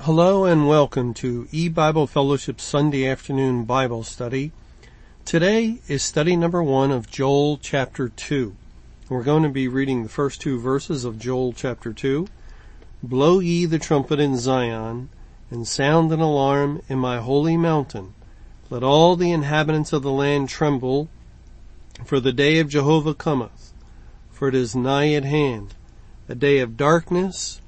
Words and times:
Hello 0.00 0.44
and 0.44 0.68
welcome 0.68 1.14
to 1.14 1.48
E-Bible 1.50 2.06
Fellowship 2.06 2.60
Sunday 2.60 3.08
afternoon 3.08 3.64
Bible 3.64 4.04
study. 4.04 4.52
Today 5.24 5.78
is 5.88 6.02
study 6.02 6.36
number 6.36 6.62
one 6.62 6.90
of 6.90 7.10
Joel 7.10 7.56
chapter 7.56 8.10
two. 8.10 8.54
We're 9.08 9.22
going 9.22 9.44
to 9.44 9.48
be 9.48 9.66
reading 9.66 10.02
the 10.02 10.10
first 10.10 10.42
two 10.42 10.60
verses 10.60 11.06
of 11.06 11.18
Joel 11.18 11.54
chapter 11.54 11.94
two. 11.94 12.26
Blow 13.02 13.38
ye 13.38 13.64
the 13.64 13.78
trumpet 13.78 14.20
in 14.20 14.36
Zion, 14.36 15.08
and 15.50 15.66
sound 15.66 16.12
an 16.12 16.20
alarm 16.20 16.82
in 16.88 16.98
my 16.98 17.18
holy 17.18 17.56
mountain. 17.56 18.14
Let 18.68 18.82
all 18.82 19.16
the 19.16 19.32
inhabitants 19.32 19.92
of 19.92 20.02
the 20.02 20.12
land 20.12 20.48
tremble, 20.48 21.08
for 22.04 22.20
the 22.20 22.32
day 22.32 22.58
of 22.58 22.68
Jehovah 22.68 23.14
cometh, 23.14 23.72
for 24.30 24.48
it 24.48 24.54
is 24.54 24.76
nigh 24.76 25.12
at 25.14 25.24
hand, 25.24 25.74
a 26.28 26.34
day 26.34 26.60
of 26.60 26.76
darkness 26.76 27.60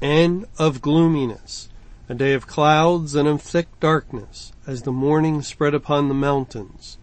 and 0.00 0.44
of 0.58 0.82
gloominess, 0.82 1.68
a 2.08 2.14
day 2.14 2.34
of 2.34 2.46
clouds 2.46 3.14
and 3.14 3.28
of 3.28 3.40
thick 3.40 3.68
darkness, 3.80 4.52
as 4.66 4.82
the 4.82 4.92
morning 4.92 5.40
spread 5.40 5.72
upon 5.72 6.08
the 6.08 6.14
mountains. 6.14 6.98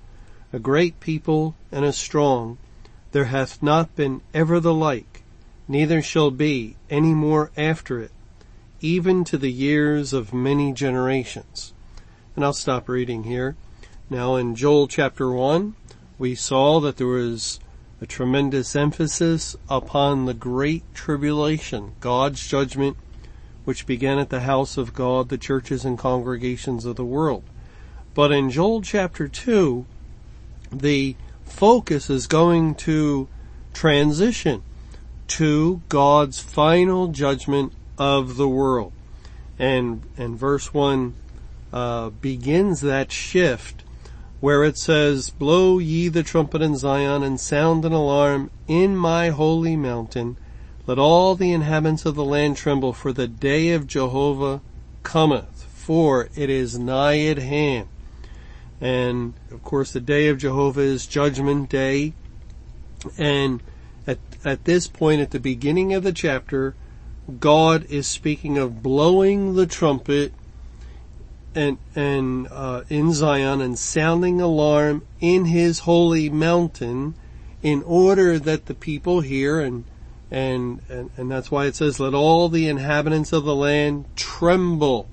A 0.51 0.59
great 0.59 0.99
people 0.99 1.55
and 1.71 1.85
a 1.85 1.93
strong, 1.93 2.57
there 3.11 3.25
hath 3.25 3.63
not 3.63 3.95
been 3.95 4.21
ever 4.33 4.59
the 4.59 4.73
like, 4.73 5.08
neither 5.69 6.01
shall 6.01 6.31
be 6.31 6.75
any 6.89 7.13
more 7.13 7.51
after 7.55 8.01
it, 8.01 8.11
even 8.81 9.23
to 9.23 9.37
the 9.37 9.51
years 9.51 10.11
of 10.11 10.33
many 10.33 10.73
generations. 10.73 11.73
And 12.35 12.43
I'll 12.43 12.53
stop 12.53 12.89
reading 12.89 13.23
here. 13.23 13.55
Now 14.09 14.35
in 14.35 14.55
Joel 14.55 14.87
chapter 14.87 15.31
1, 15.31 15.75
we 16.17 16.33
saw 16.33 16.79
that 16.79 16.97
there 16.97 17.07
was 17.07 17.59
a 18.01 18.07
tremendous 18.07 18.75
emphasis 18.75 19.55
upon 19.69 20.25
the 20.25 20.33
great 20.33 20.83
tribulation, 20.95 21.93
God's 21.99 22.45
judgment, 22.47 22.97
which 23.63 23.85
began 23.85 24.17
at 24.17 24.31
the 24.31 24.41
house 24.41 24.75
of 24.75 24.95
God, 24.95 25.29
the 25.29 25.37
churches 25.37 25.85
and 25.85 25.99
congregations 25.99 26.85
of 26.85 26.95
the 26.95 27.05
world. 27.05 27.43
But 28.15 28.31
in 28.31 28.49
Joel 28.49 28.81
chapter 28.81 29.27
2, 29.27 29.85
the 30.71 31.15
focus 31.43 32.09
is 32.09 32.25
going 32.25 32.73
to 32.75 33.27
transition 33.73 34.63
to 35.29 35.81
God's 35.89 36.39
final 36.39 37.07
judgment 37.07 37.73
of 37.97 38.37
the 38.37 38.47
world. 38.47 38.91
And, 39.57 40.03
and 40.17 40.37
verse 40.37 40.73
1 40.73 41.13
uh, 41.71 42.09
begins 42.09 42.81
that 42.81 43.11
shift 43.11 43.83
where 44.39 44.63
it 44.63 44.77
says, 44.77 45.29
Blow 45.29 45.79
ye 45.79 46.07
the 46.07 46.23
trumpet 46.23 46.61
in 46.61 46.77
Zion 46.77 47.23
and 47.23 47.39
sound 47.39 47.85
an 47.85 47.91
alarm 47.91 48.49
in 48.67 48.95
my 48.95 49.29
holy 49.29 49.75
mountain. 49.75 50.37
Let 50.87 50.97
all 50.97 51.35
the 51.35 51.51
inhabitants 51.51 52.05
of 52.05 52.15
the 52.15 52.23
land 52.23 52.57
tremble 52.57 52.93
for 52.93 53.13
the 53.13 53.27
day 53.27 53.73
of 53.73 53.85
Jehovah 53.85 54.61
cometh, 55.03 55.63
for 55.63 56.29
it 56.35 56.49
is 56.49 56.79
nigh 56.79 57.19
at 57.25 57.37
hand. 57.37 57.87
And 58.81 59.33
of 59.51 59.61
course 59.63 59.91
the 59.91 59.99
day 59.99 60.29
of 60.29 60.37
Jehovah 60.37 60.81
is 60.81 61.05
judgment 61.05 61.69
day. 61.69 62.13
And 63.17 63.61
at, 64.07 64.19
at 64.43 64.65
this 64.65 64.87
point 64.87 65.21
at 65.21 65.31
the 65.31 65.39
beginning 65.39 65.93
of 65.93 66.03
the 66.03 66.11
chapter, 66.11 66.75
God 67.39 67.85
is 67.89 68.07
speaking 68.07 68.57
of 68.57 68.81
blowing 68.81 69.55
the 69.55 69.67
trumpet 69.67 70.33
and, 71.55 71.77
and, 71.95 72.47
uh, 72.51 72.83
in 72.89 73.13
Zion 73.13 73.61
and 73.61 73.77
sounding 73.77 74.39
alarm 74.39 75.03
in 75.19 75.45
his 75.45 75.79
holy 75.79 76.29
mountain 76.29 77.15
in 77.61 77.83
order 77.83 78.39
that 78.39 78.67
the 78.67 78.73
people 78.73 79.21
hear 79.21 79.59
and, 79.59 79.83
and, 80.31 80.81
and, 80.89 81.09
and 81.17 81.29
that's 81.29 81.51
why 81.51 81.65
it 81.65 81.75
says, 81.75 81.99
let 81.99 82.13
all 82.13 82.49
the 82.49 82.67
inhabitants 82.67 83.33
of 83.33 83.43
the 83.43 83.55
land 83.55 84.05
tremble 84.15 85.09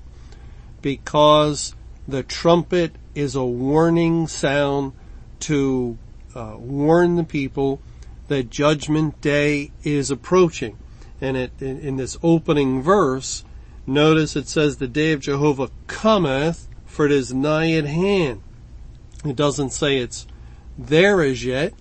because 0.81 1.75
the 2.07 2.23
trumpet 2.23 2.95
is 3.13 3.35
a 3.35 3.43
warning 3.43 4.27
sound 4.27 4.93
to 5.39 5.97
uh, 6.35 6.55
warn 6.57 7.15
the 7.15 7.23
people 7.23 7.81
that 8.27 8.49
judgment 8.49 9.19
day 9.21 9.71
is 9.83 10.11
approaching. 10.11 10.77
And 11.19 11.37
it, 11.37 11.51
in, 11.59 11.79
in 11.79 11.97
this 11.97 12.17
opening 12.21 12.81
verse, 12.81 13.43
notice 13.85 14.35
it 14.35 14.47
says 14.47 14.77
the 14.77 14.87
day 14.87 15.13
of 15.13 15.21
Jehovah 15.21 15.69
cometh, 15.87 16.67
for 16.85 17.05
it 17.05 17.11
is 17.11 17.33
nigh 17.33 17.71
at 17.71 17.85
hand. 17.85 18.41
It 19.25 19.35
doesn't 19.35 19.71
say 19.71 19.97
it's 19.97 20.27
there 20.77 21.21
as 21.21 21.43
yet, 21.43 21.73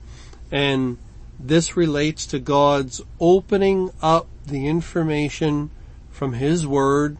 and 0.51 0.99
this 1.39 1.77
relates 1.77 2.27
to 2.27 2.39
God's 2.39 3.03
opening 3.21 3.91
up 4.01 4.27
the 4.47 4.67
information 4.67 5.71
from 6.11 6.35
His 6.35 6.67
Word 6.67 7.19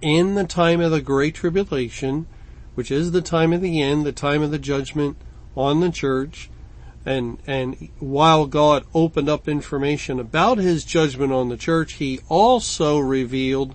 in 0.00 0.34
the 0.34 0.44
time 0.44 0.80
of 0.80 0.90
the 0.90 1.00
Great 1.00 1.34
Tribulation, 1.34 2.26
which 2.74 2.90
is 2.90 3.12
the 3.12 3.22
time 3.22 3.52
of 3.52 3.60
the 3.60 3.80
end, 3.80 4.04
the 4.04 4.12
time 4.12 4.42
of 4.42 4.50
the 4.50 4.58
judgment 4.58 5.16
on 5.56 5.80
the 5.80 5.90
church, 5.90 6.50
and, 7.04 7.38
and 7.46 7.88
while 7.98 8.46
God 8.46 8.84
opened 8.94 9.28
up 9.28 9.48
information 9.48 10.20
about 10.20 10.58
his 10.58 10.84
judgment 10.84 11.32
on 11.32 11.48
the 11.48 11.56
church, 11.56 11.94
he 11.94 12.20
also 12.28 12.98
revealed 12.98 13.74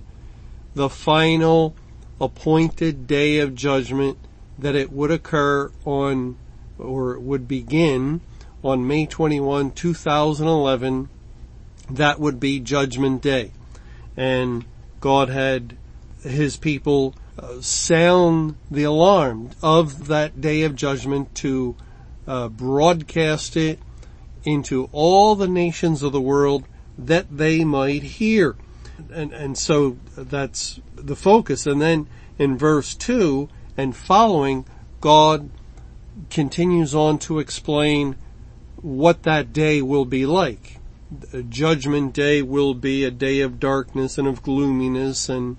the 0.76 0.90
final 0.90 1.76
appointed 2.22 3.06
day 3.06 3.40
of 3.40 3.54
judgment 3.54 4.18
that 4.58 4.76
it 4.76 4.92
would 4.92 5.12
occur 5.12 5.72
on, 5.86 6.38
or 6.80 7.20
would 7.20 7.48
begin 7.48 8.22
on 8.64 8.88
May 8.88 9.06
21, 9.06 9.72
2011. 9.72 11.10
That 11.90 12.20
would 12.20 12.40
be 12.40 12.60
judgment 12.60 13.22
day. 13.22 13.52
And 14.16 14.66
God 15.00 15.30
had 15.30 15.78
his 16.24 16.58
people 16.58 17.14
uh, 17.38 17.62
sound 17.62 18.56
the 18.72 18.84
alarm 18.84 19.52
of 19.62 20.08
that 20.08 20.42
day 20.42 20.64
of 20.64 20.76
judgment 20.76 21.36
to 21.36 21.76
uh, 22.28 22.50
broadcast 22.50 23.56
it 23.56 23.80
into 24.44 24.90
all 24.92 25.36
the 25.36 25.48
nations 25.48 26.04
of 26.04 26.12
the 26.12 26.22
world 26.22 26.66
that 26.98 27.26
they 27.36 27.64
might 27.64 28.04
hear. 28.04 28.56
And, 29.12 29.34
and 29.34 29.58
so 29.58 29.98
that's 30.16 30.80
the 30.96 31.16
focus. 31.16 31.66
And 31.66 31.82
then 31.82 32.08
in 32.38 32.58
verse 32.58 32.96
two 32.96 33.50
and 33.76 33.96
following, 33.96 34.66
God 35.02 35.50
continues 36.30 36.96
on 36.96 37.20
to 37.20 37.40
explain 37.40 38.16
what 38.78 39.24
that 39.24 39.54
day 39.54 39.82
will 39.82 40.06
be 40.06 40.26
like. 40.26 40.80
Judgment 41.50 42.14
day 42.14 42.42
will 42.42 42.74
be 42.74 43.04
a 43.04 43.12
day 43.12 43.40
of 43.42 43.60
darkness 43.60 44.18
and 44.18 44.28
of 44.28 44.42
gloominess 44.42 45.30
and, 45.30 45.58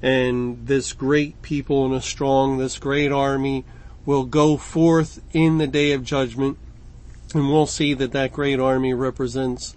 and 0.00 0.66
this 0.66 0.92
great 0.92 1.40
people 1.42 1.86
and 1.86 1.94
a 1.94 2.00
strong, 2.00 2.58
this 2.58 2.78
great 2.78 3.10
army 3.10 3.64
will 4.06 4.24
go 4.24 4.56
forth 4.56 5.22
in 5.32 5.58
the 5.58 5.66
day 5.66 5.92
of 5.92 6.04
judgment 6.04 6.58
and 7.34 7.50
we'll 7.50 7.66
see 7.66 7.94
that 7.94 8.12
that 8.12 8.32
great 8.32 8.60
army 8.60 8.94
represents 8.94 9.74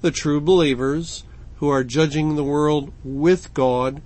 the 0.00 0.10
true 0.10 0.40
believers 0.40 1.24
who 1.56 1.68
are 1.68 1.84
judging 1.84 2.36
the 2.36 2.44
world 2.44 2.92
with 3.04 3.52
God 3.54 4.02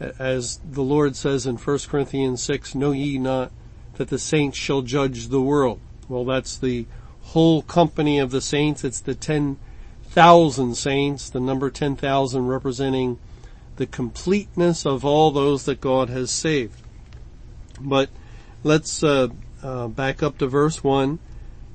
as 0.00 0.58
the 0.58 0.82
Lord 0.82 1.16
says 1.16 1.46
in 1.46 1.56
1 1.56 1.78
Corinthians 1.88 2.42
6, 2.42 2.74
know 2.74 2.92
ye 2.92 3.18
not 3.18 3.50
that 3.94 4.08
the 4.08 4.18
saints 4.18 4.58
shall 4.58 4.82
judge 4.82 5.28
the 5.28 5.40
world. 5.40 5.80
Well, 6.08 6.24
that's 6.24 6.58
the 6.58 6.86
whole 7.22 7.62
company 7.62 8.18
of 8.18 8.30
the 8.30 8.40
saints. 8.40 8.84
It's 8.84 9.00
the 9.00 9.14
10,000 9.14 10.74
saints, 10.74 11.30
the 11.30 11.40
number 11.40 11.70
10,000 11.70 12.46
representing 12.46 13.18
the 13.76 13.86
completeness 13.86 14.84
of 14.86 15.04
all 15.04 15.30
those 15.30 15.64
that 15.64 15.80
God 15.80 16.10
has 16.10 16.30
saved. 16.30 16.82
But 17.80 18.10
let's 18.66 19.04
uh, 19.04 19.28
uh, 19.62 19.86
back 19.86 20.22
up 20.22 20.38
to 20.38 20.46
verse 20.46 20.82
one, 20.82 21.20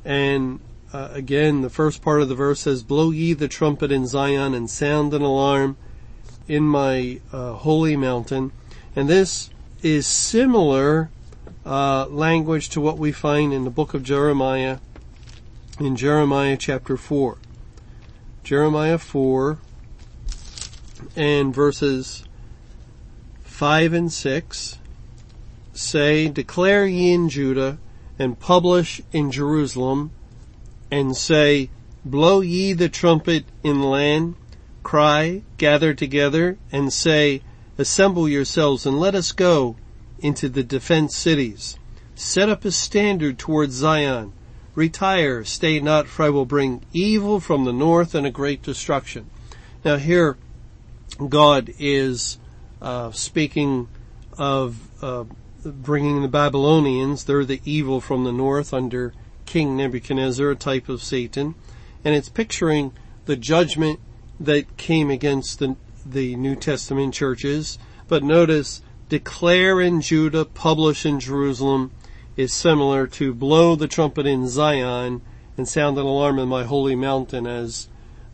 and 0.03 0.59
uh, 0.91 1.07
again, 1.13 1.61
the 1.61 1.69
first 1.69 2.01
part 2.01 2.21
of 2.21 2.27
the 2.27 2.35
verse 2.35 2.59
says, 2.61 2.83
"Blow 2.83 3.11
ye 3.11 3.33
the 3.33 3.47
trumpet 3.47 3.91
in 3.91 4.05
Zion 4.05 4.53
and 4.53 4.69
sound 4.69 5.13
an 5.13 5.21
alarm 5.21 5.77
in 6.47 6.63
my 6.63 7.21
uh, 7.31 7.53
holy 7.53 7.95
mountain," 7.95 8.51
and 8.95 9.09
this 9.09 9.49
is 9.81 10.05
similar 10.05 11.09
uh, 11.65 12.05
language 12.07 12.69
to 12.69 12.81
what 12.81 12.97
we 12.97 13.11
find 13.11 13.53
in 13.53 13.63
the 13.63 13.69
book 13.69 13.93
of 13.93 14.03
Jeremiah, 14.03 14.79
in 15.79 15.95
Jeremiah 15.95 16.57
chapter 16.57 16.97
four. 16.97 17.37
Jeremiah 18.43 18.97
four 18.97 19.59
and 21.15 21.55
verses 21.55 22.25
five 23.43 23.93
and 23.93 24.11
six 24.11 24.77
say, 25.81 26.27
declare 26.27 26.85
ye 26.85 27.13
in 27.13 27.29
Judah 27.29 27.79
and 28.17 28.39
publish 28.39 29.01
in 29.11 29.31
Jerusalem 29.31 30.11
and 30.89 31.15
say, 31.15 31.69
blow 32.05 32.41
ye 32.41 32.73
the 32.73 32.89
trumpet 32.89 33.45
in 33.63 33.79
the 33.79 33.87
land, 33.87 34.35
cry, 34.83 35.41
gather 35.57 35.93
together, 35.93 36.57
and 36.71 36.91
say, 36.91 37.41
Assemble 37.77 38.29
yourselves 38.29 38.85
and 38.85 38.99
let 38.99 39.15
us 39.15 39.31
go 39.31 39.75
into 40.19 40.49
the 40.49 40.63
defense 40.63 41.15
cities. 41.15 41.79
Set 42.13 42.47
up 42.47 42.63
a 42.63 42.71
standard 42.71 43.39
towards 43.39 43.73
Zion. 43.73 44.33
Retire, 44.75 45.43
stay 45.43 45.79
not, 45.79 46.07
for 46.07 46.23
I 46.23 46.29
will 46.29 46.45
bring 46.45 46.83
evil 46.93 47.39
from 47.39 47.65
the 47.65 47.73
north 47.73 48.13
and 48.13 48.27
a 48.27 48.31
great 48.31 48.61
destruction. 48.61 49.29
Now 49.83 49.97
here, 49.97 50.37
God 51.27 51.73
is 51.79 52.37
uh, 52.81 53.11
speaking 53.11 53.87
of 54.37 54.77
uh, 55.01 55.23
bringing 55.63 56.21
the 56.21 56.27
Babylonians. 56.27 57.23
They're 57.23 57.45
the 57.45 57.61
evil 57.65 58.01
from 58.01 58.23
the 58.23 58.31
north 58.31 58.73
under 58.73 59.13
King 59.45 59.75
Nebuchadnezzar, 59.75 60.51
a 60.51 60.55
type 60.55 60.89
of 60.89 61.03
Satan, 61.03 61.55
and 62.03 62.15
it's 62.15 62.29
picturing 62.29 62.93
the 63.25 63.35
judgment 63.35 63.99
that 64.39 64.77
came 64.77 65.09
against 65.09 65.59
the 65.59 65.75
the 66.05 66.35
New 66.35 66.55
Testament 66.55 67.13
churches. 67.13 67.77
But 68.07 68.23
notice, 68.23 68.81
declare 69.09 69.79
in 69.79 70.01
Judah, 70.01 70.45
publish 70.45 71.05
in 71.05 71.19
Jerusalem 71.19 71.91
is 72.35 72.53
similar 72.53 73.07
to 73.07 73.33
blow 73.33 73.75
the 73.75 73.87
trumpet 73.87 74.25
in 74.25 74.47
Zion 74.47 75.21
and 75.57 75.67
sound 75.67 75.97
an 75.97 76.05
alarm 76.05 76.39
in 76.39 76.47
my 76.47 76.63
holy 76.63 76.95
mountain 76.95 77.45
as 77.45 77.87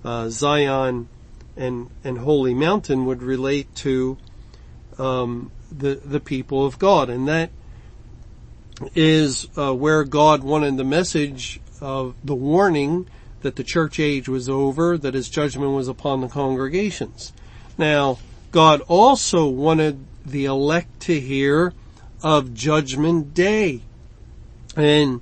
uh, 0.04 0.30
Zion 0.30 1.10
and 1.56 1.90
and 2.04 2.20
holy 2.20 2.54
mountain 2.54 3.06
would 3.06 3.24
relate 3.24 3.74
to 3.76 4.18
um, 4.98 5.52
the 5.72 5.96
the 6.04 6.20
people 6.20 6.66
of 6.66 6.80
God, 6.80 7.10
and 7.10 7.28
that 7.28 7.50
is 8.96 9.48
uh, 9.58 9.74
where 9.74 10.04
God 10.04 10.44
wanted 10.44 10.78
the 10.78 10.84
message 10.84 11.60
of 11.82 12.16
the 12.24 12.36
warning 12.36 13.08
that 13.42 13.56
the 13.56 13.64
church 13.64 14.00
age 14.00 14.28
was 14.28 14.50
over, 14.50 14.98
that 14.98 15.14
his 15.14 15.30
judgment 15.30 15.72
was 15.72 15.88
upon 15.88 16.22
the 16.22 16.28
congregations. 16.28 17.34
Now, 17.78 18.18
God 18.52 18.82
also 18.88 19.48
wanted 19.48 20.06
the 20.26 20.46
elect 20.46 21.00
to 21.02 21.20
hear 21.20 21.74
of 22.24 22.54
judgment 22.54 23.34
day. 23.34 23.82
And, 24.76 25.22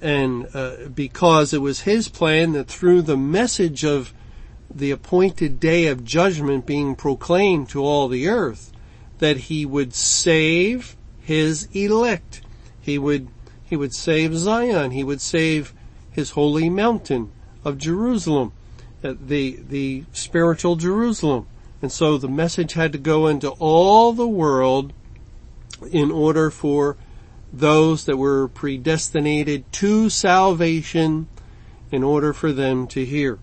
and, 0.00 0.48
uh, 0.54 0.88
because 0.94 1.52
it 1.52 1.60
was 1.60 1.80
his 1.80 2.08
plan 2.08 2.52
that 2.52 2.68
through 2.68 3.02
the 3.02 3.16
message 3.16 3.84
of 3.84 4.12
the 4.74 4.90
appointed 4.90 5.60
day 5.60 5.86
of 5.86 6.04
judgment 6.04 6.66
being 6.66 6.94
proclaimed 6.94 7.68
to 7.70 7.84
all 7.84 8.08
the 8.08 8.28
earth, 8.28 8.71
that 9.22 9.36
he 9.36 9.64
would 9.64 9.94
save 9.94 10.96
his 11.20 11.68
elect. 11.72 12.42
He 12.80 12.98
would, 12.98 13.28
he 13.64 13.76
would 13.76 13.94
save 13.94 14.36
Zion. 14.36 14.90
He 14.90 15.04
would 15.04 15.20
save 15.20 15.72
his 16.10 16.30
holy 16.30 16.68
mountain 16.68 17.30
of 17.64 17.78
Jerusalem, 17.78 18.52
uh, 19.04 19.14
the, 19.24 19.60
the 19.68 20.02
spiritual 20.12 20.74
Jerusalem. 20.74 21.46
And 21.80 21.92
so 21.92 22.18
the 22.18 22.26
message 22.26 22.72
had 22.72 22.90
to 22.94 22.98
go 22.98 23.28
into 23.28 23.50
all 23.60 24.12
the 24.12 24.26
world 24.26 24.92
in 25.92 26.10
order 26.10 26.50
for 26.50 26.96
those 27.52 28.06
that 28.06 28.16
were 28.16 28.48
predestinated 28.48 29.70
to 29.74 30.10
salvation 30.10 31.28
in 31.92 32.02
order 32.02 32.32
for 32.32 32.50
them 32.50 32.88
to 32.88 33.04
hear. 33.04 33.38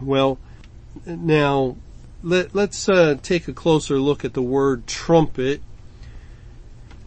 Well, 0.00 0.38
now 1.04 1.74
let, 2.22 2.54
us 2.56 2.88
uh, 2.88 3.16
take 3.22 3.48
a 3.48 3.52
closer 3.52 3.98
look 3.98 4.24
at 4.24 4.34
the 4.34 4.42
word 4.42 4.86
trumpet 4.86 5.60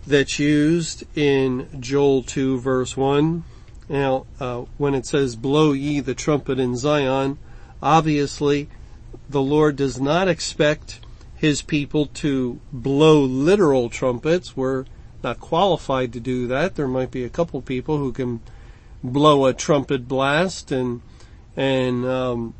that's 0.05 0.39
used 0.39 1.03
in 1.17 1.67
Joel 1.79 2.23
2 2.23 2.59
verse 2.59 2.95
1. 2.95 3.43
Now, 3.87 4.25
uh, 4.39 4.65
when 4.77 4.93
it 4.93 5.05
says 5.05 5.35
blow 5.35 5.71
ye 5.71 5.99
the 5.99 6.13
trumpet 6.13 6.59
in 6.59 6.75
Zion, 6.75 7.37
obviously 7.81 8.69
the 9.29 9.41
Lord 9.41 9.75
does 9.75 9.99
not 9.99 10.27
expect 10.27 10.99
his 11.35 11.61
people 11.61 12.05
to 12.05 12.59
blow 12.71 13.21
literal 13.21 13.89
trumpets. 13.89 14.57
We're 14.57 14.85
not 15.23 15.39
qualified 15.39 16.13
to 16.13 16.19
do 16.19 16.47
that. 16.47 16.75
There 16.75 16.87
might 16.87 17.11
be 17.11 17.23
a 17.23 17.29
couple 17.29 17.61
people 17.61 17.97
who 17.97 18.11
can 18.11 18.41
blow 19.03 19.45
a 19.45 19.53
trumpet 19.53 20.07
blast 20.07 20.71
and, 20.71 21.01
and, 21.55 22.05
um, 22.05 22.53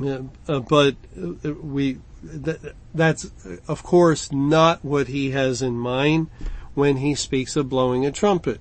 uh, 0.00 0.60
but 0.60 0.96
we, 1.44 1.98
that, 2.22 2.74
that's 2.94 3.30
of 3.68 3.82
course 3.82 4.32
not 4.32 4.84
what 4.84 5.08
he 5.08 5.30
has 5.30 5.62
in 5.62 5.74
mind 5.74 6.28
when 6.74 6.98
he 6.98 7.14
speaks 7.14 7.56
of 7.56 7.68
blowing 7.68 8.04
a 8.04 8.12
trumpet. 8.12 8.60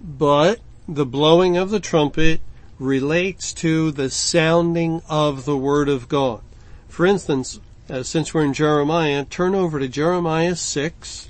But 0.00 0.60
the 0.86 1.06
blowing 1.06 1.56
of 1.56 1.70
the 1.70 1.80
trumpet 1.80 2.40
relates 2.78 3.52
to 3.52 3.90
the 3.90 4.08
sounding 4.08 5.02
of 5.08 5.44
the 5.44 5.56
word 5.56 5.88
of 5.88 6.08
God. 6.08 6.40
For 6.88 7.04
instance, 7.04 7.60
uh, 7.90 8.02
since 8.02 8.32
we're 8.32 8.44
in 8.44 8.52
Jeremiah, 8.52 9.24
turn 9.24 9.54
over 9.54 9.80
to 9.80 9.88
Jeremiah 9.88 10.54
6 10.54 11.28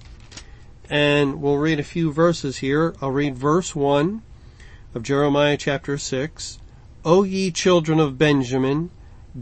and 0.90 1.40
we'll 1.42 1.58
read 1.58 1.78
a 1.78 1.84
few 1.84 2.12
verses 2.12 2.58
here. 2.58 2.94
I'll 3.00 3.10
read 3.10 3.36
verse 3.36 3.74
1 3.74 4.22
of 4.94 5.02
Jeremiah 5.02 5.56
chapter 5.56 5.98
6. 5.98 6.58
O 7.04 7.22
ye 7.22 7.50
children 7.50 8.00
of 8.00 8.18
Benjamin, 8.18 8.90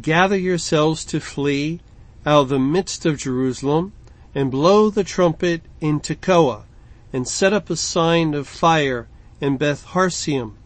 gather 0.02 0.36
yourselves 0.36 1.04
to 1.06 1.20
flee 1.20 1.80
out 2.24 2.42
of 2.42 2.48
the 2.48 2.58
midst 2.58 3.06
of 3.06 3.18
Jerusalem 3.18 3.92
and 4.34 4.50
blow 4.50 4.90
the 4.90 5.04
trumpet 5.04 5.62
in 5.80 6.00
Tekoa 6.00 6.64
and 7.12 7.26
set 7.26 7.52
up 7.52 7.70
a 7.70 7.76
sign 7.76 8.34
of 8.34 8.48
fire 8.48 9.08
in 9.40 9.56
Beth-haccerem 9.56 10.56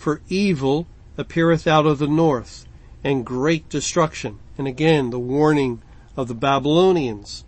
for 0.00 0.22
evil 0.28 0.86
appeareth 1.18 1.66
out 1.66 1.84
of 1.84 1.98
the 1.98 2.08
north 2.08 2.66
and 3.04 3.24
great 3.24 3.68
destruction. 3.68 4.38
And 4.56 4.66
again, 4.66 5.10
the 5.10 5.18
warning 5.18 5.82
of 6.16 6.26
the 6.26 6.34
Babylonians. 6.34 7.44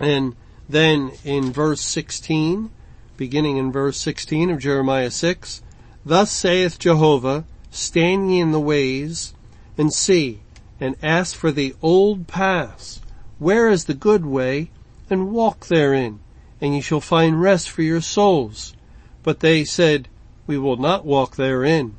And 0.00 0.34
then 0.68 1.12
in 1.24 1.52
verse 1.52 1.82
16, 1.82 2.70
beginning 3.16 3.58
in 3.58 3.70
verse 3.70 3.98
16 3.98 4.50
of 4.50 4.58
Jeremiah 4.58 5.10
6, 5.10 5.62
Thus 6.06 6.32
saith 6.32 6.78
Jehovah, 6.78 7.44
stand 7.70 8.32
ye 8.32 8.40
in 8.40 8.52
the 8.52 8.60
ways 8.60 9.34
and 9.76 9.92
see 9.92 10.40
and 10.80 10.96
ask 11.02 11.34
for 11.34 11.50
the 11.50 11.74
old 11.82 12.26
paths. 12.26 13.00
Where 13.38 13.68
is 13.68 13.84
the 13.84 13.94
good 13.94 14.24
way 14.24 14.70
and 15.10 15.30
walk 15.30 15.66
therein 15.66 16.20
and 16.60 16.74
ye 16.74 16.80
shall 16.80 17.00
find 17.00 17.40
rest 17.40 17.70
for 17.70 17.82
your 17.82 18.00
souls. 18.00 18.74
But 19.22 19.40
they 19.40 19.64
said, 19.64 20.08
we 20.46 20.58
will 20.58 20.76
not 20.76 21.04
walk 21.04 21.36
therein. 21.36 21.96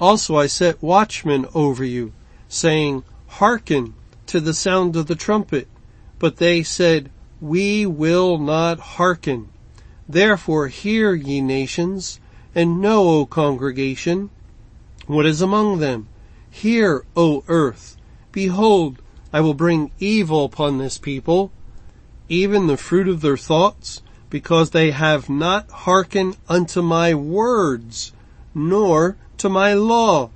Also 0.00 0.36
I 0.36 0.46
set 0.46 0.82
watchmen 0.82 1.46
over 1.54 1.84
you 1.84 2.12
saying, 2.48 3.04
hearken 3.26 3.94
to 4.26 4.40
the 4.40 4.54
sound 4.54 4.96
of 4.96 5.06
the 5.06 5.16
trumpet. 5.16 5.68
But 6.18 6.36
they 6.36 6.62
said, 6.62 7.10
we 7.40 7.86
will 7.86 8.38
not 8.38 8.78
hearken. 8.80 9.48
Therefore 10.08 10.68
hear 10.68 11.14
ye 11.14 11.40
nations 11.40 12.20
and 12.54 12.80
know, 12.80 13.08
O 13.08 13.26
congregation, 13.26 14.30
what 15.06 15.26
is 15.26 15.42
among 15.42 15.78
them. 15.78 16.08
Hear, 16.50 17.04
O 17.14 17.44
earth. 17.46 17.96
Behold, 18.32 18.98
I 19.32 19.40
will 19.40 19.54
bring 19.54 19.90
evil 19.98 20.44
upon 20.44 20.78
this 20.78 20.98
people, 20.98 21.50
even 22.28 22.66
the 22.66 22.76
fruit 22.76 23.08
of 23.08 23.20
their 23.20 23.36
thoughts, 23.36 24.02
because 24.30 24.70
they 24.70 24.90
have 24.90 25.28
not 25.28 25.70
hearkened 25.70 26.36
unto 26.48 26.82
my 26.82 27.14
words, 27.14 28.12
nor 28.54 29.16
to 29.38 29.48
my 29.48 29.74
law, 29.74 30.30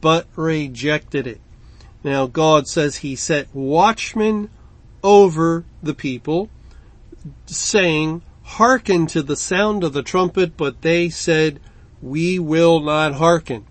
but 0.00 0.26
rejected 0.36 1.26
it. 1.26 1.40
Now 2.04 2.26
God 2.26 2.68
says 2.68 2.98
he 2.98 3.16
set 3.16 3.54
watchmen 3.54 4.50
over 5.02 5.64
the 5.82 5.94
people, 5.94 6.50
saying, 7.46 8.22
hearken 8.42 9.06
to 9.06 9.22
the 9.22 9.36
sound 9.36 9.84
of 9.84 9.92
the 9.92 10.02
trumpet, 10.02 10.56
but 10.56 10.82
they 10.82 11.08
said, 11.08 11.60
we 12.00 12.38
will 12.38 12.80
not 12.80 13.14
hearken. 13.14 13.66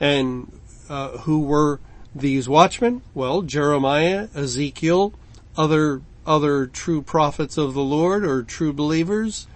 And 0.00 0.50
uh, 0.88 1.18
who 1.18 1.40
were 1.40 1.80
these 2.14 2.48
watchmen? 2.48 3.02
Well, 3.14 3.42
Jeremiah, 3.42 4.28
Ezekiel, 4.34 5.14
other 5.56 6.02
other 6.26 6.66
true 6.66 7.02
prophets 7.02 7.58
of 7.58 7.74
the 7.74 7.82
Lord 7.82 8.24
or 8.24 8.42
true 8.42 8.72
believers 8.72 9.46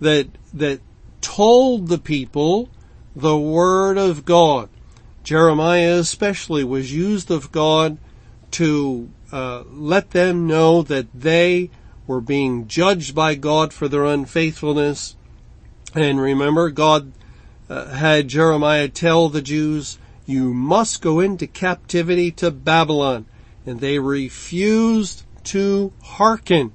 that 0.00 0.28
that 0.52 0.80
told 1.20 1.88
the 1.88 1.98
people 1.98 2.68
the 3.14 3.38
word 3.38 3.98
of 3.98 4.24
God. 4.24 4.68
Jeremiah 5.22 5.96
especially 5.96 6.64
was 6.64 6.92
used 6.92 7.30
of 7.30 7.52
God 7.52 7.98
to 8.52 9.10
uh, 9.30 9.64
let 9.70 10.12
them 10.12 10.46
know 10.46 10.82
that 10.82 11.08
they 11.12 11.70
were 12.06 12.20
being 12.20 12.66
judged 12.66 13.14
by 13.14 13.34
God 13.34 13.72
for 13.72 13.88
their 13.88 14.06
unfaithfulness. 14.06 15.16
And 15.94 16.20
remember, 16.20 16.70
God 16.70 17.12
uh, 17.68 17.86
had 17.86 18.28
Jeremiah 18.28 18.88
tell 18.88 19.28
the 19.28 19.42
Jews, 19.42 19.98
you 20.28 20.52
must 20.52 21.00
go 21.00 21.20
into 21.20 21.46
captivity 21.46 22.30
to 22.32 22.50
Babylon. 22.50 23.24
And 23.64 23.80
they 23.80 23.98
refused 23.98 25.24
to 25.44 25.92
hearken. 26.02 26.72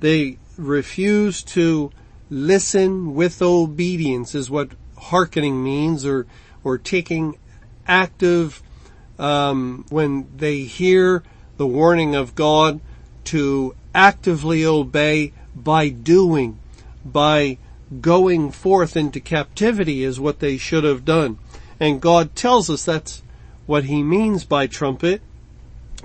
They 0.00 0.38
refused 0.58 1.48
to 1.48 1.90
listen 2.28 3.14
with 3.14 3.40
obedience 3.40 4.34
is 4.34 4.50
what 4.50 4.72
hearkening 4.98 5.64
means 5.64 6.04
or, 6.04 6.26
or 6.62 6.76
taking 6.76 7.38
active, 7.86 8.62
um, 9.18 9.86
when 9.88 10.28
they 10.36 10.60
hear 10.60 11.22
the 11.22 11.32
the 11.62 11.66
warning 11.68 12.16
of 12.16 12.34
God 12.34 12.80
to 13.22 13.72
actively 13.94 14.64
obey 14.66 15.32
by 15.54 15.88
doing, 15.88 16.58
by 17.04 17.56
going 18.00 18.50
forth 18.50 18.96
into 18.96 19.20
captivity 19.20 20.02
is 20.02 20.18
what 20.18 20.40
they 20.40 20.56
should 20.56 20.82
have 20.82 21.04
done. 21.04 21.38
And 21.82 22.00
God 22.00 22.36
tells 22.36 22.70
us 22.70 22.84
that's 22.84 23.24
what 23.66 23.86
he 23.86 24.04
means 24.04 24.44
by 24.44 24.68
trumpet 24.68 25.20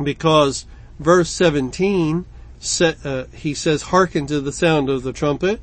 because 0.02 0.66
verse 0.98 1.30
17 1.30 2.26
uh, 2.82 3.26
he 3.32 3.54
says 3.54 3.84
hearken 3.84 4.26
to 4.26 4.42
the 4.42 4.52
sound 4.52 4.90
of 4.90 5.04
the 5.04 5.14
trumpet 5.14 5.62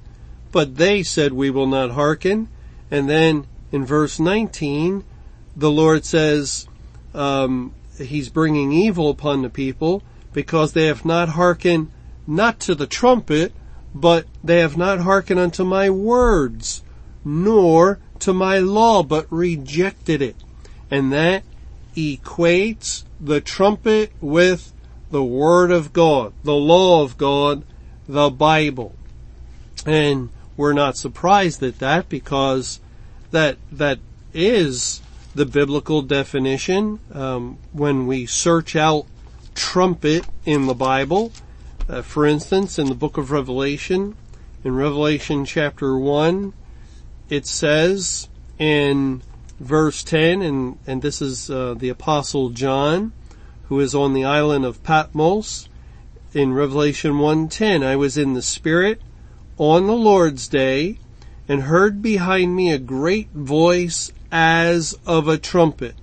but 0.53 0.77
they 0.77 1.03
said 1.03 1.33
we 1.33 1.51
will 1.51 1.67
not 1.67 1.91
hearken. 1.91 2.47
And 2.93 3.11
then 3.11 3.49
in 3.73 3.85
verse 3.85 4.21
19 4.21 5.03
the 5.57 5.71
Lord 5.73 6.05
says 6.05 6.69
um, 7.13 7.75
he's 7.99 8.29
bringing 8.29 8.71
evil 8.71 9.11
upon 9.11 9.43
the 9.43 9.51
people 9.51 10.05
because 10.33 10.75
they 10.75 10.87
have 10.87 11.05
not 11.05 11.31
hearkened 11.31 11.91
not 12.25 12.61
to 12.61 12.77
the 12.77 12.87
trumpet 12.87 13.53
but 13.93 14.29
they 14.45 14.61
have 14.61 14.77
not 14.77 15.01
hearkened 15.01 15.41
unto 15.41 15.65
my 15.65 15.91
words 15.91 16.85
nor 17.25 17.99
to 18.25 18.33
my 18.33 18.59
law 18.59 19.03
but 19.03 19.27
rejected 19.31 20.23
it 20.23 20.37
and 20.91 21.13
that 21.13 21.45
equates 21.97 23.05
the 23.21 23.41
trumpet 23.41 24.13
with 24.21 24.73
the 25.11 25.23
Word 25.23 25.71
of 25.71 25.93
God, 25.93 26.33
the 26.43 26.55
law 26.55 27.03
of 27.03 27.17
God, 27.17 27.65
the 28.09 28.31
Bible. 28.31 28.95
And 29.87 30.31
we're 30.57 30.73
not 30.73 30.97
surprised 30.97 31.63
at 31.63 31.79
that 31.79 32.09
because 32.09 32.81
that, 33.31 33.59
that 33.71 33.99
is 34.33 35.03
the 35.35 35.47
biblical 35.47 36.03
definition. 36.03 37.01
Um, 37.13 37.59
when 37.73 38.07
we 38.07 38.27
search 38.27 38.75
out 38.75 39.07
trumpet 39.55 40.25
in 40.45 40.67
the 40.67 40.75
Bible, 40.75 41.33
uh, 41.89 42.03
for 42.03 42.27
instance, 42.27 42.79
in 42.79 42.89
the 42.89 42.95
book 42.95 43.17
of 43.17 43.31
Revelation, 43.31 44.17
in 44.65 44.75
Revelation 44.75 45.45
chapter 45.45 45.97
1, 45.99 46.53
it 47.29 47.47
says 47.47 48.29
in 48.59 49.23
verse 49.59 50.03
10, 50.03 50.43
and, 50.43 50.79
and 50.87 51.03
this 51.03 51.23
is 51.23 51.51
uh, 51.51 51.75
the 51.75 51.89
apostle 51.89 52.51
John, 52.51 53.13
who 53.69 53.81
is 53.81 53.95
on 53.95 54.15
the 54.15 54.25
island 54.25 54.65
of 54.65 54.83
Patmos. 54.83 55.69
In 56.33 56.53
Revelation 56.53 57.13
1.10, 57.13 57.85
I 57.85 57.95
was 57.95 58.19
in 58.19 58.35
the 58.35 58.43
Spirit 58.43 59.01
on 59.57 59.87
the 59.87 59.95
Lord's 59.95 60.49
day 60.49 60.99
and 61.49 61.63
heard 61.63 62.03
behind 62.03 62.57
me 62.57 62.73
a 62.73 62.79
great 62.79 63.31
voice 63.31 64.11
as 64.33 64.99
of 65.07 65.29
a 65.29 65.39
trumpet, 65.39 65.95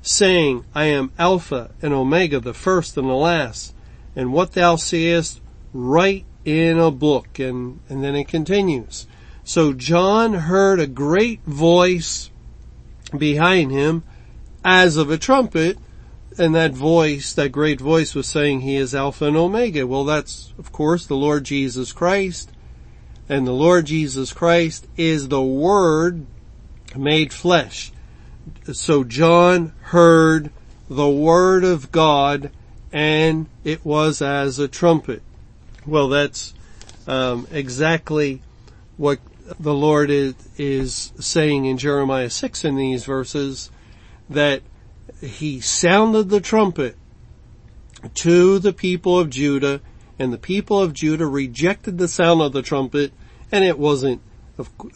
saying, 0.00 0.64
I 0.74 0.84
am 0.84 1.12
Alpha 1.18 1.72
and 1.82 1.92
Omega, 1.92 2.38
the 2.38 2.54
first 2.54 2.96
and 2.96 3.08
the 3.08 3.14
last, 3.14 3.74
and 4.14 4.32
what 4.32 4.52
thou 4.52 4.76
seest, 4.76 5.40
write 5.72 6.24
in 6.44 6.78
a 6.78 6.92
book. 6.92 7.38
And, 7.40 7.80
and 7.88 8.04
then 8.04 8.14
it 8.14 8.28
continues. 8.28 9.08
So 9.44 9.72
John 9.72 10.34
heard 10.34 10.80
a 10.80 10.86
great 10.86 11.42
voice 11.44 12.30
behind 13.16 13.70
him 13.70 14.02
as 14.64 14.96
of 14.96 15.10
a 15.10 15.18
trumpet, 15.18 15.78
and 16.38 16.54
that 16.54 16.72
voice, 16.72 17.34
that 17.34 17.52
great 17.52 17.80
voice 17.80 18.14
was 18.14 18.26
saying 18.26 18.60
he 18.60 18.76
is 18.76 18.94
Alpha 18.94 19.26
and 19.26 19.36
Omega. 19.36 19.86
Well, 19.86 20.04
that's, 20.04 20.52
of 20.58 20.72
course, 20.72 21.06
the 21.06 21.16
Lord 21.16 21.44
Jesus 21.44 21.92
Christ. 21.92 22.50
And 23.28 23.46
the 23.46 23.52
Lord 23.52 23.86
Jesus 23.86 24.32
Christ 24.32 24.86
is 24.96 25.28
the 25.28 25.42
Word 25.42 26.26
made 26.96 27.32
flesh. 27.32 27.92
So 28.72 29.04
John 29.04 29.72
heard 29.80 30.50
the 30.88 31.08
Word 31.08 31.64
of 31.64 31.92
God 31.92 32.50
and 32.92 33.46
it 33.64 33.84
was 33.84 34.22
as 34.22 34.58
a 34.58 34.68
trumpet. 34.68 35.22
Well, 35.86 36.08
that's 36.08 36.54
um, 37.06 37.46
exactly 37.50 38.40
what 38.96 39.18
the 39.58 39.74
Lord 39.74 40.10
is, 40.10 40.34
is 40.56 41.12
saying 41.18 41.66
in 41.66 41.78
Jeremiah 41.78 42.30
6 42.30 42.64
in 42.64 42.76
these 42.76 43.04
verses 43.04 43.70
that 44.28 44.62
he 45.20 45.60
sounded 45.60 46.30
the 46.30 46.40
trumpet 46.40 46.96
to 48.14 48.58
the 48.58 48.72
people 48.72 49.18
of 49.18 49.30
Judah 49.30 49.80
and 50.18 50.32
the 50.32 50.38
people 50.38 50.80
of 50.80 50.92
Judah 50.92 51.26
rejected 51.26 51.98
the 51.98 52.08
sound 52.08 52.40
of 52.40 52.52
the 52.52 52.62
trumpet 52.62 53.12
and 53.50 53.64
it 53.64 53.78
wasn't 53.78 54.20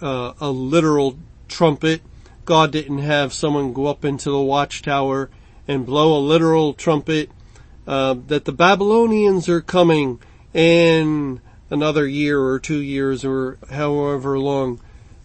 uh, 0.00 0.33
a 0.40 0.50
literal 0.50 1.19
trumpet. 1.49 2.02
God 2.45 2.73
didn't 2.73 2.99
have 2.99 3.33
someone 3.33 3.73
go 3.73 3.87
up 3.87 4.05
into 4.05 4.31
the 4.31 4.40
watchtower 4.40 5.31
and 5.67 5.85
blow 5.85 6.17
a 6.17 6.21
literal 6.21 6.73
trumpet 6.73 7.31
uh, 7.87 8.17
that 8.26 8.45
the 8.45 8.52
Babylonians 8.52 9.49
are 9.49 9.61
coming 9.61 10.21
and 10.55 11.40
another 11.70 12.06
year 12.06 12.40
or 12.40 12.58
two 12.58 12.80
years 12.80 13.25
or 13.25 13.58
however 13.70 14.38
long 14.38 14.80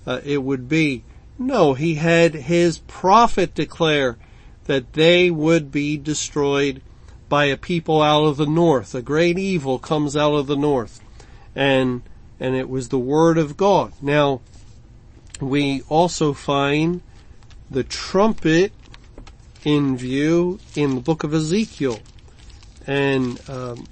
uh, 0.06 0.20
it 0.24 0.44
would 0.44 0.68
be. 0.68 1.04
No, 1.38 1.74
he 1.74 1.96
had 1.96 2.34
his 2.34 2.80
prophet 2.80 3.56
declare 3.56 4.18
that 4.66 4.94
they 4.94 5.30
would 5.32 5.72
be 5.72 5.98
destroyed 5.98 6.82
by 7.30 7.46
a 7.46 7.58
people 7.58 8.02
out 8.02 8.26
of 8.26 8.38
the 8.38 8.46
north. 8.46 8.94
A 8.94 9.02
great 9.02 9.40
evil 9.40 9.80
comes 9.80 10.16
out 10.16 10.36
of 10.36 10.48
the 10.48 10.56
north. 10.56 11.02
And, 11.56 12.04
and 12.40 12.56
it 12.56 12.70
was 12.70 12.90
the 12.90 13.00
word 13.00 13.38
of 13.38 13.58
God. 13.58 13.94
Now, 14.02 14.42
we 15.42 15.82
also 15.90 16.34
find 16.34 17.02
the 17.70 17.84
trumpet 17.84 18.72
in 19.64 19.98
view 19.98 20.60
in 20.76 20.96
the 20.96 21.02
book 21.02 21.24
of 21.24 21.34
Ezekiel. 21.34 22.00
And 22.86 23.40
um, 23.50 23.88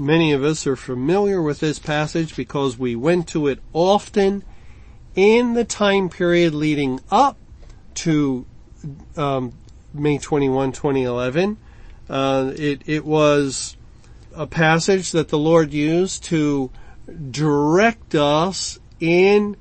Many 0.00 0.32
of 0.32 0.42
us 0.42 0.66
are 0.66 0.76
familiar 0.76 1.42
with 1.42 1.60
this 1.60 1.78
passage 1.78 2.34
because 2.34 2.78
we 2.78 2.96
went 2.96 3.28
to 3.28 3.48
it 3.48 3.60
often 3.74 4.42
in 5.14 5.52
the 5.52 5.64
time 5.64 6.08
period 6.08 6.54
leading 6.54 7.00
up 7.10 7.36
to 7.96 8.46
um, 9.14 9.52
May 9.92 10.16
21, 10.16 10.72
2011. 10.72 11.58
Uh, 12.08 12.52
it, 12.56 12.80
it 12.86 13.04
was 13.04 13.76
a 14.34 14.46
passage 14.46 15.12
that 15.12 15.28
the 15.28 15.38
Lord 15.38 15.74
used 15.74 16.24
to 16.24 16.70
direct 17.30 18.14
us 18.14 18.78
in 19.00 19.54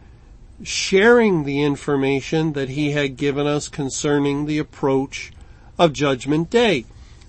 sharing 0.63 1.43
the 1.43 1.63
information 1.63 2.53
that 2.53 2.69
He 2.69 2.91
had 2.91 3.17
given 3.17 3.45
us 3.45 3.67
concerning 3.67 4.45
the 4.45 4.57
approach 4.57 5.33
of 5.77 5.91
Judgment 5.91 6.49
Day. 6.49 6.85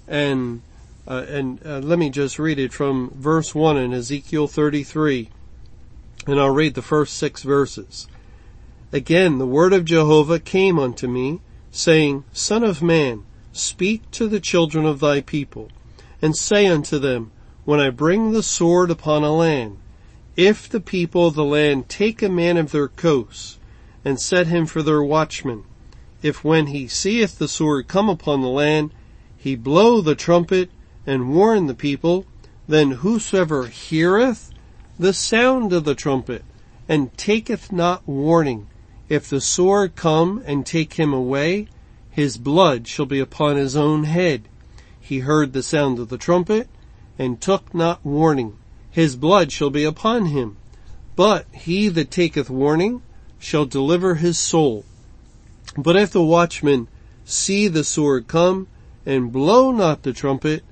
And 0.06 0.62
uh, 1.10 1.26
and 1.28 1.60
uh, 1.66 1.80
let 1.80 1.98
me 1.98 2.08
just 2.08 2.38
read 2.38 2.56
it 2.56 2.72
from 2.72 3.10
verse 3.16 3.52
1 3.52 3.76
in 3.76 3.92
Ezekiel 3.92 4.46
33. 4.46 5.28
And 6.28 6.38
I'll 6.38 6.50
read 6.50 6.74
the 6.74 6.82
first 6.82 7.16
six 7.16 7.42
verses. 7.42 8.06
Again, 8.92 9.38
the 9.38 9.46
word 9.46 9.72
of 9.72 9.84
Jehovah 9.84 10.38
came 10.38 10.78
unto 10.78 11.08
me, 11.08 11.40
saying, 11.72 12.22
Son 12.32 12.62
of 12.62 12.80
man, 12.80 13.24
speak 13.52 14.08
to 14.12 14.28
the 14.28 14.38
children 14.38 14.86
of 14.86 15.00
thy 15.00 15.20
people, 15.20 15.68
and 16.22 16.36
say 16.36 16.68
unto 16.68 16.96
them, 17.00 17.32
When 17.64 17.80
I 17.80 17.90
bring 17.90 18.30
the 18.30 18.42
sword 18.42 18.88
upon 18.92 19.24
a 19.24 19.34
land, 19.34 19.78
if 20.36 20.68
the 20.68 20.80
people 20.80 21.26
of 21.26 21.34
the 21.34 21.44
land 21.44 21.88
take 21.88 22.22
a 22.22 22.28
man 22.28 22.56
of 22.56 22.70
their 22.70 22.88
coasts, 22.88 23.58
and 24.04 24.20
set 24.20 24.46
him 24.46 24.64
for 24.64 24.80
their 24.80 25.02
watchman, 25.02 25.64
if 26.22 26.44
when 26.44 26.68
he 26.68 26.86
seeth 26.86 27.38
the 27.38 27.48
sword 27.48 27.88
come 27.88 28.08
upon 28.08 28.42
the 28.42 28.48
land, 28.48 28.92
he 29.36 29.56
blow 29.56 30.00
the 30.00 30.14
trumpet, 30.14 30.70
and 31.06 31.34
warn 31.34 31.66
the 31.66 31.74
people, 31.74 32.26
then 32.68 32.90
whosoever 32.90 33.66
heareth 33.66 34.52
the 34.98 35.12
sound 35.12 35.72
of 35.72 35.84
the 35.84 35.94
trumpet 35.94 36.44
and 36.88 37.16
taketh 37.16 37.72
not 37.72 38.06
warning, 38.06 38.66
if 39.08 39.28
the 39.28 39.40
sword 39.40 39.96
come 39.96 40.42
and 40.46 40.66
take 40.66 40.94
him 40.94 41.12
away, 41.12 41.68
his 42.10 42.36
blood 42.36 42.86
shall 42.86 43.06
be 43.06 43.18
upon 43.18 43.56
his 43.56 43.76
own 43.76 44.04
head. 44.04 44.48
He 45.00 45.20
heard 45.20 45.52
the 45.52 45.62
sound 45.62 45.98
of 45.98 46.08
the 46.08 46.18
trumpet 46.18 46.68
and 47.18 47.40
took 47.40 47.74
not 47.74 48.04
warning. 48.04 48.56
His 48.90 49.16
blood 49.16 49.52
shall 49.52 49.70
be 49.70 49.84
upon 49.84 50.26
him. 50.26 50.56
But 51.16 51.46
he 51.52 51.88
that 51.88 52.10
taketh 52.10 52.50
warning 52.50 53.02
shall 53.38 53.66
deliver 53.66 54.16
his 54.16 54.38
soul. 54.38 54.84
But 55.76 55.96
if 55.96 56.10
the 56.10 56.22
watchman 56.22 56.88
see 57.24 57.68
the 57.68 57.84
sword 57.84 58.26
come 58.26 58.68
and 59.06 59.32
blow 59.32 59.70
not 59.70 60.02
the 60.02 60.12
trumpet, 60.12 60.62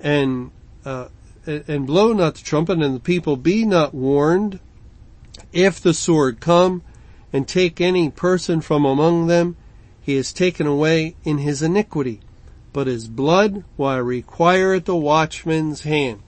and 0.00 0.50
uh, 0.84 1.08
and 1.46 1.86
blow 1.86 2.12
not 2.12 2.36
the 2.36 2.42
trumpet, 2.42 2.78
and 2.78 2.94
the 2.94 3.00
people 3.00 3.36
be 3.36 3.64
not 3.64 3.94
warned, 3.94 4.60
if 5.52 5.80
the 5.80 5.94
sword 5.94 6.40
come 6.40 6.82
and 7.32 7.46
take 7.46 7.80
any 7.80 8.10
person 8.10 8.60
from 8.60 8.84
among 8.84 9.26
them, 9.26 9.56
he 10.00 10.14
is 10.14 10.32
taken 10.32 10.66
away 10.66 11.16
in 11.24 11.38
his 11.38 11.62
iniquity, 11.62 12.20
but 12.72 12.86
his 12.86 13.08
blood 13.08 13.64
will 13.76 13.86
I 13.86 13.96
require 13.96 14.74
at 14.74 14.84
the 14.84 14.96
watchman's 14.96 15.82
hand. 15.82 16.20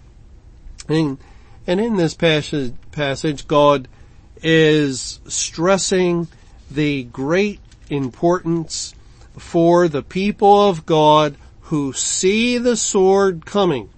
And, 0.88 1.18
and 1.66 1.80
in 1.80 1.96
this 1.96 2.14
passage, 2.14 2.74
passage, 2.92 3.46
God 3.46 3.88
is 4.42 5.20
stressing 5.26 6.28
the 6.70 7.04
great 7.04 7.60
importance 7.88 8.94
for 9.36 9.88
the 9.88 10.02
people 10.02 10.68
of 10.68 10.86
God 10.86 11.36
who 11.66 11.92
see 11.92 12.58
the 12.58 12.76
sword 12.76 13.44
coming 13.44 13.88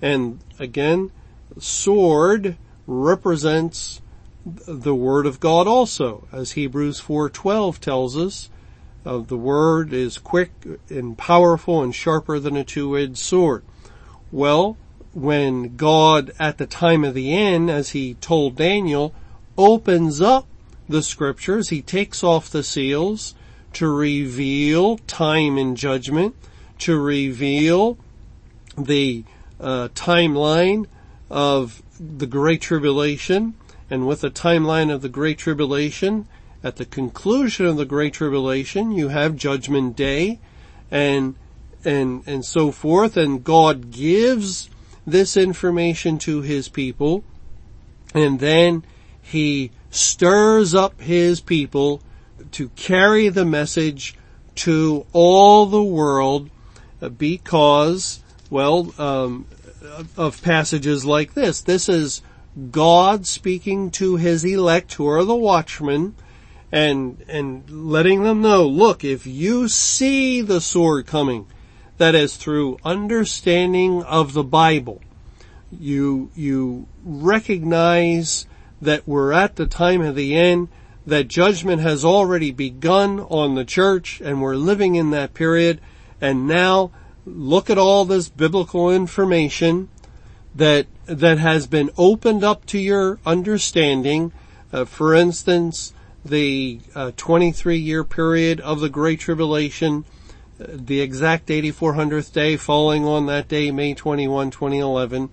And 0.00 0.40
again, 0.58 1.12
sword 1.58 2.56
represents 2.86 4.00
the 4.44 4.94
word 4.94 5.26
of 5.26 5.38
God 5.38 5.68
also, 5.68 6.26
as 6.32 6.52
Hebrews 6.52 7.00
4:12 7.00 7.80
tells 7.80 8.16
us. 8.16 8.50
Uh, 9.06 9.18
the 9.18 9.36
word 9.36 9.92
is 9.92 10.18
quick 10.18 10.52
and 10.88 11.16
powerful 11.16 11.82
and 11.82 11.94
sharper 11.94 12.38
than 12.38 12.56
a 12.56 12.64
two-edged 12.64 13.16
sword. 13.16 13.64
Well, 14.30 14.76
when 15.12 15.76
God 15.76 16.32
at 16.38 16.58
the 16.58 16.66
time 16.66 17.04
of 17.04 17.14
the 17.14 17.32
end, 17.32 17.70
as 17.70 17.90
he 17.90 18.14
told 18.14 18.56
Daniel, 18.56 19.12
opens 19.56 20.20
up 20.20 20.46
the 20.88 21.02
scriptures, 21.02 21.68
he 21.68 21.82
takes 21.82 22.24
off 22.24 22.50
the 22.50 22.62
seals 22.62 23.34
to 23.74 23.88
reveal 23.88 24.98
time 24.98 25.58
and 25.58 25.76
judgment, 25.76 26.34
to 26.82 26.98
reveal 26.98 27.96
the 28.76 29.24
uh, 29.60 29.86
timeline 29.94 30.86
of 31.30 31.80
the 32.00 32.26
Great 32.26 32.60
Tribulation, 32.60 33.54
and 33.88 34.08
with 34.08 34.22
the 34.22 34.30
timeline 34.30 34.92
of 34.92 35.00
the 35.00 35.08
Great 35.08 35.38
Tribulation, 35.38 36.26
at 36.64 36.76
the 36.76 36.84
conclusion 36.84 37.66
of 37.66 37.76
the 37.76 37.84
Great 37.84 38.14
Tribulation, 38.14 38.90
you 38.90 39.08
have 39.08 39.36
Judgment 39.36 39.94
Day, 39.94 40.40
and 40.90 41.36
and 41.84 42.24
and 42.26 42.44
so 42.44 42.72
forth, 42.72 43.16
and 43.16 43.44
God 43.44 43.92
gives 43.92 44.68
this 45.06 45.36
information 45.36 46.18
to 46.18 46.40
His 46.40 46.68
people, 46.68 47.22
and 48.12 48.40
then 48.40 48.82
He 49.20 49.70
stirs 49.90 50.74
up 50.74 51.00
His 51.00 51.40
people 51.40 52.02
to 52.50 52.70
carry 52.70 53.28
the 53.28 53.44
message 53.44 54.16
to 54.56 55.06
all 55.12 55.66
the 55.66 55.82
world 55.82 56.50
because, 57.08 58.22
well, 58.50 58.92
um, 58.98 59.46
of 60.16 60.42
passages 60.42 61.04
like 61.04 61.34
this. 61.34 61.60
This 61.60 61.88
is 61.88 62.22
God 62.70 63.26
speaking 63.26 63.90
to 63.92 64.16
his 64.16 64.44
elect 64.44 64.94
who 64.94 65.08
are 65.08 65.24
the 65.24 65.34
watchmen 65.34 66.14
and, 66.70 67.22
and 67.28 67.68
letting 67.70 68.22
them 68.22 68.40
know, 68.40 68.66
look, 68.66 69.04
if 69.04 69.26
you 69.26 69.68
see 69.68 70.40
the 70.40 70.60
sword 70.60 71.06
coming, 71.06 71.46
that 71.98 72.14
is 72.14 72.36
through 72.36 72.78
understanding 72.84 74.02
of 74.02 74.32
the 74.32 74.42
Bible, 74.42 75.00
you, 75.70 76.30
you 76.34 76.86
recognize 77.04 78.46
that 78.80 79.06
we're 79.06 79.32
at 79.32 79.56
the 79.56 79.66
time 79.66 80.00
of 80.02 80.16
the 80.16 80.34
end, 80.34 80.68
that 81.06 81.28
judgment 81.28 81.82
has 81.82 82.04
already 82.04 82.50
begun 82.52 83.20
on 83.20 83.54
the 83.54 83.64
church 83.64 84.20
and 84.24 84.40
we're 84.40 84.56
living 84.56 84.94
in 84.94 85.10
that 85.10 85.34
period 85.34 85.80
and 86.22 86.46
now 86.46 86.92
look 87.26 87.68
at 87.68 87.76
all 87.76 88.06
this 88.06 88.28
biblical 88.28 88.90
information 88.90 89.88
that 90.54 90.86
that 91.06 91.38
has 91.38 91.66
been 91.66 91.90
opened 91.98 92.44
up 92.44 92.64
to 92.66 92.78
your 92.78 93.18
understanding. 93.26 94.32
Uh, 94.72 94.84
for 94.84 95.14
instance, 95.14 95.92
the 96.24 96.80
uh, 96.94 97.10
23 97.16 97.76
year 97.76 98.04
period 98.04 98.60
of 98.60 98.80
the 98.80 98.88
Great 98.88 99.20
Tribulation, 99.20 100.04
uh, 100.60 100.66
the 100.68 101.00
exact 101.00 101.48
8400th 101.48 102.32
day 102.32 102.56
falling 102.56 103.04
on 103.04 103.26
that 103.26 103.48
day, 103.48 103.70
May 103.70 103.94
21, 103.94 104.50
2011, 104.50 105.28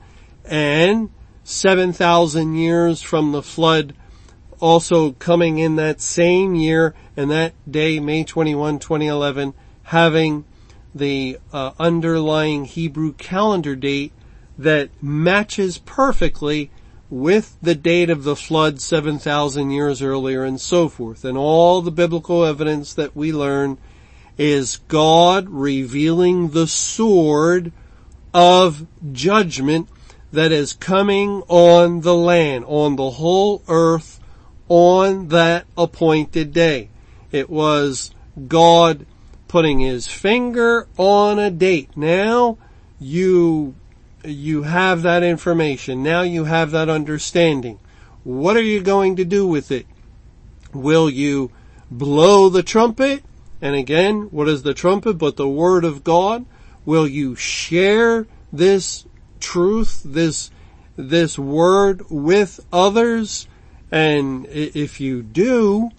and 0.46 1.10
7,000 1.44 2.56
years 2.56 3.02
from 3.02 3.32
the 3.32 3.44
flood 3.44 3.94
also 4.60 5.14
coming 5.14 5.60
in 5.60 5.76
that 5.78 6.02
same 6.02 6.56
year 6.56 6.94
and 7.16 7.32
that 7.32 7.54
day, 7.70 8.00
May 8.00 8.24
21, 8.24 8.80
2011, 8.80 9.54
having 9.84 10.46
the 10.94 11.38
uh, 11.54 11.72
underlying 11.80 12.66
Hebrew 12.66 13.14
calendar 13.14 13.76
date 13.76 14.14
that 14.58 14.90
matches 15.02 15.78
perfectly 15.78 16.72
with 17.10 17.58
the 17.62 17.76
date 17.76 18.10
of 18.10 18.24
the 18.24 18.36
flood 18.36 18.82
7,000 18.82 19.72
years 19.72 20.02
earlier 20.02 20.44
and 20.44 20.60
so 20.62 20.90
forth. 20.90 21.26
And 21.26 21.38
all 21.38 21.82
the 21.82 21.92
biblical 21.92 22.46
evidence 22.46 22.94
that 22.94 23.16
we 23.16 23.32
learn 23.32 23.78
is 24.38 24.78
God 24.88 25.50
revealing 25.50 26.50
the 26.50 26.68
sword 26.68 27.72
of 28.34 28.86
judgment 29.12 29.90
that 30.32 30.52
is 30.52 30.74
coming 30.74 31.42
on 31.48 32.02
the 32.02 32.16
land, 32.16 32.66
on 32.68 32.96
the 32.96 33.12
whole 33.12 33.64
earth, 33.68 34.20
on 34.68 35.30
that 35.30 35.66
appointed 35.78 36.54
day. 36.54 36.90
It 37.32 37.50
was 37.50 38.14
God 38.48 39.06
putting 39.50 39.80
his 39.80 40.08
finger 40.08 40.88
on 40.96 41.40
a 41.40 41.52
date. 41.52 41.90
Now 41.98 42.58
you, 43.00 43.76
you 44.24 44.64
have 44.64 45.02
that 45.02 45.24
information. 45.24 46.02
Now 46.02 46.22
you 46.22 46.46
have 46.46 46.72
that 46.72 46.88
understanding. 46.88 47.80
What 48.24 48.56
are 48.56 48.64
you 48.64 48.80
going 48.80 49.18
to 49.18 49.26
do 49.26 49.46
with 49.46 49.72
it? 49.72 49.86
Will 50.72 51.10
you 51.10 51.52
blow 51.90 52.48
the 52.48 52.64
trumpet? 52.64 53.24
And 53.62 53.76
again, 53.76 54.30
what 54.32 54.48
is 54.48 54.64
the 54.64 54.74
trumpet 54.74 55.18
but 55.18 55.36
the 55.36 55.50
word 55.50 55.84
of 55.84 56.04
God? 56.04 56.46
Will 56.86 57.08
you 57.08 57.36
share 57.36 58.28
this 58.54 59.06
truth, 59.40 60.02
this, 60.06 60.52
this 60.96 61.40
word 61.40 62.04
with 62.10 62.60
others? 62.72 63.48
And 63.92 64.46
if 64.46 65.02
you 65.02 65.24
do, 65.24 65.90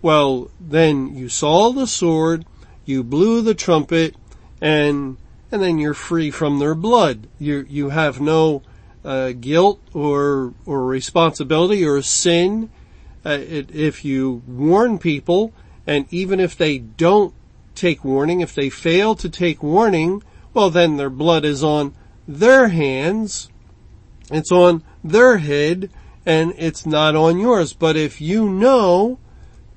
well, 0.00 0.50
then 0.60 1.16
you 1.16 1.28
saw 1.28 1.72
the 1.72 1.88
sword, 1.88 2.46
you 2.90 3.02
blew 3.02 3.40
the 3.40 3.54
trumpet, 3.54 4.14
and 4.60 5.16
and 5.50 5.62
then 5.62 5.78
you're 5.78 5.94
free 5.94 6.30
from 6.30 6.58
their 6.58 6.74
blood. 6.74 7.28
You 7.38 7.64
you 7.68 7.88
have 7.88 8.20
no 8.20 8.62
uh, 9.04 9.32
guilt 9.32 9.80
or 9.94 10.52
or 10.66 10.84
responsibility 10.84 11.84
or 11.86 12.02
sin 12.02 12.68
uh, 13.24 13.30
it, 13.30 13.70
if 13.74 14.04
you 14.04 14.42
warn 14.46 14.98
people, 14.98 15.52
and 15.86 16.06
even 16.10 16.40
if 16.40 16.56
they 16.56 16.78
don't 16.78 17.34
take 17.74 18.04
warning, 18.04 18.40
if 18.40 18.54
they 18.54 18.70
fail 18.70 19.14
to 19.14 19.28
take 19.28 19.62
warning, 19.62 20.22
well 20.54 20.70
then 20.70 20.96
their 20.96 21.10
blood 21.10 21.44
is 21.44 21.62
on 21.62 21.94
their 22.26 22.68
hands, 22.68 23.48
it's 24.30 24.52
on 24.52 24.82
their 25.02 25.38
head, 25.38 25.90
and 26.24 26.54
it's 26.56 26.86
not 26.86 27.16
on 27.16 27.38
yours. 27.38 27.72
But 27.72 27.96
if 27.96 28.20
you 28.20 28.48
know 28.48 29.18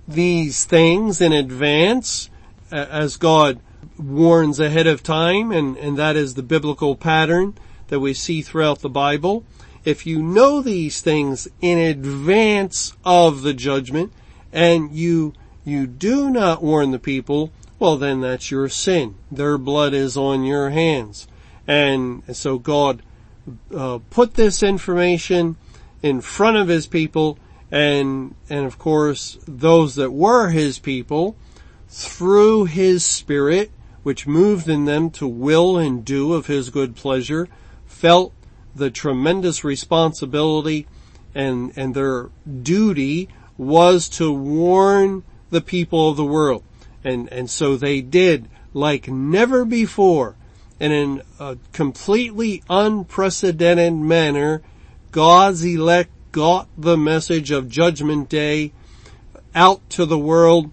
these 0.08 0.66
things 0.66 1.22
in 1.22 1.34
advance, 1.34 2.30
as 2.74 3.18
God 3.18 3.60
warns 3.98 4.60
ahead 4.60 4.88
of 4.88 5.04
time, 5.04 5.52
and, 5.52 5.78
and 5.78 5.98
that 5.98 6.16
is 6.16 6.34
the 6.34 6.44
biblical 6.44 6.96
pattern 6.96 7.56
that 7.88 8.00
we 8.00 8.14
see 8.14 8.42
throughout 8.42 8.80
the 8.80 8.90
Bible. 8.90 9.44
If 9.86 10.06
you 10.06 10.24
know 10.24 10.62
these 10.62 11.02
things 11.02 11.48
in 11.62 11.78
advance 11.78 12.94
of 13.06 13.44
the 13.44 13.54
judgment, 13.54 14.12
and 14.52 14.92
you, 14.92 15.34
you 15.64 15.86
do 15.88 16.30
not 16.30 16.64
warn 16.64 16.92
the 16.92 17.00
people, 17.00 17.52
well 17.80 17.98
then 17.98 18.22
that's 18.22 18.50
your 18.50 18.70
sin. 18.70 19.16
Their 19.32 19.58
blood 19.58 19.94
is 19.94 20.16
on 20.18 20.44
your 20.44 20.70
hands. 20.70 21.28
And 21.68 22.24
so 22.36 22.58
God 22.58 23.04
uh, 23.76 24.00
put 24.10 24.36
this 24.36 24.64
information 24.64 25.58
in 26.02 26.22
front 26.22 26.58
of 26.58 26.68
his 26.68 26.88
people 26.88 27.38
and, 27.72 28.36
and 28.50 28.66
of 28.66 28.78
course 28.78 29.38
those 29.48 29.96
that 29.96 30.12
were 30.12 30.50
his 30.50 30.80
people 30.80 31.36
through 31.94 32.66
his 32.66 33.06
spirit, 33.06 33.72
which 34.02 34.26
moved 34.26 34.68
in 34.68 34.86
them 34.86 35.12
to 35.12 35.28
will 35.28 35.78
and 35.78 36.04
do 36.04 36.34
of 36.34 36.48
his 36.48 36.72
good 36.72 36.96
pleasure, 36.96 37.48
felt 37.86 38.34
the 38.76 38.90
tremendous 38.90 39.64
responsibility 39.64 40.88
and, 41.36 41.72
and 41.76 41.94
their 41.94 42.32
duty 42.64 43.30
was 43.58 44.10
to 44.10 44.34
warn 44.34 45.24
the 45.52 45.62
people 45.62 46.10
of 46.10 46.18
the 46.18 46.26
world. 46.26 46.64
And, 47.04 47.32
and 47.32 47.48
so 47.48 47.78
they 47.78 48.02
did 48.02 48.50
like 48.74 49.08
never 49.08 49.64
before 49.64 50.36
and 50.80 50.92
in 50.92 51.22
a 51.40 51.58
completely 51.72 52.64
unprecedented 52.70 53.94
manner, 53.94 54.64
God's 55.12 55.64
elect 55.64 56.10
got 56.32 56.68
the 56.76 56.98
message 56.98 57.52
of 57.52 57.70
judgment 57.70 58.28
day 58.28 58.74
out 59.54 59.88
to 59.92 60.06
the 60.06 60.18
world 60.18 60.72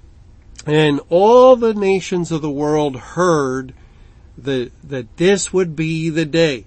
and 0.67 1.01
all 1.09 1.57
the 1.57 1.75
nations 1.75 2.31
of 2.31 2.43
the 2.43 2.51
world 2.51 2.97
heard 2.97 3.75
that, 4.39 4.71
that 4.85 5.17
this 5.17 5.53
would 5.53 5.75
be 5.77 6.11
the 6.11 6.25
day. 6.25 6.65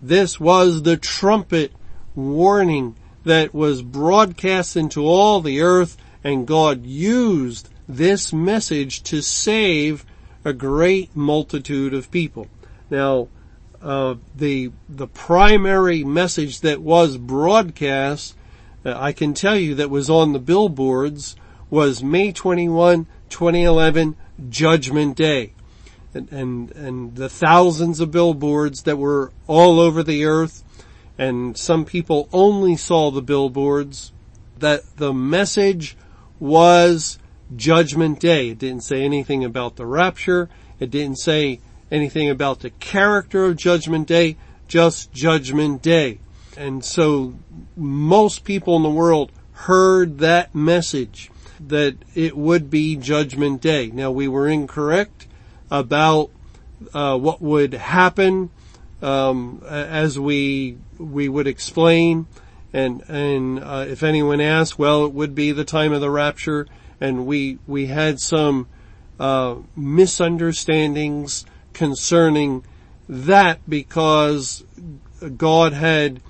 This 0.00 0.38
was 0.38 0.82
the 0.82 0.96
trumpet 0.96 1.72
warning 2.14 2.96
that 3.24 3.54
was 3.54 3.82
broadcast 3.82 4.76
into 4.76 5.06
all 5.06 5.40
the 5.40 5.60
earth 5.60 5.96
and 6.24 6.46
God 6.46 6.86
used 6.86 7.68
this 7.88 8.32
message 8.32 9.02
to 9.04 9.22
save 9.22 10.04
a 10.44 10.52
great 10.52 11.14
multitude 11.16 11.94
of 11.94 12.10
people. 12.10 12.48
Now, 12.90 13.28
uh, 13.80 14.14
the 14.36 14.70
the 14.88 15.08
primary 15.08 16.04
message 16.04 16.60
that 16.60 16.80
was 16.80 17.16
broadcast, 17.16 18.36
uh, 18.84 18.94
I 18.96 19.12
can 19.12 19.34
tell 19.34 19.56
you 19.56 19.74
that 19.76 19.90
was 19.90 20.08
on 20.08 20.32
the 20.32 20.38
billboards 20.38 21.34
was 21.68 22.02
May 22.02 22.32
21, 22.32 23.06
2011 23.32 24.16
Judgment 24.48 25.16
Day. 25.16 25.54
and, 26.14 26.30
and, 26.30 26.70
and 26.72 27.16
the 27.16 27.28
thousands 27.28 27.98
of 27.98 28.10
billboards 28.10 28.82
that 28.82 28.98
were 28.98 29.32
all 29.46 29.80
over 29.80 30.02
the 30.02 30.24
earth 30.24 30.62
and 31.18 31.56
some 31.56 31.84
people 31.84 32.28
only 32.32 32.76
saw 32.76 33.10
the 33.10 33.22
billboards 33.22 34.12
that 34.58 34.96
the 34.96 35.12
message 35.12 35.96
was 36.40 37.18
judgment 37.54 38.20
day. 38.20 38.50
It 38.50 38.58
didn't 38.58 38.84
say 38.84 39.02
anything 39.02 39.44
about 39.44 39.76
the 39.76 39.86
rapture. 39.86 40.48
It 40.80 40.90
didn't 40.90 41.18
say 41.18 41.60
anything 41.90 42.30
about 42.30 42.60
the 42.60 42.70
character 42.70 43.44
of 43.44 43.56
judgment 43.56 44.08
day, 44.08 44.36
just 44.68 45.12
judgment 45.12 45.82
day. 45.82 46.20
And 46.56 46.84
so 46.84 47.34
most 47.76 48.44
people 48.44 48.76
in 48.76 48.82
the 48.82 48.90
world 48.90 49.32
heard 49.52 50.18
that 50.18 50.54
message 50.54 51.30
that 51.68 51.96
it 52.14 52.36
would 52.36 52.70
be 52.70 52.96
judgment 52.96 53.60
day. 53.60 53.90
Now 53.92 54.10
we 54.10 54.28
were 54.28 54.48
incorrect 54.48 55.26
about 55.70 56.30
uh, 56.92 57.16
what 57.18 57.40
would 57.40 57.74
happen 57.74 58.50
um, 59.00 59.62
as 59.66 60.18
we 60.18 60.78
we 60.98 61.28
would 61.28 61.46
explain. 61.46 62.26
And 62.72 63.02
and 63.08 63.62
uh, 63.62 63.84
if 63.88 64.02
anyone 64.02 64.40
asked 64.40 64.78
well, 64.78 65.04
it 65.04 65.12
would 65.12 65.34
be 65.34 65.52
the 65.52 65.64
time 65.64 65.92
of 65.92 66.00
the 66.00 66.10
rapture, 66.10 66.66
and 67.00 67.26
we 67.26 67.58
we 67.66 67.86
had 67.86 68.20
some 68.20 68.68
uh, 69.20 69.56
misunderstandings 69.76 71.44
concerning 71.74 72.64
that 73.08 73.60
because 73.68 74.64
God 75.36 75.72
had 75.72 76.20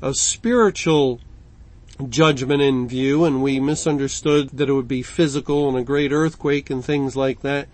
a 0.00 0.14
spiritual 0.14 1.20
judgment 2.08 2.62
in 2.62 2.86
view 2.86 3.24
and 3.24 3.42
we 3.42 3.58
misunderstood 3.58 4.50
that 4.50 4.68
it 4.68 4.72
would 4.72 4.88
be 4.88 5.02
physical 5.02 5.68
and 5.68 5.76
a 5.76 5.82
great 5.82 6.12
earthquake 6.12 6.70
and 6.70 6.84
things 6.84 7.16
like 7.16 7.40
that. 7.42 7.68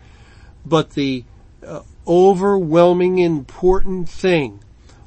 But 0.65 0.91
the 0.91 1.25
uh, 1.67 1.83
overwhelming 2.07 3.19
important 3.19 4.09
thing 4.09 4.61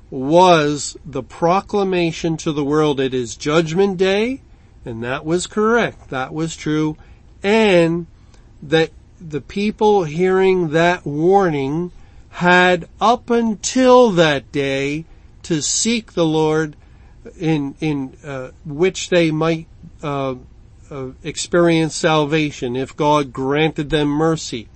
was 0.10 0.96
the 1.06 1.24
proclamation 1.24 2.38
to 2.38 2.52
the 2.52 2.64
world 2.64 3.00
it 3.00 3.14
is 3.14 3.36
judgment 3.36 3.98
day 3.98 4.42
and 4.86 5.04
that 5.04 5.26
was 5.26 5.48
correct. 5.48 6.10
That 6.10 6.34
was 6.34 6.56
true. 6.56 6.96
And 7.44 8.08
that 8.62 8.92
the 9.20 9.42
people 9.42 10.06
hearing 10.06 10.70
that 10.70 11.06
warning 11.06 11.92
had 12.30 12.88
up 13.02 13.30
until 13.30 14.12
that 14.12 14.52
day 14.52 15.06
to 15.44 15.62
seek 15.62 16.14
the 16.14 16.26
Lord 16.26 16.76
in 17.38 17.76
in 17.80 18.14
uh, 18.24 18.52
which 18.66 19.10
they 19.10 19.32
might 19.32 19.68
uh, 20.04 20.36
uh, 20.90 21.08
experience 21.24 21.96
salvation 21.96 22.76
if 22.76 22.96
God 22.96 23.34
granted 23.34 23.90
them 23.90 24.08
mercy. 24.08 24.70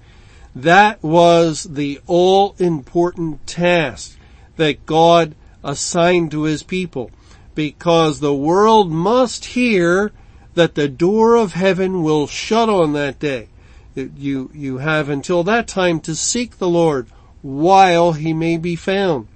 That 0.56 1.02
was 1.02 1.64
the 1.64 2.02
all 2.08 2.56
important 2.60 3.48
task 3.48 4.18
that 4.58 4.86
God 4.86 5.36
assigned 5.64 6.32
to 6.32 6.44
his 6.44 6.64
people 6.64 7.12
because 7.56 8.20
the 8.20 8.34
world 8.34 8.92
must 8.92 9.46
hear 9.46 10.12
that 10.54 10.76
the 10.76 10.88
door 10.88 11.36
of 11.36 11.54
heaven 11.54 12.04
will 12.04 12.28
shut 12.28 12.70
on 12.70 12.94
that 12.94 13.20
day. 13.20 13.48
You, 13.96 14.50
you 14.54 14.78
have 14.80 15.10
until 15.10 15.44
that 15.44 15.68
time 15.68 16.00
to 16.02 16.16
seek 16.16 16.58
the 16.58 16.70
Lord 16.70 17.08
while 17.42 18.14
he 18.14 18.34
may 18.34 18.58
be 18.58 18.76
found. 18.76 19.28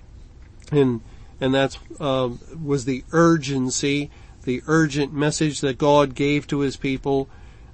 And 0.71 1.01
and 1.39 1.53
that 1.53 1.77
um, 1.99 2.39
was 2.63 2.85
the 2.85 3.03
urgency, 3.11 4.09
the 4.43 4.61
urgent 4.67 5.13
message 5.13 5.61
that 5.61 5.77
God 5.77 6.15
gave 6.15 6.47
to 6.47 6.59
His 6.59 6.77
people. 6.77 7.29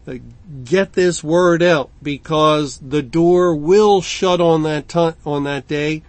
Uh, 0.08 0.16
get 0.64 0.94
this 0.94 1.24
word 1.24 1.62
out 1.62 1.92
because 2.02 2.80
the 2.80 3.04
door 3.04 3.56
will 3.56 4.02
shut 4.02 4.42
on 4.42 4.64
that 4.64 4.90
t- 4.90 5.14
on 5.26 5.44
that 5.44 5.68
day, 5.68 6.02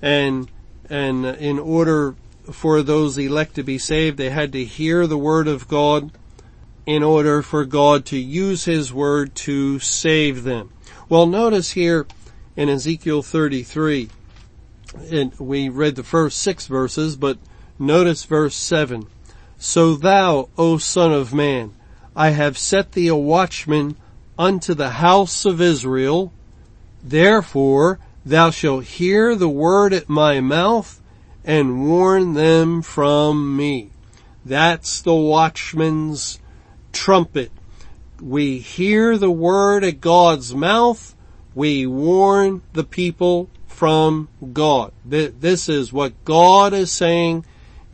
and 0.00 0.48
and 0.88 1.26
in 1.26 1.58
order 1.58 2.14
for 2.52 2.82
those 2.82 3.18
elect 3.18 3.54
to 3.56 3.62
be 3.62 3.78
saved, 3.78 4.18
they 4.18 4.30
had 4.30 4.52
to 4.52 4.64
hear 4.64 5.06
the 5.06 5.18
word 5.18 5.48
of 5.48 5.68
God 5.68 6.12
in 6.86 7.02
order 7.02 7.42
for 7.42 7.64
God 7.64 8.04
to 8.06 8.18
use 8.18 8.64
His 8.64 8.92
word 8.92 9.34
to 9.36 9.78
save 9.78 10.44
them. 10.44 10.70
Well, 11.08 11.26
notice 11.26 11.72
here 11.72 12.06
in 12.56 12.68
Ezekiel 12.68 13.22
33, 13.22 14.10
and 15.10 15.32
we 15.38 15.68
read 15.68 15.96
the 15.96 16.02
first 16.02 16.40
six 16.40 16.66
verses, 16.66 17.16
but 17.16 17.38
notice 17.78 18.24
verse 18.24 18.54
seven. 18.54 19.06
So 19.58 19.94
thou, 19.94 20.48
O 20.56 20.78
son 20.78 21.12
of 21.12 21.34
man, 21.34 21.74
I 22.16 22.30
have 22.30 22.58
set 22.58 22.92
thee 22.92 23.08
a 23.08 23.16
watchman 23.16 23.96
unto 24.38 24.74
the 24.74 24.90
house 24.90 25.44
of 25.44 25.60
Israel. 25.60 26.32
Therefore 27.02 27.98
thou 28.24 28.50
shalt 28.50 28.84
hear 28.84 29.34
the 29.34 29.48
word 29.48 29.92
at 29.92 30.08
my 30.08 30.40
mouth 30.40 31.00
and 31.44 31.86
warn 31.88 32.34
them 32.34 32.82
from 32.82 33.56
me. 33.56 33.90
That's 34.44 35.00
the 35.00 35.14
watchman's 35.14 36.38
trumpet. 36.92 37.52
We 38.20 38.58
hear 38.58 39.16
the 39.16 39.30
word 39.30 39.84
at 39.84 40.00
God's 40.00 40.54
mouth. 40.54 41.14
We 41.54 41.86
warn 41.86 42.62
the 42.72 42.84
people 42.84 43.48
from 43.80 44.28
God. 44.52 44.92
This 45.06 45.66
is 45.66 45.90
what 45.90 46.26
God 46.26 46.74
is 46.74 46.92
saying 46.92 47.46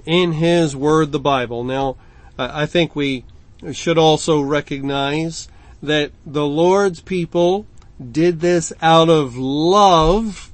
in 0.05 0.33
His 0.33 0.75
Word, 0.75 1.13
the 1.13 1.21
Bible. 1.21 1.63
Now, 1.63 1.95
I 2.37 2.67
think 2.67 2.97
we 2.97 3.25
should 3.71 3.97
also 3.97 4.41
recognize 4.41 5.47
that 5.81 6.11
the 6.27 6.45
Lord's 6.45 7.01
people 7.01 7.69
did 8.03 8.41
this 8.41 8.73
out 8.83 9.09
of 9.09 9.37
love. 9.37 10.51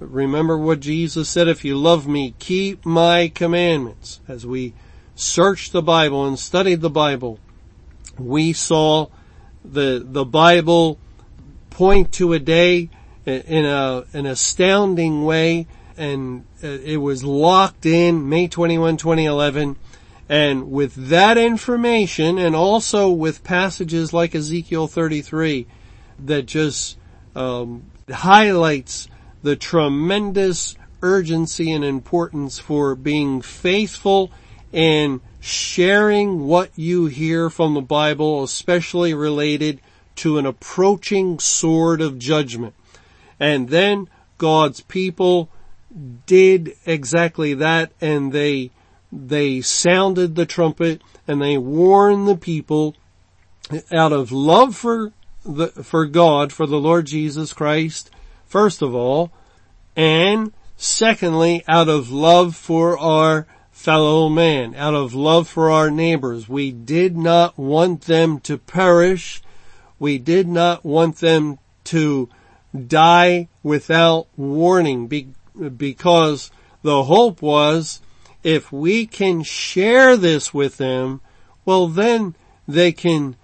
Remember 0.00 0.58
what 0.58 0.80
Jesus 0.80 1.30
said, 1.30 1.48
if 1.48 1.64
you 1.64 1.78
love 1.78 2.06
me, 2.06 2.34
keep 2.38 2.84
my 2.84 3.28
commandments. 3.28 4.20
As 4.28 4.44
we 4.44 4.74
searched 5.14 5.72
the 5.72 5.80
Bible 5.80 6.26
and 6.26 6.38
studied 6.38 6.82
the 6.82 6.90
Bible, 6.90 7.38
we 8.18 8.52
saw 8.52 9.06
the, 9.64 10.04
the 10.06 10.26
Bible 10.26 10.98
point 11.70 12.12
to 12.12 12.34
a 12.34 12.38
day 12.38 12.90
in 13.26 13.64
a, 13.64 14.04
an 14.12 14.26
astounding 14.26 15.24
way 15.24 15.66
and 15.96 16.44
uh, 16.62 16.66
it 16.66 16.96
was 16.96 17.24
locked 17.24 17.86
in 17.86 18.28
May 18.28 18.48
21, 18.48 18.96
2011. 18.96 19.76
And 20.28 20.70
with 20.70 20.94
that 21.10 21.36
information 21.36 22.38
and 22.38 22.56
also 22.56 23.10
with 23.10 23.44
passages 23.44 24.12
like 24.12 24.34
Ezekiel 24.34 24.86
33 24.86 25.66
that 26.20 26.46
just 26.46 26.96
um, 27.36 27.84
highlights 28.10 29.08
the 29.42 29.56
tremendous 29.56 30.76
urgency 31.02 31.70
and 31.70 31.84
importance 31.84 32.58
for 32.58 32.94
being 32.94 33.42
faithful 33.42 34.32
and 34.72 35.20
sharing 35.38 36.46
what 36.46 36.70
you 36.74 37.06
hear 37.06 37.50
from 37.50 37.74
the 37.74 37.82
Bible, 37.82 38.42
especially 38.42 39.12
related 39.12 39.80
to 40.16 40.38
an 40.38 40.46
approaching 40.46 41.38
sword 41.38 42.00
of 42.00 42.18
judgment. 42.18 42.74
And 43.38 43.68
then 43.68 44.08
God's 44.38 44.80
people 44.80 45.48
did 46.26 46.76
exactly 46.86 47.54
that 47.54 47.92
and 48.00 48.32
they, 48.32 48.70
they 49.12 49.60
sounded 49.60 50.34
the 50.34 50.46
trumpet 50.46 51.02
and 51.26 51.40
they 51.40 51.56
warned 51.56 52.26
the 52.28 52.36
people 52.36 52.94
out 53.92 54.12
of 54.12 54.32
love 54.32 54.76
for 54.76 55.12
the, 55.44 55.68
for 55.68 56.06
God, 56.06 56.52
for 56.52 56.66
the 56.66 56.80
Lord 56.80 57.06
Jesus 57.06 57.52
Christ, 57.52 58.10
first 58.46 58.82
of 58.82 58.94
all, 58.94 59.30
and 59.96 60.52
secondly, 60.76 61.62
out 61.68 61.88
of 61.88 62.10
love 62.10 62.56
for 62.56 62.98
our 62.98 63.46
fellow 63.70 64.28
man, 64.28 64.74
out 64.74 64.94
of 64.94 65.14
love 65.14 65.48
for 65.48 65.70
our 65.70 65.90
neighbors. 65.90 66.48
We 66.48 66.72
did 66.72 67.16
not 67.16 67.58
want 67.58 68.02
them 68.02 68.40
to 68.40 68.58
perish. 68.58 69.42
We 69.98 70.18
did 70.18 70.48
not 70.48 70.84
want 70.84 71.16
them 71.16 71.58
to 71.84 72.28
die 72.74 73.48
without 73.62 74.26
warning 74.36 75.06
because 75.76 76.50
the 76.82 77.04
hope 77.04 77.40
was 77.40 78.00
if 78.42 78.70
we 78.70 79.06
can 79.06 79.42
share 79.42 80.16
this 80.16 80.52
with 80.52 80.76
them, 80.76 81.20
well 81.64 81.86
then 81.86 82.34
they 82.68 82.92
can 82.92 83.36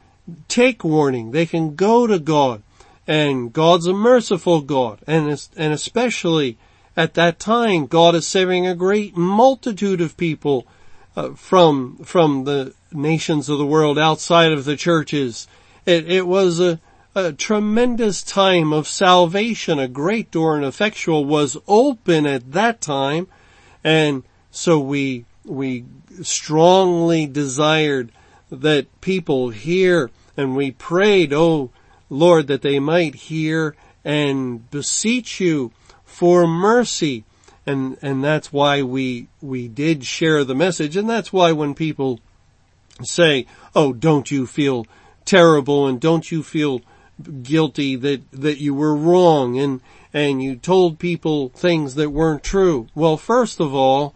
take 0.48 0.84
warning. 0.84 1.30
They 1.30 1.46
can 1.46 1.74
go 1.74 2.06
to 2.06 2.18
God 2.18 2.62
and 3.06 3.52
God's 3.52 3.86
a 3.86 3.92
merciful 3.92 4.60
God 4.60 5.00
and, 5.06 5.28
and 5.56 5.72
especially 5.72 6.58
at 6.96 7.14
that 7.14 7.38
time 7.38 7.86
God 7.86 8.14
is 8.14 8.26
saving 8.26 8.66
a 8.66 8.74
great 8.74 9.16
multitude 9.16 10.00
of 10.00 10.16
people 10.16 10.66
uh, 11.16 11.30
from, 11.30 11.98
from 11.98 12.44
the 12.44 12.74
nations 12.92 13.48
of 13.48 13.58
the 13.58 13.66
world 13.66 13.98
outside 13.98 14.52
of 14.52 14.64
the 14.64 14.76
churches. 14.76 15.48
It, 15.86 16.10
it 16.10 16.26
was 16.26 16.60
a, 16.60 16.78
a 17.14 17.32
tremendous 17.32 18.22
time 18.22 18.72
of 18.72 18.86
salvation. 18.86 19.78
A 19.78 19.88
great 19.88 20.30
door 20.30 20.56
and 20.56 20.64
effectual 20.64 21.24
was 21.24 21.56
open 21.66 22.26
at 22.26 22.52
that 22.52 22.80
time. 22.80 23.26
And 23.82 24.22
so 24.50 24.78
we, 24.78 25.24
we 25.44 25.84
strongly 26.22 27.26
desired 27.26 28.12
that 28.50 29.00
people 29.00 29.50
hear 29.50 30.10
and 30.36 30.56
we 30.56 30.70
prayed, 30.70 31.32
oh 31.32 31.70
Lord, 32.08 32.46
that 32.48 32.62
they 32.62 32.78
might 32.78 33.14
hear 33.14 33.74
and 34.04 34.68
beseech 34.70 35.40
you 35.40 35.72
for 36.04 36.46
mercy. 36.46 37.24
And, 37.66 37.98
and 38.02 38.24
that's 38.24 38.52
why 38.52 38.82
we, 38.82 39.28
we 39.40 39.68
did 39.68 40.04
share 40.04 40.44
the 40.44 40.54
message. 40.54 40.96
And 40.96 41.08
that's 41.08 41.32
why 41.32 41.52
when 41.52 41.74
people 41.74 42.20
say, 43.02 43.46
oh, 43.74 43.92
don't 43.92 44.30
you 44.30 44.46
feel 44.46 44.86
terrible 45.24 45.86
and 45.86 46.00
don't 46.00 46.30
you 46.30 46.42
feel 46.42 46.80
guilty 47.42 47.96
that, 47.96 48.30
that 48.32 48.58
you 48.58 48.74
were 48.74 48.94
wrong 48.94 49.58
and, 49.58 49.80
and 50.12 50.42
you 50.42 50.56
told 50.56 50.98
people 50.98 51.50
things 51.50 51.94
that 51.94 52.10
weren't 52.10 52.42
true. 52.42 52.88
Well, 52.94 53.16
first 53.16 53.60
of 53.60 53.74
all, 53.74 54.14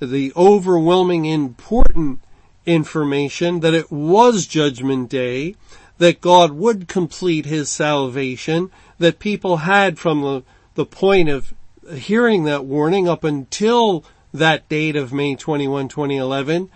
the 0.00 0.32
overwhelming 0.36 1.24
important 1.24 2.20
information 2.66 3.60
that 3.60 3.74
it 3.74 3.90
was 3.90 4.46
judgment 4.46 5.08
day, 5.08 5.56
that 5.98 6.20
God 6.20 6.52
would 6.52 6.86
complete 6.86 7.46
his 7.46 7.68
salvation, 7.70 8.70
that 8.98 9.18
people 9.18 9.58
had 9.58 9.98
from 9.98 10.22
the, 10.22 10.42
the 10.74 10.86
point 10.86 11.28
of 11.28 11.54
hearing 11.92 12.44
that 12.44 12.64
warning 12.64 13.08
up 13.08 13.24
until 13.24 14.04
that 14.32 14.68
date 14.68 14.96
of 14.96 15.12
May 15.12 15.34
21, 15.34 15.88
2011, 15.88 16.70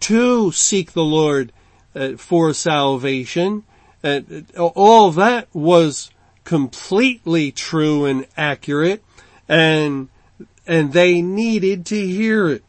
to 0.00 0.52
seek 0.52 0.92
the 0.92 1.04
Lord 1.04 1.52
uh, 1.94 2.12
for 2.16 2.52
salvation. 2.52 3.64
Uh, 4.02 4.20
all 4.56 5.10
that 5.10 5.48
was 5.52 6.10
completely 6.44 7.50
true 7.50 8.04
and 8.04 8.26
accurate 8.36 9.02
and, 9.48 10.08
and 10.66 10.92
they 10.92 11.20
needed 11.20 11.84
to 11.86 12.06
hear 12.06 12.48
it. 12.48 12.64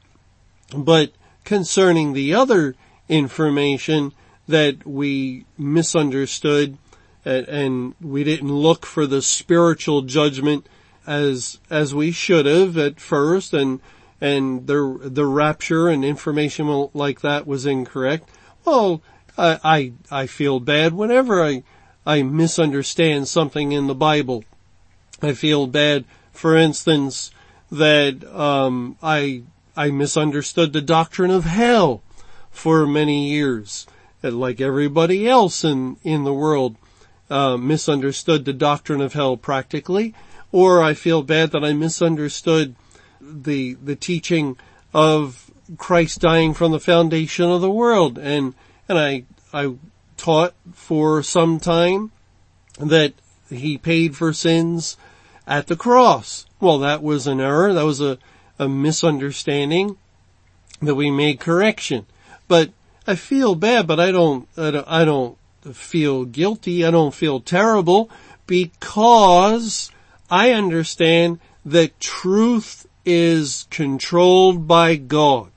But 0.76 1.14
concerning 1.44 2.14
the 2.14 2.34
other 2.34 2.76
information 3.08 4.14
that 4.48 4.86
we 4.86 5.46
misunderstood 5.58 6.78
and, 7.26 7.48
and 7.48 7.96
we 8.02 8.24
didn't 8.24 8.52
look 8.52 8.86
for 8.86 9.06
the 9.06 9.22
spiritual 9.22 10.02
judgment 10.02 10.68
as, 11.06 11.60
as 11.70 11.94
we 11.94 12.12
should 12.12 12.46
have 12.46 12.78
at 12.78 13.00
first 13.00 13.54
and, 13.54 13.80
and 14.22 14.68
the, 14.68 15.00
the 15.04 15.26
rapture 15.26 15.88
and 15.88 16.04
information 16.04 16.90
like 16.94 17.22
that 17.22 17.48
was 17.48 17.66
incorrect. 17.66 18.30
Well, 18.66 19.02
I, 19.40 19.60
I, 19.64 19.94
I 20.12 20.28
feel 20.28 20.60
bad 20.60 20.94
whenever 20.94 21.44
I, 21.44 21.64
I 22.06 22.24
misunderstand 22.24 23.28
something 23.28 23.72
in 23.72 23.88
the 23.88 23.96
Bible. 23.96 24.44
I 25.22 25.34
feel 25.34 25.66
bad, 25.68 26.06
for 26.32 26.56
instance, 26.56 27.32
that, 27.72 28.24
um, 28.36 28.98
I, 29.02 29.44
I 29.76 29.92
misunderstood 29.92 30.74
the 30.74 30.82
doctrine 30.82 31.32
of 31.32 31.46
hell 31.46 32.02
for 32.52 32.86
many 32.86 33.30
years. 33.30 33.88
Like 34.22 34.60
everybody 34.60 35.28
else 35.28 35.64
in, 35.64 35.98
in 36.04 36.26
the 36.26 36.34
world, 36.34 36.76
uh, 37.30 37.56
misunderstood 37.56 38.44
the 38.44 38.54
doctrine 38.54 39.02
of 39.02 39.14
hell 39.14 39.38
practically, 39.38 40.14
or 40.52 40.82
I 40.82 40.94
feel 40.94 41.24
bad 41.24 41.52
that 41.52 41.64
I 41.64 41.74
misunderstood 41.74 42.76
the, 43.22 43.76
the 43.76 43.96
teaching 43.96 44.58
of 44.94 45.52
Christ 45.78 46.20
dying 46.20 46.54
from 46.54 46.72
the 46.72 46.80
foundation 46.80 47.50
of 47.50 47.62
the 47.62 47.72
world. 47.72 48.18
And, 48.18 48.56
and 48.90 48.98
I, 48.98 49.24
I 49.54 49.76
taught 50.18 50.54
for 50.74 51.24
some 51.24 51.60
time 51.60 52.12
that 52.80 53.14
he 53.50 53.78
paid 53.78 54.18
for 54.18 54.34
sins 54.34 54.98
at 55.48 55.68
the 55.68 55.76
cross. 55.76 56.46
Well, 56.60 56.80
that 56.80 57.02
was 57.02 57.28
an 57.28 57.40
error. 57.40 57.74
That 57.74 57.86
was 57.86 58.02
a, 58.02 58.18
a 58.58 58.68
misunderstanding 58.68 59.98
that 60.82 60.96
we 60.96 61.12
made 61.12 61.40
correction. 61.40 62.06
But 62.48 62.72
I 63.08 63.16
feel 63.16 63.56
bad, 63.56 63.88
but 63.88 64.00
I 64.00 64.12
don't, 64.12 64.48
I 64.58 64.72
don't, 64.72 64.88
I 64.88 65.06
don't 65.06 65.38
feel 65.72 66.26
guilty. 66.26 66.86
I 66.86 66.92
don't 66.92 67.14
feel 67.14 67.40
terrible 67.40 68.10
because 68.48 69.92
I 70.30 70.52
understand 70.52 71.40
that 71.66 72.00
truth 72.00 72.88
is 73.06 73.68
controlled 73.70 74.68
by 74.68 74.96
God. 74.96 75.52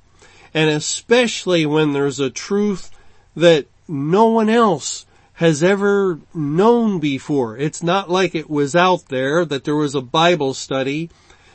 And 0.55 0.69
especially 0.69 1.65
when 1.65 1.93
there's 1.93 2.21
a 2.21 2.31
truth 2.31 2.91
that 3.35 3.67
no 3.89 4.29
one 4.29 4.49
else 4.49 5.07
has 5.35 5.63
ever 5.63 6.21
known 6.35 7.01
before. 7.01 7.57
It's 7.57 7.83
not 7.83 8.11
like 8.11 8.35
it 8.35 8.51
was 8.51 8.77
out 8.77 9.07
there 9.07 9.45
that 9.45 9.65
there 9.65 9.77
was 9.77 9.95
a 9.95 10.01
Bible 10.01 10.55
study 10.55 11.11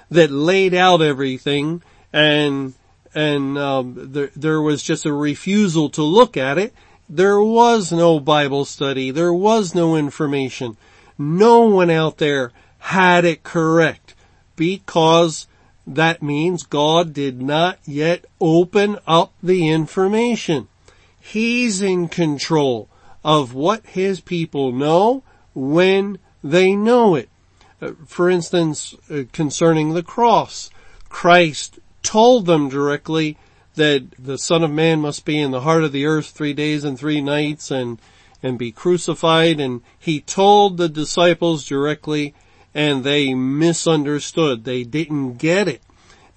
that 0.10 0.32
laid 0.32 0.74
out 0.74 1.02
everything 1.02 1.82
and 2.12 2.74
and 3.14 3.58
um, 3.58 3.96
there, 4.12 4.30
there 4.36 4.62
was 4.62 4.84
just 4.84 5.06
a 5.06 5.14
refusal 5.14 5.90
to 5.92 6.04
look 6.04 6.38
at 6.38 6.58
it. 6.58 6.74
There 7.10 7.42
was 7.42 7.92
no 7.92 8.20
Bible 8.20 8.66
study. 8.66 9.12
There 9.12 9.34
was 9.34 9.74
no 9.74 9.96
information. 9.96 10.78
No 11.18 11.62
one 11.62 11.90
out 11.90 12.18
there 12.18 12.52
had 12.80 13.26
it 13.26 13.44
correct 13.44 14.14
because 14.56 15.48
that 15.88 16.22
means 16.22 16.64
God 16.64 17.14
did 17.14 17.42
not 17.42 17.80
yet 17.86 18.26
open 18.40 18.98
up 19.08 19.34
the 19.42 19.70
information. 19.70 20.68
He's 21.28 21.82
in 21.82 22.08
control 22.08 22.88
of 23.22 23.54
what 23.54 23.86
his 23.86 24.22
people 24.22 24.72
know 24.72 25.24
when 25.54 26.20
they 26.42 26.74
know 26.74 27.16
it. 27.16 27.28
Uh, 27.82 27.92
for 28.06 28.30
instance, 28.30 28.96
uh, 29.12 29.24
concerning 29.34 29.94
the 29.94 30.04
cross, 30.04 30.70
Christ 31.10 31.80
told 32.02 32.46
them 32.46 32.70
directly 32.70 33.38
that 33.76 34.06
the 34.18 34.38
Son 34.38 34.64
of 34.64 34.72
Man 34.72 35.02
must 35.02 35.26
be 35.26 35.38
in 35.38 35.52
the 35.52 35.62
heart 35.62 35.84
of 35.84 35.92
the 35.92 36.06
earth 36.06 36.28
three 36.28 36.54
days 36.54 36.86
and 36.86 36.98
three 36.98 37.20
nights 37.20 37.72
and, 37.72 38.00
and 38.42 38.58
be 38.58 38.72
crucified. 38.72 39.60
And 39.60 39.82
he 40.00 40.22
told 40.22 40.78
the 40.78 40.88
disciples 40.88 41.66
directly 41.66 42.36
and 42.74 43.04
they 43.04 43.34
misunderstood. 43.34 44.64
They 44.64 44.86
didn't 44.86 45.34
get 45.34 45.68
it. 45.68 45.82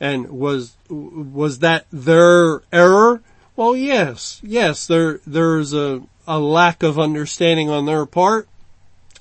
And 0.01 0.31
was, 0.31 0.77
was 0.89 1.61
that 1.61 1.87
their 1.93 2.63
error? 2.73 3.23
Well, 3.61 3.77
yes, 3.77 4.41
yes, 4.43 4.87
there, 4.87 5.21
there's 5.27 5.75
a, 5.75 6.01
a 6.27 6.39
lack 6.39 6.83
of 6.83 6.99
understanding 6.99 7.69
on 7.69 7.85
their 7.85 8.07
part. 8.07 8.49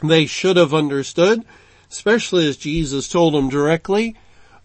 They 0.01 0.27
should 0.27 0.55
have 0.55 0.73
understood, 0.73 1.43
especially 1.91 2.47
as 2.47 2.55
Jesus 2.55 3.09
told 3.09 3.33
them 3.33 3.49
directly, 3.49 4.15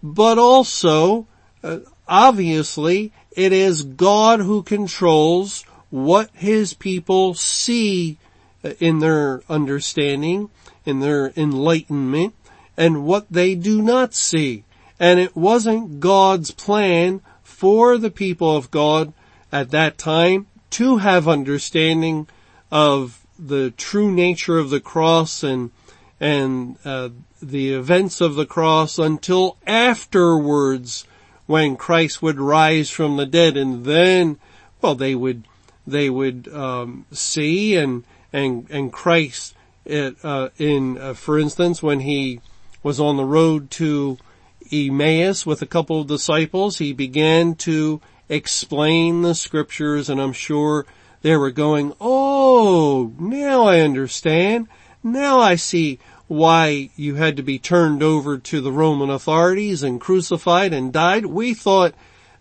but 0.00 0.38
also, 0.38 1.26
uh, 1.64 1.78
obviously, 2.06 3.12
it 3.32 3.52
is 3.52 3.82
God 3.82 4.38
who 4.38 4.62
controls 4.62 5.64
what 5.90 6.30
his 6.34 6.72
people 6.72 7.34
see 7.34 8.18
uh, 8.62 8.74
in 8.78 9.00
their 9.00 9.42
understanding, 9.48 10.50
in 10.84 11.00
their 11.00 11.32
enlightenment, 11.36 12.32
and 12.76 13.04
what 13.04 13.26
they 13.28 13.56
do 13.56 13.82
not 13.82 14.14
see. 14.14 14.62
And 15.00 15.18
it 15.18 15.34
wasn't 15.34 15.98
God's 15.98 16.52
plan 16.52 17.22
for 17.42 17.98
the 17.98 18.12
people 18.12 18.56
of 18.56 18.70
God 18.70 19.12
at 19.54 19.70
that 19.70 19.96
time 19.96 20.48
to 20.68 20.96
have 20.96 21.28
understanding 21.28 22.26
of 22.72 23.24
the 23.38 23.70
true 23.70 24.10
nature 24.10 24.58
of 24.58 24.68
the 24.68 24.80
cross 24.80 25.44
and 25.44 25.70
and 26.18 26.76
uh, 26.84 27.08
the 27.40 27.72
events 27.72 28.20
of 28.20 28.34
the 28.34 28.46
cross 28.46 28.98
until 28.98 29.56
afterwards 29.64 31.06
when 31.46 31.76
Christ 31.76 32.20
would 32.20 32.40
rise 32.40 32.90
from 32.90 33.16
the 33.16 33.26
dead. 33.26 33.56
And 33.56 33.84
then 33.84 34.40
well 34.82 34.96
they 34.96 35.14
would 35.14 35.44
they 35.86 36.10
would 36.10 36.48
um, 36.52 37.06
see 37.12 37.76
and 37.76 38.02
and 38.32 38.66
and 38.70 38.92
Christ 38.92 39.54
it, 39.84 40.16
uh, 40.24 40.48
in 40.58 40.98
uh, 40.98 41.14
for 41.14 41.38
instance 41.38 41.80
when 41.80 42.00
he 42.00 42.40
was 42.82 42.98
on 42.98 43.16
the 43.16 43.24
road 43.24 43.70
to 43.72 44.18
Emmaus 44.72 45.46
with 45.46 45.62
a 45.62 45.66
couple 45.66 46.00
of 46.00 46.08
disciples 46.08 46.78
he 46.78 46.92
began 46.92 47.54
to 47.54 48.00
explain 48.28 49.22
the 49.22 49.34
scriptures 49.34 50.08
and 50.08 50.20
I'm 50.20 50.32
sure 50.32 50.86
they 51.22 51.36
were 51.36 51.50
going, 51.50 51.94
oh, 52.00 53.12
now 53.18 53.64
I 53.64 53.80
understand. 53.80 54.68
Now 55.02 55.40
I 55.40 55.56
see 55.56 55.98
why 56.26 56.90
you 56.96 57.14
had 57.16 57.36
to 57.36 57.42
be 57.42 57.58
turned 57.58 58.02
over 58.02 58.38
to 58.38 58.60
the 58.60 58.72
Roman 58.72 59.10
authorities 59.10 59.82
and 59.82 60.00
crucified 60.00 60.72
and 60.72 60.92
died. 60.92 61.26
We 61.26 61.54
thought 61.54 61.94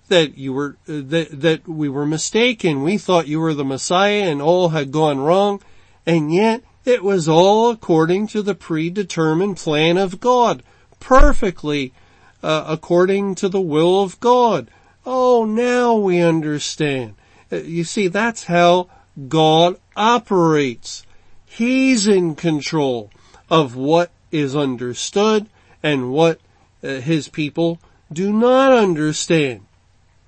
that 0.07 0.37
you 0.37 0.53
were, 0.53 0.77
that, 0.85 1.41
that 1.41 1.67
we 1.67 1.89
were 1.89 2.05
mistaken. 2.05 2.83
We 2.83 2.97
thought 2.97 3.27
you 3.27 3.39
were 3.39 3.53
the 3.53 3.65
Messiah 3.65 4.23
and 4.23 4.41
all 4.41 4.69
had 4.69 4.91
gone 4.91 5.19
wrong. 5.19 5.61
And 6.05 6.33
yet 6.33 6.63
it 6.85 7.03
was 7.03 7.27
all 7.27 7.69
according 7.71 8.27
to 8.27 8.41
the 8.41 8.55
predetermined 8.55 9.57
plan 9.57 9.97
of 9.97 10.19
God, 10.19 10.63
perfectly 10.99 11.93
uh, 12.41 12.65
according 12.67 13.35
to 13.35 13.49
the 13.49 13.61
will 13.61 14.03
of 14.03 14.19
God. 14.19 14.69
Oh, 15.05 15.45
now 15.45 15.95
we 15.95 16.19
understand. 16.21 17.15
Uh, 17.51 17.57
you 17.57 17.83
see, 17.83 18.07
that's 18.07 18.45
how 18.45 18.87
God 19.27 19.77
operates. 19.95 21.05
He's 21.45 22.07
in 22.07 22.35
control 22.35 23.11
of 23.49 23.75
what 23.75 24.11
is 24.31 24.55
understood 24.55 25.47
and 25.81 26.11
what 26.11 26.39
uh, 26.83 26.95
his 26.95 27.27
people 27.27 27.79
do 28.11 28.31
not 28.33 28.71
understand. 28.71 29.65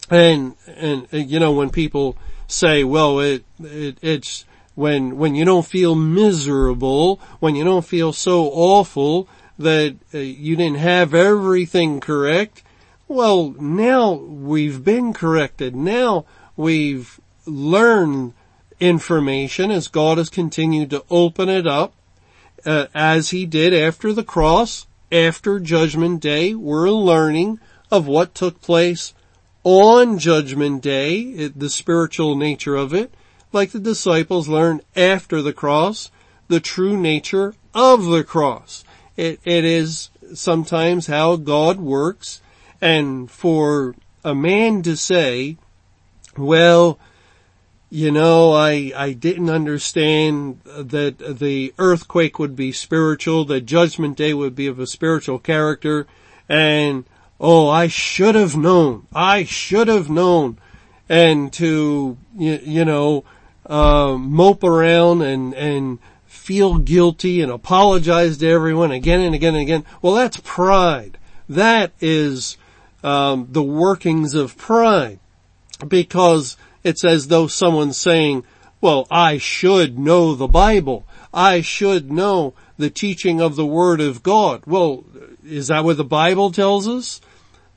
And, 0.10 0.56
and, 0.68 1.08
uh, 1.14 1.18
you 1.18 1.40
know, 1.40 1.54
when 1.54 1.70
people 1.70 2.18
say, 2.48 2.84
well, 2.84 3.20
it, 3.20 3.44
it, 3.64 3.98
it's 4.02 4.46
when, 4.76 5.18
when 5.18 5.36
you 5.36 5.46
don't 5.46 5.66
feel 5.66 5.96
miserable, 5.96 7.20
when 7.40 7.56
you 7.56 7.64
don't 7.64 7.86
feel 7.86 8.14
so 8.14 8.46
awful 8.48 9.28
that 9.58 9.96
uh, 10.14 10.18
you 10.18 10.56
didn't 10.56 10.78
have 10.78 11.14
everything 11.14 12.02
correct, 12.02 12.62
well, 13.08 13.52
now 13.60 14.14
we've 14.14 14.84
been 14.84 15.14
corrected. 15.14 15.76
Now 15.76 16.26
we've 16.56 17.20
learned 17.46 18.34
information 18.80 19.72
as 19.72 19.88
God 19.88 20.18
has 20.18 20.30
continued 20.30 20.90
to 20.90 21.04
open 21.10 21.50
it 21.50 21.68
up, 21.68 21.94
uh, 22.66 22.88
as 22.94 23.30
he 23.30 23.46
did 23.46 23.74
after 23.74 24.12
the 24.12 24.24
cross, 24.24 24.88
after 25.12 25.60
judgment 25.60 26.20
day. 26.20 26.56
We're 26.56 26.90
learning 26.90 27.60
of 27.92 28.08
what 28.08 28.34
took 28.36 28.62
place 28.62 29.14
on 29.64 30.20
judgment 30.20 30.82
day, 30.82 31.20
it, 31.20 31.60
the 31.60 31.70
spiritual 31.70 32.36
nature 32.36 32.76
of 32.76 32.94
it, 32.94 33.14
like 33.52 33.72
the 33.72 33.80
disciples 33.80 34.48
learned 34.48 34.82
after 34.96 35.42
the 35.42 35.54
cross, 35.54 36.12
the 36.48 36.60
true 36.60 36.98
nature 36.98 37.56
of 37.74 38.06
the 38.06 38.24
cross. 38.24 38.84
It, 39.16 39.40
it 39.44 39.64
is 39.64 40.10
sometimes 40.34 41.08
how 41.08 41.36
God 41.36 41.80
works 41.80 42.42
and 42.86 43.32
for 43.32 43.96
a 44.24 44.36
man 44.36 44.84
to 44.84 44.96
say, 44.96 45.58
well, 46.38 47.00
you 47.90 48.12
know, 48.12 48.54
I, 48.54 48.92
I 48.96 49.14
didn't 49.14 49.50
understand 49.50 50.62
that 50.66 51.18
the 51.18 51.74
earthquake 51.80 52.38
would 52.38 52.56
be 52.56 52.72
spiritual, 52.72 53.44
that 53.46 53.62
judgment 53.62 54.18
day 54.18 54.36
would 54.36 54.56
be 54.56 54.68
of 54.68 54.78
a 54.78 54.86
spiritual 54.86 55.40
character, 55.40 56.06
and 56.48 57.06
oh, 57.40 57.68
I 57.68 57.88
should 57.88 58.36
have 58.36 58.56
known, 58.56 59.08
I 59.12 59.46
should 59.46 59.88
have 59.88 60.08
known, 60.08 60.60
and 61.10 61.52
to, 61.54 62.18
you, 62.38 62.60
you 62.64 62.86
know, 62.86 63.24
uh, 63.66 64.16
mope 64.16 64.64
around 64.64 65.24
and, 65.24 65.56
and 65.56 65.98
feel 66.28 66.78
guilty 66.78 67.42
and 67.42 67.52
apologize 67.52 68.38
to 68.38 68.48
everyone 68.48 68.92
again 68.92 69.22
and 69.22 69.34
again 69.34 69.56
and 69.56 69.64
again. 69.64 69.86
Well, 70.04 70.14
that's 70.14 70.40
pride. 70.44 71.18
That 71.50 71.92
is, 72.00 72.58
um, 73.06 73.48
the 73.52 73.64
workings 73.64 74.34
of 74.34 74.58
pride 74.58 75.20
because 75.88 76.58
it's 76.84 77.06
as 77.06 77.28
though 77.28 77.46
someone's 77.46 77.98
saying, 77.98 78.44
well, 78.82 79.06
I 79.12 79.38
should 79.38 80.00
know 80.00 80.34
the 80.34 80.48
Bible. 80.48 81.06
I 81.34 81.62
should 81.62 82.12
know 82.12 82.56
the 82.78 82.90
teaching 82.90 83.42
of 83.42 83.56
the 83.56 83.66
Word 83.66 84.02
of 84.02 84.24
God. 84.24 84.64
Well, 84.66 85.04
is 85.46 85.68
that 85.68 85.84
what 85.84 85.98
the 85.98 86.04
Bible 86.04 86.52
tells 86.52 86.88
us? 86.88 87.22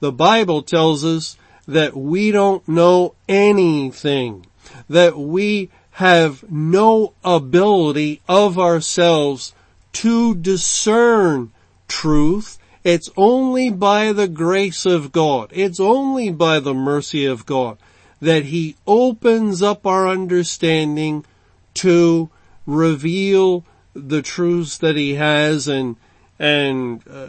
The 0.01 0.12
Bible 0.12 0.62
tells 0.62 1.05
us 1.05 1.37
that 1.67 1.97
we 1.97 2.31
don't 2.31 2.67
know 2.67 3.14
anything, 3.29 4.47
that 4.88 5.19
we 5.19 5.71
have 5.93 6.51
no 6.51 7.12
ability 7.23 8.23
of 8.29 8.59
ourselves 8.59 9.55
to 9.93 10.35
discern 10.37 11.53
truth. 11.88 12.58
It's 12.88 13.11
only 13.18 13.68
by 13.68 14.14
the 14.14 14.29
grace 14.29 14.87
of 14.87 15.12
God. 15.12 15.51
It's 15.53 15.79
only 15.79 16.31
by 16.31 16.59
the 16.59 16.72
mercy 16.72 17.27
of 17.27 17.44
God 17.44 17.77
that 18.18 18.46
He 18.46 18.77
opens 18.87 19.61
up 19.61 19.87
our 19.87 20.09
understanding 20.09 21.27
to 21.74 22.31
reveal 22.64 23.66
the 23.92 24.22
truths 24.22 24.79
that 24.79 24.96
He 24.96 25.16
has 25.16 25.68
and 25.68 25.96
and 26.38 27.03
uh, 27.11 27.29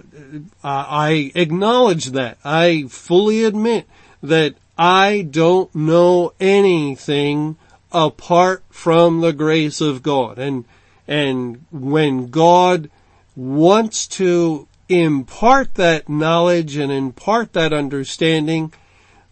I 0.63 1.33
acknowledge 1.35 2.11
that. 2.11 2.37
I 2.45 2.85
fully 2.87 3.43
admit 3.43 3.85
that 4.23 4.55
I 4.77 5.27
don't 5.29 5.75
know 5.75 6.31
anything 6.39 7.57
apart 7.91 8.63
from 8.69 9.19
the 9.19 9.33
grace 9.33 9.81
of 9.81 10.03
God. 10.03 10.37
And, 10.37 10.63
and 11.05 11.65
when 11.69 12.27
God 12.27 12.89
wants 13.35 14.07
to 14.07 14.68
impart 14.89 15.75
that 15.75 16.09
knowledge 16.09 16.75
and 16.75 16.91
impart 16.91 17.53
that 17.53 17.71
understanding, 17.71 18.73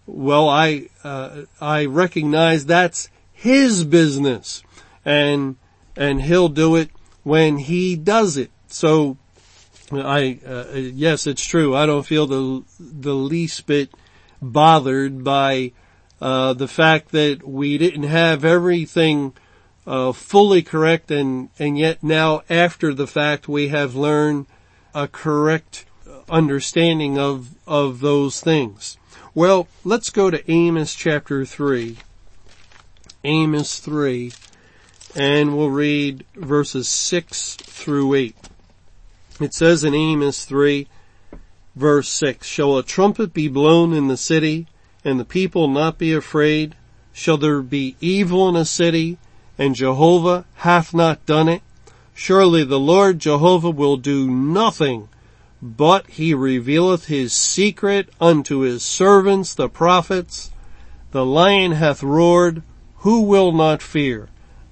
well, 0.05 0.47
I, 0.47 0.89
uh, 1.03 1.41
I 1.59 1.85
recognize 1.85 2.65
that's 2.65 3.09
His 3.33 3.83
business 3.83 4.63
and, 5.03 5.57
and 5.95 6.21
He'll 6.21 6.49
do 6.49 6.75
it 6.75 6.91
when 7.23 7.57
He 7.57 7.95
does 7.95 8.37
it. 8.37 8.51
So, 8.67 9.17
I, 9.91 10.39
uh, 10.45 10.65
yes, 10.73 11.27
it's 11.27 11.45
true. 11.45 11.75
I 11.75 11.85
don't 11.85 12.05
feel 12.05 12.27
the, 12.27 12.63
the 12.79 13.15
least 13.15 13.65
bit 13.65 13.89
bothered 14.41 15.23
by 15.23 15.71
uh, 16.21 16.53
the 16.53 16.67
fact 16.67 17.09
that 17.11 17.47
we 17.47 17.77
didn't 17.77 18.03
have 18.03 18.45
everything 18.45 19.33
uh, 19.85 20.11
fully 20.11 20.61
correct 20.61 21.09
and, 21.11 21.49
and 21.57 21.77
yet 21.77 22.03
now 22.03 22.41
after 22.49 22.93
the 22.93 23.07
fact 23.07 23.47
we 23.47 23.69
have 23.69 23.95
learned 23.95 24.45
a 24.97 25.07
correct 25.07 25.85
understanding 26.27 27.19
of, 27.19 27.49
of 27.67 27.99
those 27.99 28.41
things. 28.41 28.97
Well, 29.35 29.67
let's 29.83 30.09
go 30.09 30.31
to 30.31 30.51
Amos 30.51 30.95
chapter 30.95 31.45
3. 31.45 31.97
Amos 33.23 33.79
3 33.79 34.33
and 35.15 35.55
we'll 35.55 35.69
read 35.69 36.25
verses 36.35 36.89
6 36.89 37.57
through 37.57 38.15
8. 38.15 38.35
It 39.39 39.53
says 39.53 39.83
in 39.83 39.93
Amos 39.93 40.45
3 40.45 40.87
verse 41.75 42.09
6, 42.09 42.47
Shall 42.47 42.75
a 42.79 42.83
trumpet 42.83 43.35
be 43.35 43.47
blown 43.47 43.93
in 43.93 44.07
the 44.07 44.17
city 44.17 44.65
and 45.05 45.19
the 45.19 45.25
people 45.25 45.67
not 45.67 45.99
be 45.99 46.11
afraid? 46.11 46.73
Shall 47.13 47.37
there 47.37 47.61
be 47.61 47.97
evil 48.01 48.49
in 48.49 48.55
a 48.55 48.65
city 48.65 49.19
and 49.59 49.75
Jehovah 49.75 50.45
hath 50.55 50.91
not 50.91 51.23
done 51.27 51.47
it? 51.47 51.61
Surely 52.19 52.63
the 52.63 52.79
Lord 52.79 53.19
Jehovah 53.19 53.69
will 53.69 53.95
do 53.95 54.27
nothing, 54.27 55.07
but 55.61 56.07
he 56.07 56.33
revealeth 56.33 57.05
his 57.05 57.31
secret 57.31 58.09
unto 58.19 58.61
his 58.61 58.83
servants 58.83 59.53
the 59.53 59.69
prophets. 59.69 60.49
The 61.11 61.23
lion 61.23 61.73
hath 61.73 62.01
roared, 62.01 62.63
who 62.97 63.21
will 63.21 63.51
not 63.51 63.83
fear? 63.83 64.29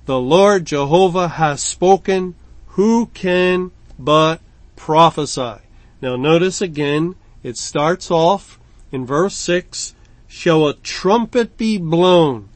The 0.08 0.20
Lord 0.20 0.66
Jehovah 0.66 1.28
hath 1.28 1.60
spoken, 1.60 2.34
who 2.70 3.12
can 3.14 3.70
but 4.00 4.42
prophesy? 4.76 5.58
Now 6.02 6.16
notice 6.16 6.62
again, 6.62 7.14
it 7.44 7.58
starts 7.58 8.10
off 8.10 8.60
in 8.92 9.06
verse 9.06 9.36
6, 9.36 9.94
shall 10.28 10.68
a 10.68 10.74
trumpet 10.74 11.58
be 11.58 11.78
blown? 11.78 12.50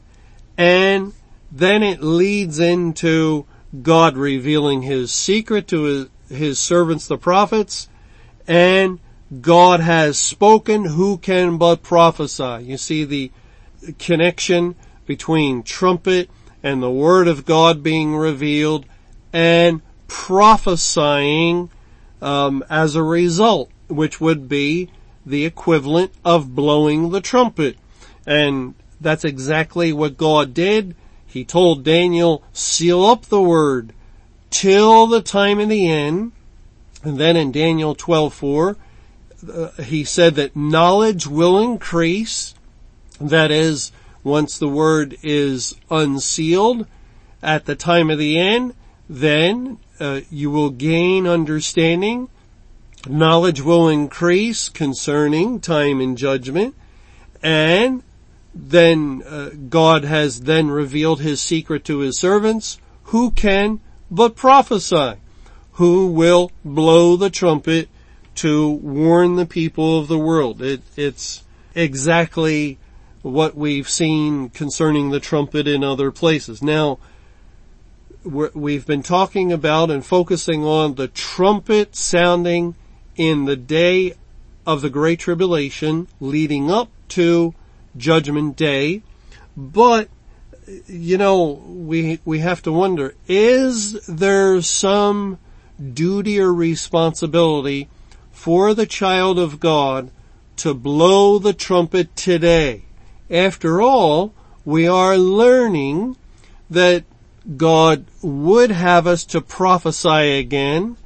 And 0.58 1.12
then 1.52 1.84
it 1.84 2.02
leads 2.02 2.58
into 2.58 3.46
God 3.82 4.16
revealing 4.16 4.82
his 4.82 5.12
secret 5.12 5.68
to 5.68 5.82
his, 5.82 6.08
his 6.28 6.58
servants, 6.58 7.06
the 7.06 7.18
prophets, 7.18 7.88
and 8.46 8.98
God 9.40 9.80
has 9.80 10.18
spoken, 10.18 10.84
who 10.86 11.18
can 11.18 11.56
but 11.56 11.82
prophesy? 11.82 12.64
You 12.64 12.76
see 12.76 13.04
the 13.04 13.30
connection 13.98 14.74
between 15.06 15.62
trumpet 15.62 16.28
and 16.62 16.82
the 16.82 16.90
word 16.90 17.28
of 17.28 17.44
God 17.44 17.82
being 17.82 18.16
revealed 18.16 18.86
and 19.32 19.82
prophesying 20.08 21.70
um, 22.20 22.64
as 22.68 22.96
a 22.96 23.02
result, 23.02 23.70
which 23.88 24.20
would 24.20 24.48
be 24.48 24.90
the 25.24 25.44
equivalent 25.44 26.12
of 26.24 26.54
blowing 26.54 27.10
the 27.10 27.20
trumpet. 27.20 27.76
And 28.26 28.74
that's 29.00 29.24
exactly 29.24 29.92
what 29.92 30.16
God 30.16 30.52
did. 30.52 30.96
He 31.30 31.44
told 31.44 31.84
Daniel, 31.84 32.42
seal 32.52 33.04
up 33.04 33.26
the 33.26 33.40
word 33.40 33.92
till 34.50 35.06
the 35.06 35.22
time 35.22 35.60
of 35.60 35.68
the 35.68 35.88
end. 35.88 36.32
And 37.02 37.18
then 37.18 37.36
in 37.36 37.52
Daniel 37.52 37.94
12:4, 37.94 38.76
uh, 39.52 39.82
he 39.82 40.04
said 40.04 40.34
that 40.34 40.56
knowledge 40.56 41.26
will 41.26 41.58
increase. 41.58 42.54
That 43.20 43.50
is, 43.50 43.92
once 44.24 44.58
the 44.58 44.68
word 44.68 45.16
is 45.22 45.74
unsealed 45.90 46.86
at 47.42 47.64
the 47.64 47.76
time 47.76 48.10
of 48.10 48.18
the 48.18 48.38
end, 48.38 48.74
then 49.08 49.78
uh, 49.98 50.20
you 50.30 50.50
will 50.50 50.70
gain 50.70 51.26
understanding 51.26 52.28
knowledge 53.08 53.60
will 53.62 53.88
increase 53.88 54.68
concerning 54.68 55.60
time 55.60 56.00
and 56.00 56.18
judgment 56.18 56.74
and 57.42 58.02
then 58.54 59.22
uh, 59.26 59.50
God 59.68 60.04
has 60.04 60.42
then 60.42 60.70
revealed 60.70 61.20
his 61.20 61.40
secret 61.40 61.84
to 61.84 61.98
his 61.98 62.18
servants 62.18 62.78
who 63.04 63.30
can 63.30 63.80
but 64.10 64.34
prophesy 64.34 65.14
who 65.72 66.08
will 66.08 66.50
blow 66.64 67.16
the 67.16 67.30
trumpet 67.30 67.88
to 68.34 68.68
warn 68.68 69.36
the 69.36 69.46
people 69.46 69.98
of 69.98 70.08
the 70.08 70.18
world. 70.18 70.60
It, 70.60 70.82
it's 70.96 71.44
exactly 71.74 72.78
what 73.22 73.54
we've 73.54 73.88
seen 73.88 74.50
concerning 74.50 75.10
the 75.10 75.20
trumpet 75.20 75.68
in 75.68 75.84
other 75.84 76.10
places. 76.10 76.62
Now 76.62 76.98
we've 78.24 78.86
been 78.86 79.02
talking 79.02 79.52
about 79.52 79.90
and 79.90 80.04
focusing 80.04 80.64
on 80.64 80.94
the 80.94 81.08
trumpet 81.08 81.96
sounding 81.96 82.74
in 83.16 83.44
the 83.44 83.56
day 83.56 84.14
of 84.66 84.82
the 84.82 84.90
Great 84.90 85.20
Tribulation 85.20 86.08
leading 86.20 86.70
up 86.70 86.90
to 87.08 87.54
Judgment 87.96 88.56
Day, 88.56 89.02
but 89.56 90.08
you 90.86 91.18
know, 91.18 91.62
we, 91.66 92.20
we 92.24 92.40
have 92.40 92.62
to 92.62 92.72
wonder, 92.72 93.14
is 93.26 94.06
there 94.06 94.60
some 94.62 95.38
duty 95.94 96.38
or 96.40 96.52
responsibility 96.52 97.88
for 98.30 98.74
the 98.74 98.86
child 98.86 99.38
of 99.38 99.60
God 99.60 100.10
to 100.56 100.74
blow 100.74 101.38
the 101.38 101.52
trumpet 101.52 102.14
today? 102.16 102.84
After 103.30 103.80
all, 103.80 104.32
we 104.64 104.86
are 104.86 105.16
learning 105.16 106.16
that 106.68 107.04
God 107.56 108.04
would 108.22 108.70
have 108.70 109.06
us 109.06 109.24
to 109.26 109.40
prophesy 109.40 110.38
again, 110.38 110.96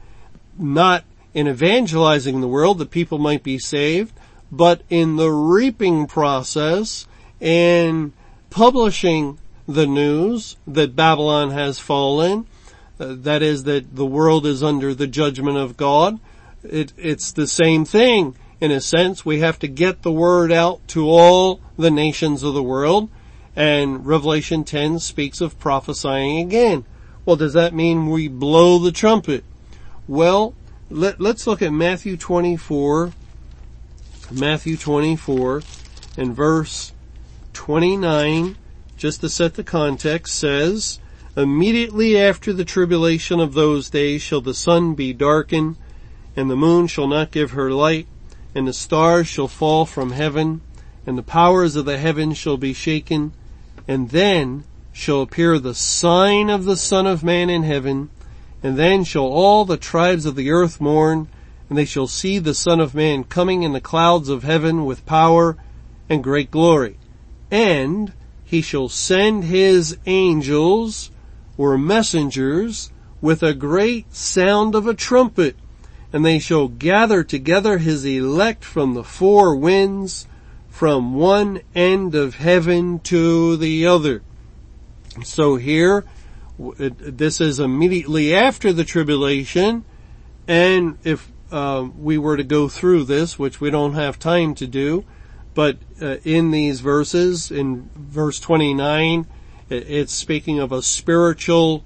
not 0.59 1.05
in 1.33 1.49
evangelizing 1.49 2.41
the 2.41 2.49
world 2.49 2.79
that 2.79 2.91
people 2.91 3.19
might 3.19 3.43
be 3.43 3.59
saved, 3.59 4.13
but 4.51 4.83
in 4.89 5.17
the 5.17 5.31
reaping 5.31 6.07
process 6.07 7.07
and 7.41 8.13
publishing 8.51 9.39
the 9.67 9.87
news 9.87 10.57
that 10.67 10.95
Babylon 10.95 11.51
has 11.51 11.79
fallen, 11.79 12.47
uh, 13.01 13.15
that 13.19 13.43
is 13.43 13.65
that 13.65 13.97
the 13.97 14.07
world 14.07 14.47
is 14.47 14.63
under 14.63 14.95
the 14.95 15.07
judgment 15.07 15.57
of 15.57 15.77
God. 15.77 16.21
It, 16.63 16.93
it's 16.97 17.33
the 17.33 17.47
same 17.47 17.85
thing 17.85 18.37
in 18.61 18.71
a 18.71 18.81
sense. 18.81 19.25
We 19.25 19.41
have 19.41 19.59
to 19.61 19.69
get 19.69 20.03
the 20.03 20.13
word 20.13 20.53
out 20.53 20.87
to 20.89 21.09
all 21.09 21.61
the 21.77 21.91
nations 21.91 22.43
of 22.43 22.55
the 22.55 22.63
world 22.63 23.09
and 23.57 24.05
Revelation 24.05 24.65
10 24.65 24.99
speaks 24.99 25.41
of 25.41 25.59
prophesying 25.59 26.39
again. 26.39 26.85
Well, 27.25 27.37
does 27.37 27.53
that 27.55 27.75
mean 27.75 28.11
we 28.11 28.29
blow 28.29 28.79
the 28.79 28.93
trumpet? 28.93 29.45
Well, 30.09 30.55
let, 30.91 31.21
us 31.21 31.47
look 31.47 31.63
at 31.63 31.73
Matthew 31.73 32.17
24, 32.17 33.13
Matthew 34.31 34.77
24 34.77 35.63
and 36.17 36.35
verse 36.35 36.93
29, 37.53 38.57
just 38.97 39.21
to 39.21 39.29
set 39.29 39.55
the 39.55 39.65
context, 39.65 40.35
says, 40.37 40.99
Immediately 41.37 42.19
after 42.19 42.53
the 42.53 42.65
tribulation 42.65 43.41
of 43.41 43.55
those 43.55 43.91
days 43.91 44.23
shall 44.23 44.41
the 44.41 44.55
sun 44.55 44.95
be 44.95 45.13
darkened, 45.13 45.77
and 46.37 46.51
the 46.51 46.57
moon 46.57 46.87
shall 46.87 47.07
not 47.07 47.33
give 47.33 47.51
her 47.51 47.71
light, 47.71 48.07
and 48.55 48.67
the 48.67 48.73
stars 48.73 49.27
shall 49.27 49.49
fall 49.49 49.85
from 49.85 50.13
heaven, 50.13 50.63
and 51.07 51.19
the 51.19 51.23
powers 51.23 51.77
of 51.77 51.85
the 51.85 51.99
heavens 51.99 52.39
shall 52.39 52.57
be 52.57 52.73
shaken, 52.73 53.33
and 53.87 54.11
then 54.11 54.65
shall 54.93 55.21
appear 55.21 55.59
the 55.59 55.75
sign 55.75 56.49
of 56.49 56.65
the 56.65 56.77
Son 56.77 57.07
of 57.07 57.25
Man 57.25 57.51
in 57.51 57.65
heaven, 57.65 58.09
and 58.63 58.79
then 58.79 59.05
shall 59.05 59.27
all 59.27 59.65
the 59.65 59.77
tribes 59.77 60.25
of 60.25 60.37
the 60.37 60.51
earth 60.51 60.81
mourn, 60.81 61.29
and 61.69 61.79
they 61.79 61.85
shall 61.85 62.07
see 62.07 62.39
the 62.39 62.55
Son 62.55 62.81
of 62.81 62.95
Man 62.95 63.25
coming 63.25 63.63
in 63.63 63.73
the 63.73 63.81
clouds 63.81 64.29
of 64.29 64.43
heaven 64.43 64.85
with 64.85 65.07
power 65.07 65.57
and 66.09 66.23
great 66.23 66.51
glory. 66.51 66.97
And 67.51 68.13
he 68.45 68.61
shall 68.61 68.89
send 68.89 69.45
his 69.45 69.97
angels 70.07 71.11
or 71.57 71.79
messengers 71.79 72.91
with 73.21 73.43
a 73.43 73.55
great 73.55 74.15
sound 74.15 74.75
of 74.75 74.87
a 74.87 74.95
trumpet, 74.95 75.57
and 76.13 76.25
they 76.25 76.39
shall 76.39 76.69
gather 76.69 77.25
together 77.25 77.79
his 77.79 78.05
elect 78.05 78.65
from 78.65 78.95
the 78.95 79.05
four 79.05 79.57
winds, 79.57 80.27
from 80.69 81.15
one 81.15 81.61
end 81.75 82.15
of 82.15 82.35
heaven 82.35 82.99
to 82.99 83.57
the 83.57 83.87
other. 83.87 84.23
So 85.23 85.57
here, 85.57 86.05
uh, 86.61 86.91
this 86.99 87.41
is 87.41 87.59
immediately 87.59 88.35
after 88.35 88.73
the 88.73 88.85
tribulation, 88.85 89.85
and 90.47 90.99
if 91.03 91.33
uh, 91.55 91.89
we 91.97 92.19
were 92.19 92.37
to 92.37 92.43
go 92.43 92.69
through 92.69 93.05
this, 93.05 93.39
which 93.39 93.61
we 93.61 93.71
don't 93.71 93.95
have 93.95 94.19
time 94.19 94.57
to 94.57 94.67
do, 94.67 95.05
but 95.55 95.79
uh, 96.03 96.17
in 96.25 96.51
these 96.51 96.81
verses, 96.81 97.53
in 97.53 97.89
verse 97.95 98.41
29, 98.41 99.25
it's 99.71 100.13
speaking 100.13 100.59
of 100.59 100.73
a 100.73 100.83
spiritual 100.83 101.85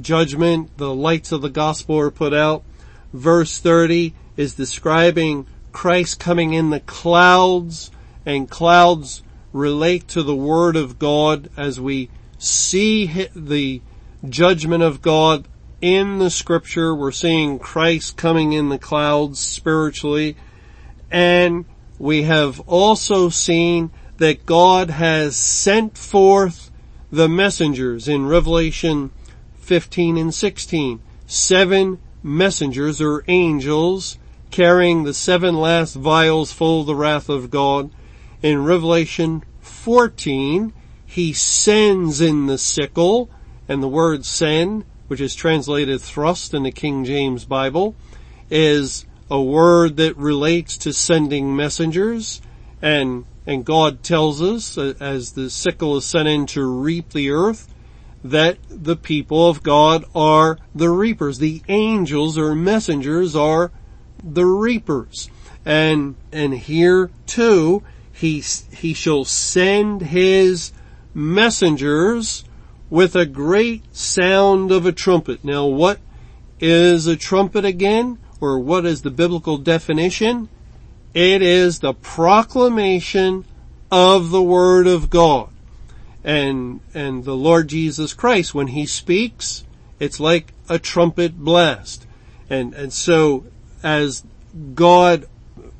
judgment. 0.00 0.76
The 0.78 0.92
lights 0.92 1.30
of 1.30 1.42
the 1.42 1.48
gospel 1.48 1.96
are 2.00 2.10
put 2.10 2.34
out. 2.34 2.64
Verse 3.12 3.60
30 3.60 4.14
is 4.36 4.56
describing 4.56 5.46
Christ 5.70 6.18
coming 6.18 6.52
in 6.52 6.70
the 6.70 6.80
clouds 6.80 7.92
and 8.26 8.50
clouds 8.50 9.22
relate 9.52 10.08
to 10.08 10.24
the 10.24 10.34
Word 10.34 10.74
of 10.74 10.98
God 10.98 11.48
as 11.56 11.80
we 11.80 12.10
see 12.36 13.28
the 13.36 13.80
judgment 14.28 14.82
of 14.82 15.02
God 15.02 15.46
in 15.84 16.18
the 16.18 16.30
scripture. 16.30 16.94
We're 16.94 17.12
seeing 17.12 17.58
Christ 17.58 18.16
coming 18.16 18.54
in 18.54 18.70
the 18.70 18.78
clouds 18.78 19.38
spiritually. 19.38 20.34
And 21.10 21.66
we 21.98 22.22
have 22.22 22.58
also 22.60 23.28
seen 23.28 23.90
that 24.16 24.46
God 24.46 24.88
has 24.88 25.36
sent 25.36 25.98
forth 25.98 26.70
the 27.12 27.28
messengers 27.28 28.08
in 28.08 28.24
Revelation 28.24 29.10
15 29.56 30.16
and 30.16 30.34
16. 30.34 31.02
Seven 31.26 31.98
messengers 32.22 33.02
or 33.02 33.22
angels 33.28 34.16
carrying 34.50 35.02
the 35.02 35.12
seven 35.12 35.54
last 35.54 35.96
vials 35.96 36.50
full 36.50 36.80
of 36.80 36.86
the 36.86 36.94
wrath 36.94 37.28
of 37.28 37.50
God 37.50 37.90
in 38.40 38.64
Revelation 38.64 39.44
14, 39.60 40.72
he 41.04 41.34
sends 41.34 42.22
in 42.22 42.46
the 42.46 42.56
sickle, 42.56 43.28
and 43.68 43.82
the 43.82 43.88
word 43.88 44.24
send, 44.24 44.84
which 45.14 45.20
is 45.20 45.36
translated 45.36 46.00
thrust 46.00 46.54
in 46.54 46.64
the 46.64 46.72
King 46.72 47.04
James 47.04 47.44
Bible, 47.44 47.94
is 48.50 49.06
a 49.30 49.40
word 49.40 49.96
that 49.96 50.16
relates 50.16 50.76
to 50.78 50.92
sending 50.92 51.54
messengers, 51.54 52.42
and, 52.82 53.24
and 53.46 53.64
God 53.64 54.02
tells 54.02 54.42
us, 54.42 54.76
uh, 54.76 54.94
as 54.98 55.34
the 55.34 55.50
sickle 55.50 55.96
is 55.98 56.04
sent 56.04 56.26
in 56.26 56.46
to 56.46 56.66
reap 56.66 57.10
the 57.10 57.30
earth, 57.30 57.72
that 58.24 58.58
the 58.68 58.96
people 58.96 59.48
of 59.48 59.62
God 59.62 60.04
are 60.16 60.58
the 60.74 60.90
reapers. 60.90 61.38
The 61.38 61.62
angels 61.68 62.36
or 62.36 62.56
messengers 62.56 63.36
are 63.36 63.70
the 64.20 64.46
reapers. 64.46 65.30
And, 65.64 66.16
and 66.32 66.54
here 66.54 67.12
too, 67.26 67.84
he, 68.10 68.40
he 68.40 68.94
shall 68.94 69.24
send 69.24 70.02
his 70.02 70.72
messengers 71.14 72.42
with 72.94 73.16
a 73.16 73.26
great 73.26 73.82
sound 73.92 74.70
of 74.70 74.86
a 74.86 74.92
trumpet. 74.92 75.42
Now 75.42 75.66
what 75.66 75.98
is 76.60 77.08
a 77.08 77.16
trumpet 77.16 77.64
again? 77.64 78.18
Or 78.40 78.56
what 78.60 78.86
is 78.86 79.02
the 79.02 79.10
biblical 79.10 79.58
definition? 79.58 80.48
It 81.12 81.42
is 81.42 81.80
the 81.80 81.92
proclamation 81.92 83.46
of 83.90 84.30
the 84.30 84.40
Word 84.40 84.86
of 84.86 85.10
God. 85.10 85.48
And, 86.22 86.82
and 86.94 87.24
the 87.24 87.34
Lord 87.34 87.66
Jesus 87.66 88.14
Christ, 88.14 88.54
when 88.54 88.68
He 88.68 88.86
speaks, 88.86 89.64
it's 89.98 90.20
like 90.20 90.52
a 90.68 90.78
trumpet 90.78 91.36
blast. 91.36 92.06
And, 92.48 92.74
and 92.74 92.92
so 92.92 93.46
as 93.82 94.22
God 94.76 95.26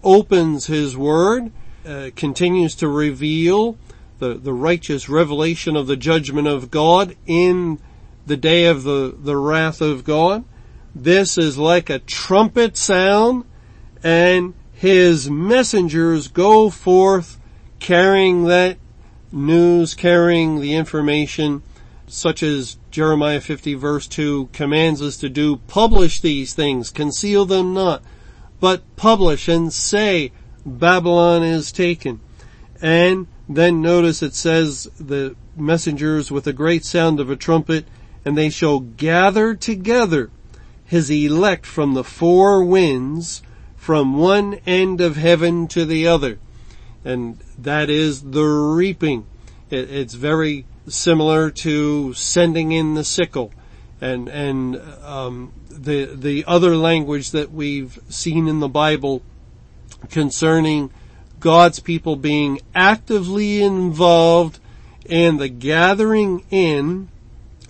opens 0.03 0.67
His 0.67 0.97
Word, 0.97 1.53
uh, 1.87 2.11
continues 2.17 2.75
to 2.77 2.89
reveal 2.89 3.79
the, 4.19 4.35
the 4.35 4.53
righteous 4.53 5.09
revelation 5.09 5.77
of 5.77 5.87
the 5.87 5.97
judgment 5.97 6.49
of 6.49 6.71
God 6.71 7.17
in 7.27 7.79
the 8.27 8.37
day 8.37 8.67
of 8.67 8.85
the, 8.85 9.15
the 9.19 9.37
wrath 9.37 9.81
of 9.81 10.05
God. 10.05 10.45
This 10.95 11.37
is 11.37 11.59
like 11.59 11.91
a 11.91 11.99
trumpet 11.99 12.77
sound 12.77 13.45
and 14.03 14.55
his 14.73 15.31
messengers 15.31 16.29
go 16.29 16.71
forth 16.71 17.41
carrying 17.81 18.45
that 18.45 18.79
news, 19.33 19.95
carrying 19.95 20.61
the 20.61 20.75
information 20.75 21.63
such 22.07 22.43
as 22.43 22.77
Jeremiah 22.91 23.41
50 23.41 23.75
verse 23.75 24.07
2 24.07 24.51
commands 24.53 25.03
us 25.03 25.17
to 25.19 25.29
do, 25.29 25.57
publish 25.57 26.21
these 26.21 26.53
things, 26.53 26.91
conceal 26.91 27.45
them 27.45 27.75
not, 27.75 28.03
but 28.61 28.83
publish 28.97 29.49
and 29.49 29.73
say, 29.73 30.33
Babylon 30.65 31.43
is 31.43 31.73
taken. 31.73 32.21
And 32.81 33.27
then 33.49 33.83
notice 33.83 34.23
it 34.23 34.35
says 34.35 34.89
the 34.99 35.37
messengers 35.57 36.31
with 36.31 36.47
a 36.47 36.53
great 36.53 36.85
sound 36.85 37.21
of 37.21 37.31
a 37.31 37.37
trumpet 37.37 37.87
and 38.25 38.37
they 38.37 38.51
shall 38.51 38.81
gather 38.81 39.55
together 39.55 40.31
his 40.85 41.11
elect 41.11 41.67
from 41.67 41.95
the 41.95 42.05
four 42.05 42.65
winds 42.65 43.43
from 43.77 44.17
one 44.17 44.55
end 44.67 45.01
of 45.01 45.17
heaven 45.17 45.67
to 45.69 45.85
the 45.85 46.07
other. 46.07 46.39
And 47.05 47.39
that 47.59 47.91
is 47.91 48.23
the 48.23 48.45
reaping. 48.45 49.27
it's 49.71 50.15
very 50.15 50.65
similar 50.89 51.51
to 51.51 52.15
sending 52.15 52.73
in 52.73 52.95
the 52.95 53.05
sickle 53.05 53.53
and, 54.01 54.29
and, 54.29 54.77
um, 55.03 55.53
the, 55.69 56.07
the 56.07 56.45
other 56.47 56.77
language 56.77 57.33
that 57.33 57.53
we've 57.53 57.99
seen 58.09 58.49
in 58.49 58.61
the 58.61 58.69
Bible 58.69 59.23
concerning 60.11 60.91
God's 61.45 61.79
people 61.79 62.17
being 62.17 62.59
actively 62.75 63.63
involved 63.63 64.59
in 65.05 65.37
the 65.37 65.51
gathering 65.51 66.43
in, 66.51 67.11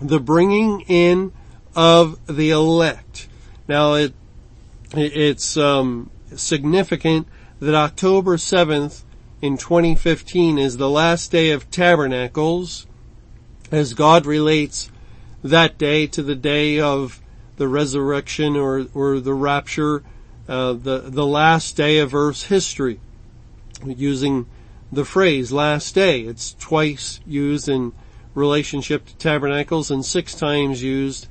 the 0.01 0.21
bringing 0.21 0.83
in 0.83 1.33
of 1.75 2.25
the 2.29 2.51
elect. 2.51 3.27
Now 3.67 3.95
it, 3.95 4.15
it's 4.93 5.57
um, 5.57 6.13
significant 6.37 7.27
that 7.59 7.75
October 7.75 8.37
7th 8.37 9.03
in 9.43 9.57
2015 9.57 10.57
is 10.57 10.77
the 10.77 10.89
last 10.89 11.33
day 11.33 11.51
of 11.51 11.69
tabernacles 11.73 12.87
as 13.73 13.93
God 13.93 14.25
relates 14.25 14.89
that 15.43 15.79
day 15.79 16.07
to 16.07 16.23
the 16.23 16.37
day 16.37 16.79
of 16.79 17.21
the 17.57 17.67
resurrection 17.67 18.55
or, 18.55 18.87
or 18.95 19.19
the 19.19 19.35
rapture, 19.35 20.05
uh, 20.49 20.75
the, 20.75 21.01
the 21.07 21.27
last 21.27 21.77
day 21.77 21.99
of 21.99 22.15
earth's 22.15 22.45
history. 22.45 23.01
Using 23.85 24.47
the 24.91 25.05
phrase 25.05 25.53
last 25.53 25.95
day. 25.95 26.23
It's 26.23 26.55
twice 26.55 27.21
used 27.27 27.69
in 27.69 27.93
relationship 28.35 29.07
to 29.07 29.17
tabernacles 29.17 29.91
and 29.91 30.05
six 30.05 30.35
times 30.35 30.83
used 30.83 31.29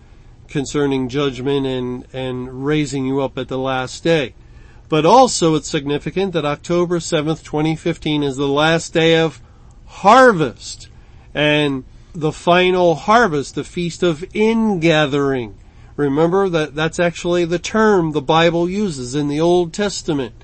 concerning 0.47 1.09
judgment 1.09 1.65
and, 1.65 2.07
and 2.13 2.65
raising 2.65 3.05
you 3.05 3.21
up 3.21 3.37
at 3.37 3.47
the 3.47 3.57
last 3.57 4.03
day. 4.03 4.35
But 4.89 5.05
also 5.05 5.55
it's 5.55 5.67
significant 5.67 6.33
that 6.33 6.45
October 6.45 6.99
7th, 6.99 7.43
2015 7.43 8.23
is 8.23 8.37
the 8.37 8.47
last 8.47 8.93
day 8.93 9.17
of 9.17 9.41
harvest 9.85 10.89
and 11.33 11.83
the 12.13 12.31
final 12.31 12.95
harvest, 12.95 13.55
the 13.55 13.63
feast 13.63 14.03
of 14.03 14.23
ingathering. 14.35 15.57
Remember 15.95 16.49
that 16.49 16.75
that's 16.75 16.99
actually 16.99 17.45
the 17.45 17.59
term 17.59 18.11
the 18.11 18.21
Bible 18.21 18.69
uses 18.69 19.15
in 19.15 19.27
the 19.27 19.39
Old 19.39 19.73
Testament. 19.73 20.35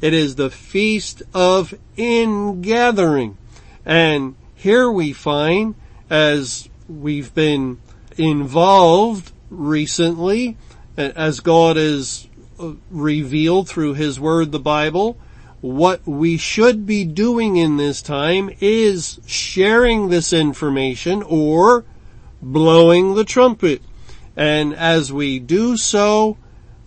It 0.00 0.14
is 0.14 0.36
the 0.36 0.50
feast 0.50 1.22
of 1.34 1.74
ingathering. 1.96 3.36
And 3.84 4.36
here 4.54 4.90
we 4.90 5.12
find, 5.12 5.74
as 6.08 6.68
we've 6.88 7.34
been 7.34 7.80
involved 8.16 9.32
recently, 9.50 10.56
as 10.96 11.40
God 11.40 11.76
is 11.76 12.28
uh, 12.60 12.72
revealed 12.90 13.68
through 13.68 13.94
His 13.94 14.20
Word, 14.20 14.52
the 14.52 14.60
Bible, 14.60 15.16
what 15.60 16.06
we 16.06 16.36
should 16.36 16.86
be 16.86 17.04
doing 17.04 17.56
in 17.56 17.76
this 17.76 18.00
time 18.00 18.50
is 18.60 19.20
sharing 19.26 20.08
this 20.08 20.32
information 20.32 21.22
or 21.24 21.84
blowing 22.40 23.14
the 23.14 23.24
trumpet. 23.24 23.82
And 24.36 24.72
as 24.74 25.12
we 25.12 25.40
do 25.40 25.76
so, 25.76 26.36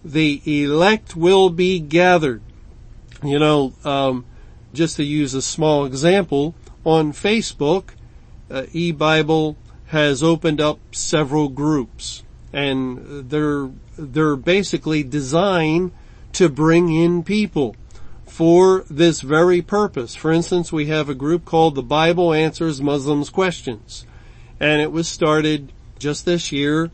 the 0.03 0.41
elect 0.45 1.15
will 1.15 1.49
be 1.49 1.79
gathered. 1.79 2.41
You 3.23 3.39
know, 3.39 3.73
um, 3.83 4.25
just 4.73 4.95
to 4.97 5.03
use 5.03 5.33
a 5.33 5.41
small 5.41 5.85
example, 5.85 6.55
on 6.85 7.13
Facebook, 7.13 7.89
uh, 8.49 8.63
eBible 8.73 9.55
has 9.87 10.23
opened 10.23 10.59
up 10.61 10.79
several 10.91 11.49
groups. 11.49 12.23
And 12.53 13.29
they're, 13.29 13.69
they're 13.97 14.35
basically 14.35 15.03
designed 15.03 15.91
to 16.33 16.49
bring 16.49 16.93
in 16.93 17.23
people 17.23 17.75
for 18.25 18.85
this 18.89 19.21
very 19.21 19.61
purpose. 19.61 20.15
For 20.15 20.31
instance, 20.31 20.71
we 20.71 20.87
have 20.87 21.09
a 21.09 21.15
group 21.15 21.45
called 21.45 21.75
the 21.75 21.83
Bible 21.83 22.33
Answers 22.33 22.81
Muslims 22.81 23.29
Questions. 23.29 24.05
And 24.59 24.81
it 24.81 24.91
was 24.91 25.07
started 25.07 25.71
just 25.99 26.25
this 26.25 26.51
year 26.51 26.91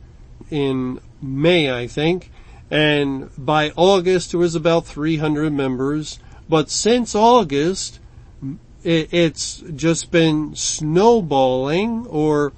in 0.50 1.00
May, 1.22 1.72
I 1.72 1.88
think, 1.88 2.32
and 2.70 3.30
by 3.38 3.72
August 3.76 4.32
there 4.32 4.40
was 4.40 4.56
about 4.56 4.86
300 4.86 5.54
members, 5.54 6.20
but 6.50 6.70
since 6.70 7.16
August, 7.16 8.00
it's 8.84 9.64
just 9.76 10.12
been 10.12 10.56
snowballing 10.56 12.06
or, 12.08 12.54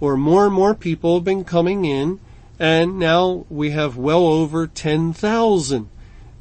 or 0.00 0.16
more 0.16 0.46
and 0.46 0.54
more 0.54 0.74
people 0.74 1.16
have 1.16 1.24
been 1.24 1.44
coming 1.44 1.84
in 1.84 2.20
and 2.58 2.98
now 2.98 3.44
we 3.50 3.70
have 3.70 3.96
well 3.96 4.26
over 4.26 4.66
10,000 4.66 5.88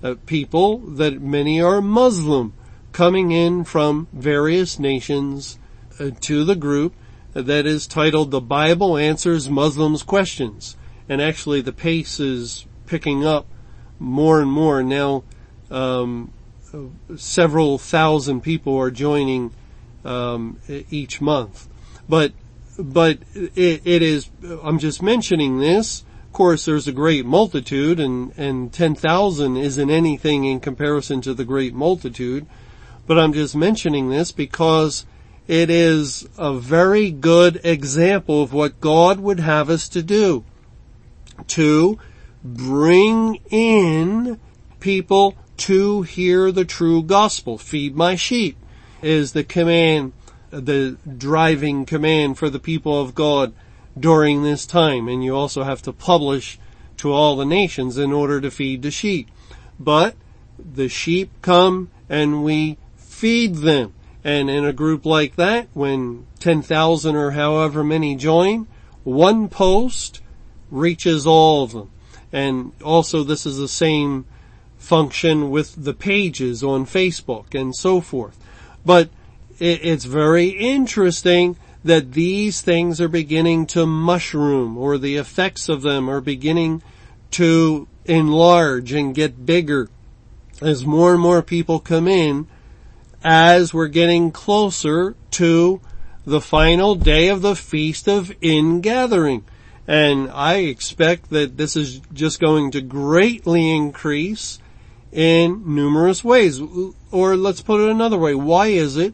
uh, 0.03 0.15
people 0.25 0.77
that 0.79 1.21
many 1.21 1.61
are 1.61 1.81
Muslim 1.81 2.53
coming 2.91 3.31
in 3.31 3.63
from 3.63 4.07
various 4.13 4.77
nations 4.77 5.57
uh, 5.99 6.11
to 6.21 6.43
the 6.43 6.55
group 6.55 6.93
that 7.33 7.65
is 7.65 7.87
titled 7.87 8.29
The 8.29 8.41
Bible 8.41 8.97
Answers 8.97 9.49
Muslims 9.49 10.03
Questions. 10.03 10.77
And 11.09 11.19
actually 11.21 11.61
the 11.61 11.73
pace 11.73 12.19
is 12.19 12.65
picking 12.93 13.25
up 13.25 13.47
more 13.97 14.39
and 14.39 14.51
more. 14.51 14.83
Now, 14.83 15.23
um, 15.71 16.31
several 17.15 17.79
thousand 17.79 18.41
people 18.41 18.77
are 18.77 18.91
joining 18.91 19.51
um, 20.05 20.59
each 20.91 21.19
month. 21.19 21.67
But 22.07 22.33
but 22.77 23.17
it, 23.33 23.81
it 23.83 24.01
is. 24.03 24.29
I'm 24.61 24.77
just 24.77 25.01
mentioning 25.01 25.59
this. 25.59 26.03
Of 26.27 26.33
course, 26.33 26.65
there's 26.65 26.87
a 26.87 26.91
great 26.91 27.25
multitude, 27.25 27.99
and 27.99 28.31
and 28.37 28.71
ten 28.71 28.93
thousand 28.93 29.57
isn't 29.57 29.89
anything 29.89 30.45
in 30.45 30.59
comparison 30.59 31.19
to 31.21 31.33
the 31.33 31.45
great 31.45 31.73
multitude. 31.73 32.45
But 33.07 33.17
I'm 33.17 33.33
just 33.33 33.55
mentioning 33.55 34.11
this 34.11 34.31
because 34.31 35.07
it 35.47 35.71
is 35.71 36.27
a 36.37 36.53
very 36.53 37.09
good 37.09 37.59
example 37.63 38.43
of 38.43 38.53
what 38.53 38.79
God 38.79 39.19
would 39.19 39.39
have 39.39 39.71
us 39.71 39.89
to 39.89 40.03
do. 40.03 40.45
To 41.47 41.97
bring 42.43 43.35
in 43.49 44.39
people 44.79 45.35
to 45.55 46.01
hear 46.01 46.51
the 46.51 46.65
true 46.65 47.01
gospel. 47.01 47.57
Feed 47.57 47.95
my 47.95 48.15
sheep 48.15 48.57
is 49.01 49.31
the 49.31 49.43
command, 49.43 50.13
the 50.49 50.97
driving 51.17 51.85
command 51.85 52.37
for 52.37 52.49
the 52.49 52.59
people 52.59 52.99
of 52.99 53.15
God 53.15 53.53
during 53.97 54.43
this 54.43 54.65
time. 54.65 55.07
And 55.07 55.23
you 55.23 55.35
also 55.35 55.63
have 55.63 55.81
to 55.83 55.93
publish 55.93 56.59
to 56.97 57.11
all 57.11 57.35
the 57.35 57.45
nations 57.45 57.97
in 57.97 58.11
order 58.11 58.41
to 58.41 58.51
feed 58.51 58.81
the 58.81 58.91
sheep. 58.91 59.29
But 59.79 60.15
the 60.57 60.89
sheep 60.89 61.31
come 61.41 61.89
and 62.09 62.43
we 62.43 62.77
feed 62.95 63.55
them. 63.55 63.93
And 64.23 64.49
in 64.49 64.65
a 64.65 64.73
group 64.73 65.05
like 65.05 65.35
that, 65.35 65.67
when 65.73 66.27
10,000 66.39 67.15
or 67.15 67.31
however 67.31 67.83
many 67.83 68.15
join, 68.15 68.67
one 69.03 69.49
post 69.49 70.21
reaches 70.71 71.27
all 71.27 71.63
of 71.63 71.71
them. 71.73 71.91
And 72.33 72.73
also 72.83 73.23
this 73.23 73.45
is 73.45 73.57
the 73.57 73.67
same 73.67 74.25
function 74.77 75.49
with 75.49 75.85
the 75.85 75.93
pages 75.93 76.63
on 76.63 76.85
Facebook 76.85 77.55
and 77.57 77.73
so 77.73 78.01
forth. 78.01 78.37
But 78.85 79.09
it's 79.59 80.03
very 80.03 80.49
interesting 80.49 81.55
that 81.83 82.13
these 82.13 82.61
things 82.61 82.99
are 82.99 83.07
beginning 83.07 83.65
to 83.67 83.85
mushroom 83.85 84.77
or 84.77 84.97
the 84.97 85.15
effects 85.15 85.69
of 85.69 85.83
them 85.83 86.09
are 86.09 86.21
beginning 86.21 86.81
to 87.31 87.87
enlarge 88.05 88.91
and 88.91 89.15
get 89.15 89.45
bigger 89.45 89.89
as 90.61 90.85
more 90.85 91.13
and 91.13 91.21
more 91.21 91.41
people 91.41 91.79
come 91.79 92.07
in 92.07 92.47
as 93.23 93.73
we're 93.73 93.87
getting 93.87 94.31
closer 94.31 95.15
to 95.31 95.79
the 96.25 96.41
final 96.41 96.95
day 96.95 97.27
of 97.27 97.41
the 97.41 97.55
feast 97.55 98.07
of 98.07 98.33
ingathering. 98.41 99.43
And 99.87 100.29
I 100.31 100.55
expect 100.55 101.29
that 101.31 101.57
this 101.57 101.75
is 101.75 101.99
just 102.13 102.39
going 102.39 102.71
to 102.71 102.81
greatly 102.81 103.69
increase 103.75 104.59
in 105.11 105.75
numerous 105.75 106.23
ways. 106.23 106.61
Or 107.11 107.35
let's 107.35 107.61
put 107.61 107.81
it 107.81 107.89
another 107.89 108.17
way. 108.17 108.33
Why 108.33 108.67
is 108.67 108.97
it 108.97 109.13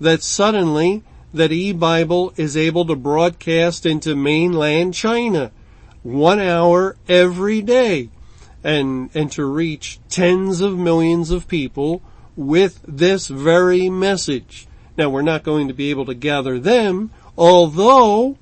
that 0.00 0.22
suddenly 0.22 1.02
that 1.32 1.50
e-Bible 1.50 2.32
is 2.36 2.56
able 2.56 2.86
to 2.86 2.94
broadcast 2.94 3.84
into 3.84 4.14
mainland 4.14 4.94
China 4.94 5.50
one 6.04 6.38
hour 6.38 6.96
every 7.08 7.60
day 7.60 8.08
and, 8.62 9.10
and 9.14 9.32
to 9.32 9.44
reach 9.44 9.98
tens 10.08 10.60
of 10.60 10.78
millions 10.78 11.30
of 11.30 11.48
people 11.48 12.02
with 12.36 12.80
this 12.86 13.28
very 13.28 13.90
message. 13.90 14.66
Now 14.96 15.10
we're 15.10 15.22
not 15.22 15.42
going 15.42 15.68
to 15.68 15.74
be 15.74 15.90
able 15.90 16.06
to 16.06 16.14
gather 16.14 16.58
them, 16.58 17.10
although, 17.36 18.38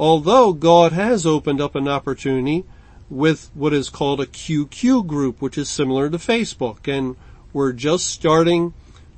although 0.00 0.54
God 0.54 0.92
has 0.92 1.26
opened 1.26 1.60
up 1.60 1.74
an 1.74 1.86
opportunity 1.86 2.64
with 3.10 3.50
what 3.52 3.74
is 3.74 3.90
called 3.90 4.18
a 4.18 4.24
QQ 4.24 5.06
group, 5.06 5.42
which 5.42 5.58
is 5.58 5.68
similar 5.68 6.08
to 6.08 6.16
Facebook. 6.16 6.88
And 6.88 7.16
we're 7.52 7.74
just 7.74 8.06
starting 8.06 8.72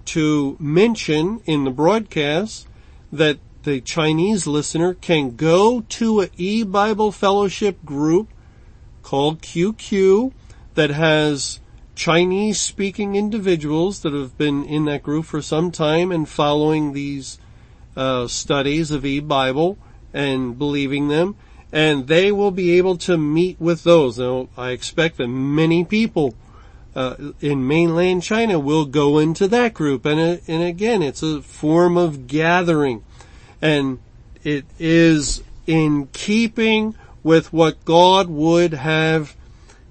to 0.06 0.56
mention 0.58 1.40
in 1.44 1.62
the 1.62 1.70
broadcast 1.70 2.66
that 3.12 3.38
the 3.62 3.80
Chinese 3.80 4.48
listener 4.48 4.92
can 4.94 5.36
go 5.36 5.82
to 5.82 6.20
an 6.20 6.30
e-Bible 6.36 7.12
fellowship 7.12 7.84
group 7.84 8.28
called 9.04 9.40
QQ 9.40 10.32
that 10.74 10.90
has 10.90 11.60
Chinese 11.94 12.60
speaking 12.60 13.14
individuals 13.14 14.00
that 14.00 14.14
have 14.14 14.36
been 14.36 14.64
in 14.64 14.86
that 14.86 15.04
group 15.04 15.26
for 15.26 15.40
some 15.40 15.70
time 15.70 16.10
and 16.10 16.28
following 16.28 16.92
these 16.92 17.38
uh, 17.96 18.26
studies 18.26 18.90
of 18.90 19.06
e-Bible 19.06 19.78
and 20.12 20.58
believing 20.58 21.08
them 21.08 21.36
and 21.72 22.06
they 22.06 22.30
will 22.30 22.50
be 22.50 22.76
able 22.76 22.98
to 22.98 23.16
meet 23.16 23.58
with 23.58 23.82
those. 23.82 24.18
Now, 24.18 24.48
I 24.56 24.70
expect 24.70 25.16
that 25.16 25.28
many 25.28 25.84
people 25.84 26.34
uh, 26.94 27.16
in 27.40 27.66
mainland 27.66 28.22
China 28.22 28.58
will 28.58 28.84
go 28.84 29.18
into 29.18 29.48
that 29.48 29.72
group, 29.72 30.04
and 30.04 30.20
uh, 30.20 30.36
and 30.46 30.62
again, 30.62 31.02
it's 31.02 31.22
a 31.22 31.40
form 31.40 31.96
of 31.96 32.26
gathering, 32.26 33.02
and 33.62 33.98
it 34.44 34.66
is 34.78 35.42
in 35.66 36.08
keeping 36.08 36.94
with 37.22 37.50
what 37.52 37.82
God 37.86 38.28
would 38.28 38.74
have 38.74 39.34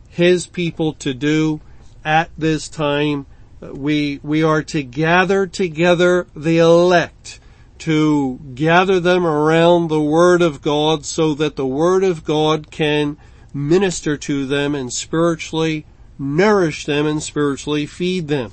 His 0.10 0.46
people 0.46 0.94
to 0.94 1.16
do 1.16 1.60
at 2.06 2.30
this 2.38 2.70
time. 2.70 3.26
We 3.60 4.20
we 4.22 4.44
are 4.44 4.62
to 4.62 4.84
gather 4.84 5.48
together 5.48 6.28
the 6.36 6.60
elect 6.60 7.40
to 7.82 8.40
gather 8.54 9.00
them 9.00 9.26
around 9.26 9.88
the 9.88 10.02
Word 10.02 10.44
of 10.44 10.62
God 10.62 11.04
so 11.04 11.34
that 11.34 11.56
the 11.56 11.66
Word 11.66 12.04
of 12.04 12.24
God 12.24 12.70
can 12.70 13.18
minister 13.56 14.18
to 14.18 14.46
them 14.46 14.76
and 14.76 14.94
spiritually 14.94 15.88
nourish 16.20 16.86
them 16.86 17.08
and 17.08 17.24
spiritually 17.24 17.88
feed 17.88 18.28
them. 18.28 18.52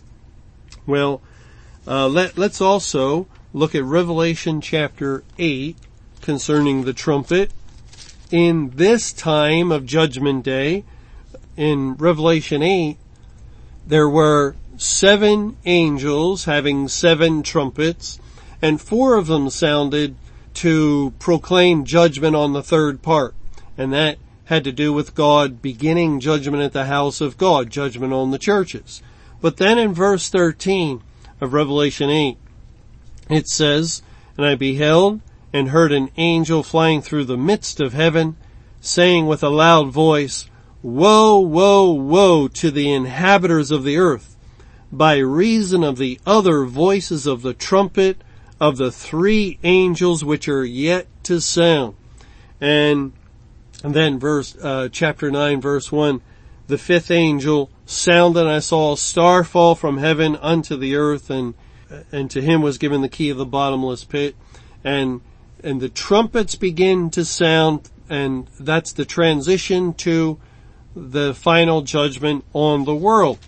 Well, 0.86 1.20
uh, 1.86 2.08
let, 2.08 2.38
let's 2.38 2.62
also 2.62 3.26
look 3.52 3.74
at 3.74 3.84
Revelation 3.84 4.62
chapter 4.62 5.22
8 5.38 5.76
concerning 6.22 6.84
the 6.84 6.94
trumpet. 6.94 7.50
In 8.30 8.70
this 8.76 9.12
time 9.12 9.70
of 9.70 9.84
judgment 9.84 10.42
day, 10.42 10.84
in 11.54 11.96
Revelation 11.96 12.62
8, 12.62 12.96
there 13.86 14.08
were 14.08 14.56
seven 14.78 15.58
angels 15.66 16.46
having 16.46 16.88
seven 16.88 17.42
trumpets, 17.42 18.18
and 18.60 18.80
four 18.80 19.14
of 19.16 19.26
them 19.26 19.50
sounded 19.50 20.16
to 20.54 21.12
proclaim 21.18 21.84
judgment 21.84 22.34
on 22.34 22.52
the 22.52 22.62
third 22.62 23.02
part. 23.02 23.34
And 23.76 23.92
that 23.92 24.18
had 24.46 24.64
to 24.64 24.72
do 24.72 24.92
with 24.92 25.14
God 25.14 25.62
beginning 25.62 26.20
judgment 26.20 26.62
at 26.62 26.72
the 26.72 26.86
house 26.86 27.20
of 27.20 27.38
God, 27.38 27.70
judgment 27.70 28.12
on 28.12 28.30
the 28.30 28.38
churches. 28.38 29.02
But 29.40 29.58
then 29.58 29.78
in 29.78 29.94
verse 29.94 30.28
13 30.28 31.02
of 31.40 31.52
Revelation 31.52 32.10
8, 32.10 32.38
it 33.30 33.46
says, 33.46 34.02
And 34.36 34.44
I 34.44 34.54
beheld 34.54 35.20
and 35.52 35.68
heard 35.68 35.92
an 35.92 36.10
angel 36.16 36.62
flying 36.62 37.02
through 37.02 37.24
the 37.24 37.36
midst 37.36 37.78
of 37.78 37.92
heaven, 37.92 38.36
saying 38.80 39.26
with 39.26 39.42
a 39.42 39.48
loud 39.48 39.92
voice, 39.92 40.48
Woe, 40.82 41.38
woe, 41.38 41.92
woe 41.92 42.48
to 42.48 42.70
the 42.70 42.92
inhabitants 42.92 43.70
of 43.70 43.84
the 43.84 43.98
earth, 43.98 44.36
by 44.90 45.18
reason 45.18 45.84
of 45.84 45.98
the 45.98 46.18
other 46.26 46.64
voices 46.64 47.26
of 47.26 47.42
the 47.42 47.54
trumpet 47.54 48.22
of 48.60 48.76
the 48.76 48.90
three 48.90 49.58
angels 49.62 50.24
which 50.24 50.48
are 50.48 50.64
yet 50.64 51.06
to 51.24 51.40
sound. 51.40 51.94
And 52.60 53.12
and 53.84 53.94
then 53.94 54.18
verse, 54.18 54.56
uh, 54.60 54.88
chapter 54.90 55.30
9 55.30 55.60
verse 55.60 55.92
1, 55.92 56.20
the 56.66 56.78
fifth 56.78 57.10
angel 57.10 57.70
sounded 57.86 58.40
and 58.40 58.48
I 58.48 58.58
saw 58.58 58.94
a 58.94 58.96
star 58.96 59.44
fall 59.44 59.74
from 59.74 59.98
heaven 59.98 60.36
unto 60.36 60.76
the 60.76 60.96
earth 60.96 61.30
and, 61.30 61.54
and 62.10 62.30
to 62.32 62.42
him 62.42 62.60
was 62.60 62.76
given 62.76 63.02
the 63.02 63.08
key 63.08 63.30
of 63.30 63.36
the 63.36 63.46
bottomless 63.46 64.02
pit 64.04 64.34
and, 64.82 65.20
and 65.62 65.80
the 65.80 65.88
trumpets 65.88 66.56
begin 66.56 67.08
to 67.10 67.24
sound 67.24 67.88
and 68.10 68.48
that's 68.58 68.92
the 68.92 69.04
transition 69.04 69.94
to 69.94 70.38
the 70.96 71.34
final 71.34 71.82
judgment 71.82 72.44
on 72.52 72.84
the 72.84 72.94
world. 72.94 73.38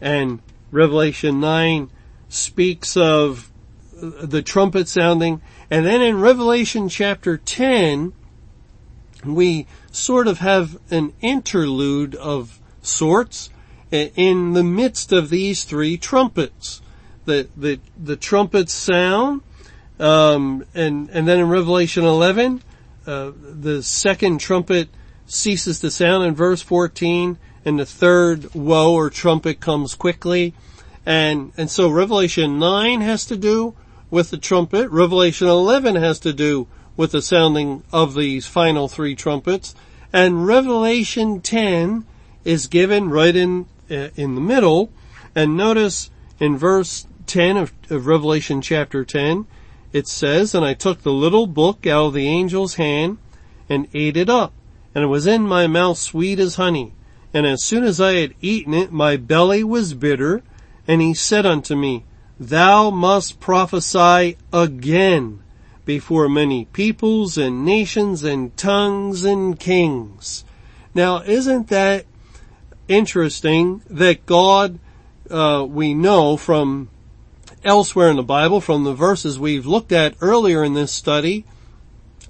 And 0.00 0.40
Revelation 0.70 1.40
9 1.40 1.90
speaks 2.28 2.96
of 2.96 3.50
the 4.00 4.42
trumpet 4.42 4.88
sounding 4.88 5.40
and 5.70 5.84
then 5.84 6.02
in 6.02 6.20
Revelation 6.20 6.88
chapter 6.88 7.36
10 7.36 8.12
we 9.24 9.66
sort 9.92 10.26
of 10.26 10.38
have 10.38 10.78
an 10.90 11.12
interlude 11.20 12.14
of 12.14 12.60
sorts 12.82 13.50
in 13.90 14.52
the 14.52 14.64
midst 14.64 15.12
of 15.12 15.30
these 15.30 15.64
three 15.64 15.96
trumpets. 15.96 16.80
The, 17.24 17.48
the, 17.56 17.80
the 18.02 18.16
trumpets 18.16 18.72
sound, 18.72 19.42
um, 19.98 20.64
and, 20.74 21.10
and 21.10 21.28
then 21.28 21.38
in 21.38 21.48
Revelation 21.48 22.04
11, 22.04 22.62
uh, 23.06 23.32
the 23.36 23.82
second 23.82 24.38
trumpet 24.38 24.88
ceases 25.26 25.80
to 25.80 25.90
sound 25.90 26.24
in 26.24 26.34
verse 26.34 26.62
14, 26.62 27.36
and 27.64 27.78
the 27.78 27.86
third 27.86 28.54
woe 28.54 28.94
or 28.94 29.10
trumpet 29.10 29.60
comes 29.60 29.94
quickly. 29.94 30.54
And, 31.04 31.52
and 31.56 31.70
so 31.70 31.88
Revelation 31.88 32.58
9 32.58 33.00
has 33.00 33.26
to 33.26 33.36
do 33.36 33.74
with 34.10 34.30
the 34.30 34.38
trumpet. 34.38 34.90
Revelation 34.90 35.48
11 35.48 35.96
has 35.96 36.18
to 36.20 36.32
do 36.32 36.66
with 36.96 37.12
the 37.12 37.22
sounding 37.22 37.82
of 37.92 38.14
these 38.14 38.46
final 38.46 38.88
three 38.88 39.14
trumpets. 39.14 39.74
And 40.12 40.46
Revelation 40.46 41.40
10 41.40 42.04
is 42.44 42.66
given 42.66 43.10
right 43.10 43.34
in, 43.34 43.66
uh, 43.90 44.08
in 44.16 44.34
the 44.34 44.40
middle. 44.40 44.90
And 45.34 45.56
notice 45.56 46.10
in 46.38 46.58
verse 46.58 47.06
10 47.26 47.56
of, 47.56 47.72
of 47.88 48.06
Revelation 48.06 48.60
chapter 48.60 49.04
10, 49.04 49.46
it 49.92 50.08
says, 50.08 50.54
And 50.54 50.64
I 50.64 50.74
took 50.74 51.02
the 51.02 51.12
little 51.12 51.46
book 51.46 51.86
out 51.86 52.06
of 52.06 52.14
the 52.14 52.28
angel's 52.28 52.74
hand 52.74 53.18
and 53.68 53.88
ate 53.94 54.16
it 54.16 54.28
up. 54.28 54.52
And 54.94 55.04
it 55.04 55.08
was 55.08 55.26
in 55.26 55.42
my 55.46 55.66
mouth 55.66 55.98
sweet 55.98 56.40
as 56.40 56.56
honey. 56.56 56.92
And 57.32 57.46
as 57.46 57.62
soon 57.62 57.84
as 57.84 58.00
I 58.00 58.14
had 58.14 58.34
eaten 58.40 58.74
it, 58.74 58.90
my 58.90 59.16
belly 59.16 59.62
was 59.62 59.94
bitter. 59.94 60.42
And 60.88 61.00
he 61.00 61.14
said 61.14 61.46
unto 61.46 61.76
me, 61.76 62.04
Thou 62.40 62.88
must 62.88 63.38
prophesy 63.38 64.38
again 64.50 65.42
before 65.84 66.26
many 66.26 66.64
peoples 66.64 67.36
and 67.36 67.66
nations 67.66 68.24
and 68.24 68.56
tongues 68.56 69.24
and 69.24 69.60
kings. 69.60 70.44
Now, 70.94 71.20
isn't 71.20 71.68
that 71.68 72.06
interesting 72.88 73.82
that 73.90 74.24
God, 74.24 74.78
uh, 75.30 75.66
we 75.68 75.92
know 75.92 76.38
from 76.38 76.88
elsewhere 77.62 78.08
in 78.08 78.16
the 78.16 78.22
Bible, 78.22 78.62
from 78.62 78.84
the 78.84 78.94
verses 78.94 79.38
we've 79.38 79.66
looked 79.66 79.92
at 79.92 80.14
earlier 80.22 80.64
in 80.64 80.72
this 80.72 80.92
study, 80.92 81.44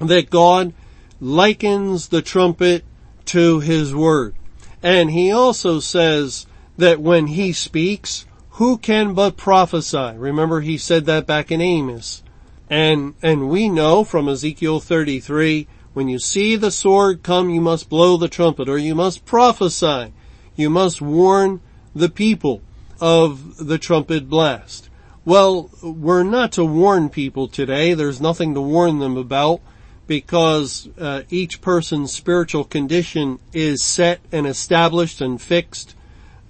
that 0.00 0.28
God 0.28 0.72
likens 1.20 2.08
the 2.08 2.20
trumpet 2.20 2.84
to 3.26 3.60
His 3.60 3.94
Word. 3.94 4.34
And 4.82 5.12
He 5.12 5.30
also 5.30 5.78
says 5.78 6.46
that 6.76 7.00
when 7.00 7.28
He 7.28 7.52
speaks, 7.52 8.26
who 8.60 8.76
can 8.76 9.14
but 9.14 9.38
prophesy? 9.38 10.12
Remember 10.18 10.60
He 10.60 10.76
said 10.76 11.06
that 11.06 11.26
back 11.26 11.50
in 11.50 11.62
Amos. 11.62 12.22
And, 12.68 13.14
and 13.22 13.48
we 13.48 13.70
know 13.70 14.04
from 14.04 14.28
Ezekiel 14.28 14.80
33, 14.80 15.66
when 15.94 16.10
you 16.10 16.18
see 16.18 16.56
the 16.56 16.70
sword 16.70 17.22
come, 17.22 17.48
you 17.48 17.62
must 17.62 17.88
blow 17.88 18.18
the 18.18 18.28
trumpet 18.28 18.68
or 18.68 18.76
you 18.76 18.94
must 18.94 19.24
prophesy. 19.24 20.12
You 20.56 20.68
must 20.68 21.00
warn 21.00 21.62
the 21.94 22.10
people 22.10 22.60
of 23.00 23.66
the 23.66 23.78
trumpet 23.78 24.28
blast. 24.28 24.90
Well, 25.24 25.70
we're 25.82 26.22
not 26.22 26.52
to 26.52 26.64
warn 26.66 27.08
people 27.08 27.48
today. 27.48 27.94
There's 27.94 28.20
nothing 28.20 28.52
to 28.52 28.60
warn 28.60 28.98
them 28.98 29.16
about 29.16 29.62
because 30.06 30.86
uh, 30.98 31.22
each 31.30 31.62
person's 31.62 32.12
spiritual 32.12 32.64
condition 32.64 33.38
is 33.54 33.82
set 33.82 34.20
and 34.30 34.46
established 34.46 35.22
and 35.22 35.40
fixed 35.40 35.94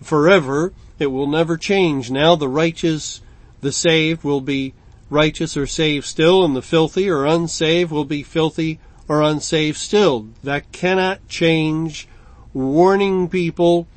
forever. 0.02 0.72
It 1.00 1.10
will 1.10 1.26
never 1.26 1.56
change. 1.56 2.10
Now 2.10 2.36
the 2.36 2.48
righteous, 2.48 3.22
the 3.62 3.72
saved 3.72 4.22
will 4.22 4.42
be 4.42 4.74
righteous 5.08 5.56
or 5.56 5.66
saved 5.66 6.04
still, 6.04 6.44
and 6.44 6.54
the 6.54 6.62
filthy 6.62 7.08
or 7.08 7.24
unsaved 7.24 7.90
will 7.90 8.04
be 8.04 8.22
filthy 8.22 8.78
or 9.08 9.22
unsaved 9.22 9.78
still. 9.78 10.28
That 10.44 10.70
cannot 10.72 11.26
change. 11.26 12.06
Warning 12.52 13.28
people, 13.28 13.88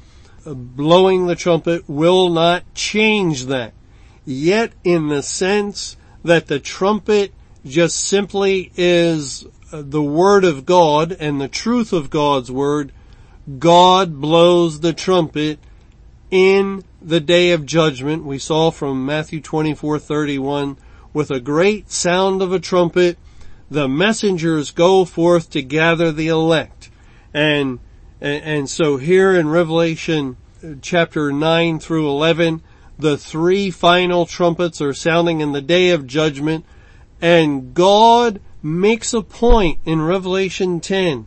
blowing 0.46 1.28
the 1.28 1.36
trumpet 1.36 1.90
will 1.90 2.30
not 2.30 2.74
change 2.74 3.48
that. 3.48 3.74
Yet 4.26 4.72
in 4.86 5.10
the 5.10 5.22
sense 5.22 5.98
that 6.24 6.48
the 6.48 6.60
trumpet 6.60 7.34
just 7.66 7.98
simply 7.98 8.72
is 8.78 9.46
uh, 9.74 9.84
the 9.86 10.02
word 10.02 10.46
of 10.46 10.66
God 10.66 11.16
and 11.20 11.42
the 11.42 11.50
truth 11.50 11.92
of 11.92 12.10
God's 12.10 12.50
word, 12.50 12.94
God 13.60 14.22
blows 14.22 14.80
the 14.80 14.94
trumpet 14.94 15.60
in 16.32 16.84
the 17.04 17.20
day 17.20 17.52
of 17.52 17.66
judgment. 17.66 18.24
We 18.24 18.40
saw 18.40 18.72
from 18.72 19.06
Matthew 19.06 19.42
24:31 19.42 20.78
with 21.14 21.30
a 21.30 21.40
great 21.40 21.92
sound 21.92 22.42
of 22.42 22.52
a 22.52 22.60
trumpet, 22.60 23.18
the 23.70 23.88
messengers 23.88 24.72
go 24.72 25.06
forth 25.06 25.50
to 25.52 25.62
gather 25.62 26.12
the 26.12 26.28
elect. 26.28 26.90
And, 27.34 27.80
and, 28.22 28.70
so 28.70 28.98
here 28.98 29.34
in 29.34 29.50
Revelation 29.50 30.38
chapter 30.82 31.32
9 31.32 31.80
through 31.80 32.10
11, 32.10 32.62
the 32.98 33.18
three 33.18 33.70
final 33.70 34.26
trumpets 34.26 34.82
are 34.82 34.94
sounding 34.94 35.42
in 35.42 35.52
the 35.52 35.62
day 35.62 35.90
of 35.90 36.08
judgment 36.08 36.66
and 37.24 37.74
God 37.74 38.42
makes 38.62 39.14
a 39.14 39.22
point 39.22 39.80
in 39.86 40.02
Revelation 40.02 40.82
10 40.82 41.26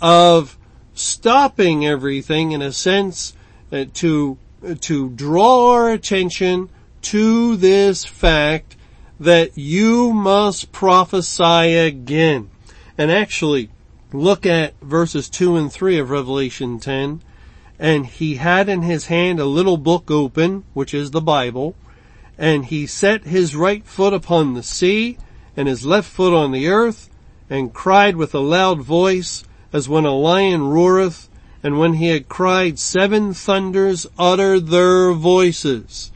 of 0.00 0.58
stopping 0.92 1.86
everything 1.86 2.50
in 2.50 2.60
a 2.60 2.72
sense 2.72 3.32
uh, 3.70 3.84
to, 3.94 4.38
to 4.80 5.10
draw 5.10 5.72
our 5.72 5.90
attention 5.90 6.68
to 7.02 7.56
this 7.56 8.04
fact 8.04 8.76
that 9.20 9.56
you 9.56 10.12
must 10.12 10.72
prophesy 10.72 11.74
again. 11.74 12.50
And 12.98 13.10
actually, 13.10 13.70
look 14.12 14.46
at 14.46 14.78
verses 14.80 15.28
2 15.28 15.56
and 15.56 15.72
3 15.72 15.98
of 15.98 16.10
Revelation 16.10 16.78
10. 16.78 17.22
And 17.78 18.06
he 18.06 18.36
had 18.36 18.68
in 18.68 18.82
his 18.82 19.06
hand 19.06 19.38
a 19.38 19.44
little 19.44 19.76
book 19.76 20.10
open, 20.10 20.64
which 20.72 20.94
is 20.94 21.10
the 21.10 21.20
Bible, 21.20 21.74
and 22.38 22.66
he 22.66 22.86
set 22.86 23.24
his 23.24 23.54
right 23.54 23.86
foot 23.86 24.14
upon 24.14 24.54
the 24.54 24.62
sea 24.62 25.18
and 25.56 25.68
his 25.68 25.86
left 25.86 26.08
foot 26.08 26.34
on 26.34 26.52
the 26.52 26.68
earth 26.68 27.08
and 27.48 27.72
cried 27.72 28.16
with 28.16 28.34
a 28.34 28.40
loud 28.40 28.80
voice 28.80 29.44
as 29.72 29.88
when 29.88 30.04
a 30.04 30.14
lion 30.14 30.62
roareth 30.62 31.28
and 31.62 31.78
when 31.78 31.94
he 31.94 32.08
had 32.08 32.28
cried 32.28 32.78
seven 32.78 33.32
thunders 33.34 34.06
uttered 34.18 34.68
their 34.68 35.12
voices 35.12 36.10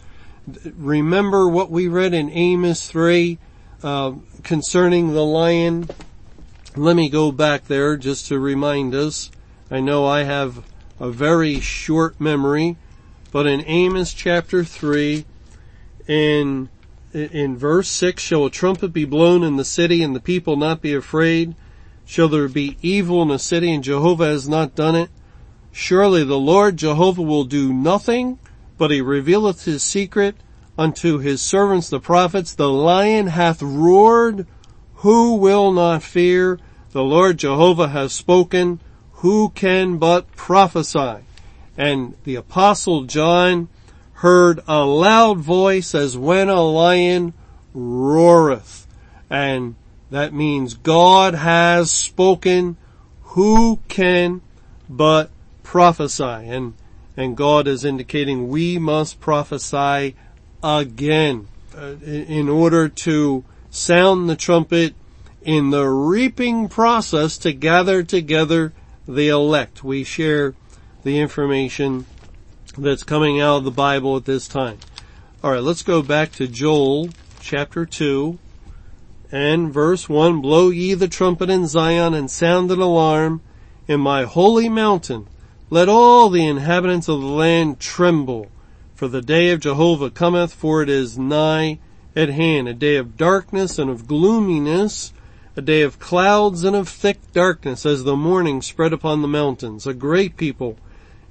remember 0.77 1.49
what 1.49 1.71
we 1.71 1.89
read 1.89 2.15
in 2.15 2.31
Amos 2.31 2.89
3, 2.89 3.39
uh, 3.83 4.13
concerning 4.43 5.13
the 5.13 5.25
lion, 5.25 5.89
let 6.77 6.97
me 6.97 7.09
go 7.09 7.33
back 7.33 7.67
there 7.67 7.97
just 7.97 8.27
to 8.29 8.39
remind 8.39 8.95
us. 8.95 9.31
I 9.71 9.81
know 9.81 10.07
I 10.07 10.23
have 10.25 10.65
a 10.99 11.11
very 11.11 11.61
short 11.61 12.21
memory, 12.21 12.77
but 13.33 13.47
in 13.47 13.65
Amos 13.67 14.13
chapter 14.13 14.65
3, 14.65 15.25
in, 16.07 16.69
in 17.13 17.57
verse 17.57 17.89
6, 17.89 18.23
shall 18.23 18.47
a 18.47 18.51
trumpet 18.51 18.93
be 18.93 19.05
blown 19.05 19.43
in 19.43 19.57
the 19.57 19.65
city 19.65 20.03
and 20.03 20.15
the 20.15 20.21
people 20.21 20.57
not 20.57 20.83
be 20.83 20.95
afraid? 20.95 21.55
Shall 22.05 22.29
there 22.29 22.49
be 22.49 22.77
evil 22.83 23.23
in 23.23 23.29
the 23.29 23.39
city 23.39 23.73
and 23.73 23.85
Jehovah 23.85 24.27
has 24.27 24.49
not 24.49 24.75
done 24.75 24.97
it? 24.97 25.11
Surely 25.73 26.25
the 26.25 26.39
Lord 26.39 26.77
Jehovah 26.77 27.23
will 27.23 27.45
do 27.45 27.73
nothing, 27.73 28.39
but 28.77 28.91
he 28.91 29.01
revealeth 29.01 29.65
his 29.65 29.83
secret 29.83 30.37
unto 30.77 31.19
his 31.19 31.43
servants 31.43 31.89
the 31.89 32.01
prophets. 32.01 32.55
The 32.55 32.71
lion 32.71 33.29
hath 33.29 33.63
roared, 33.63 34.47
who 34.97 35.37
will 35.37 35.73
not 35.73 36.03
fear? 36.03 36.59
The 36.93 37.03
Lord 37.03 37.39
Jehovah 37.39 37.89
has 37.89 38.13
spoken, 38.13 38.81
who 39.15 39.51
can 39.51 39.99
but 39.99 40.35
prophesy? 40.35 41.19
And 41.77 42.15
the 42.25 42.35
apostle 42.35 43.05
John 43.05 43.69
heard 44.15 44.61
a 44.67 44.85
loud 44.85 45.39
voice 45.39 45.95
as 45.95 46.17
when 46.17 46.49
a 46.49 46.63
lion 46.63 47.33
roareth. 47.75 48.87
And 49.31 49.77
that 50.11 50.35
means 50.35 50.75
God 50.75 51.35
has 51.35 51.91
spoken, 51.91 52.77
who 53.23 53.79
can 53.89 54.41
but 54.89 55.31
prophesy? 55.71 56.25
And, 56.25 56.75
and 57.17 57.37
God 57.37 57.69
is 57.69 57.85
indicating 57.85 58.49
we 58.49 58.77
must 58.77 59.21
prophesy 59.21 60.17
again 60.65 61.47
uh, 61.79 61.95
in 62.05 62.49
order 62.49 62.89
to 62.89 63.45
sound 63.71 64.29
the 64.29 64.35
trumpet 64.35 64.97
in 65.43 65.71
the 65.71 65.87
reaping 65.87 66.69
process 66.69 67.39
to 67.39 67.53
gather 67.53 68.03
together 68.03 68.73
the 69.07 69.29
elect. 69.29 69.85
We 69.85 70.03
share 70.03 70.57
the 71.05 71.21
information 71.21 72.05
that's 72.77 73.05
coming 73.05 73.41
out 73.41 73.59
of 73.59 73.65
the 73.65 73.71
Bible 73.71 74.17
at 74.17 74.25
this 74.25 74.49
time. 74.49 74.79
Alright, 75.45 75.63
let's 75.63 75.85
go 75.85 76.03
back 76.03 76.33
to 76.33 76.49
Joel 76.49 77.11
chapter 77.41 77.87
2 77.87 78.41
and 79.31 79.73
verse 79.73 80.09
1. 80.09 80.41
Blow 80.41 80.71
ye 80.71 80.95
the 80.95 81.07
trumpet 81.07 81.49
in 81.49 81.69
Zion 81.69 82.13
and 82.13 82.29
sound 82.29 82.73
an 82.73 82.81
alarm 82.81 83.41
in 83.87 84.01
my 84.01 84.25
holy 84.25 84.69
mountain. 84.69 85.29
Let 85.73 85.89
all 85.89 86.31
the 86.31 86.45
inhabitants 86.45 87.07
of 87.07 87.21
the 87.21 87.29
land 87.29 87.79
tremble. 87.79 88.49
For 88.97 89.07
the 89.07 89.23
day 89.23 89.53
of 89.53 89.61
Jehovah 89.61 90.11
cometh, 90.11 90.53
for 90.53 90.83
it 90.83 90.89
is 90.89 91.17
nigh 91.17 91.79
at 92.17 92.29
hand, 92.29 92.67
a 92.67 92.75
day 92.75 92.97
of 92.97 93.17
darkness 93.17 93.79
and 93.79 93.89
of 93.89 94.09
gloominess, 94.09 95.13
a 95.55 95.63
day 95.63 95.83
of 95.83 96.01
clouds 96.01 96.65
and 96.65 96.75
of 96.75 96.89
thick 96.89 97.21
darkness, 97.33 97.87
as 97.87 98.03
the 98.03 98.17
morning 98.17 98.61
spread 98.61 98.93
upon 98.93 99.23
the 99.23 99.29
mountains, 99.29 99.87
a 99.87 99.95
great 99.95 100.37
people 100.37 100.77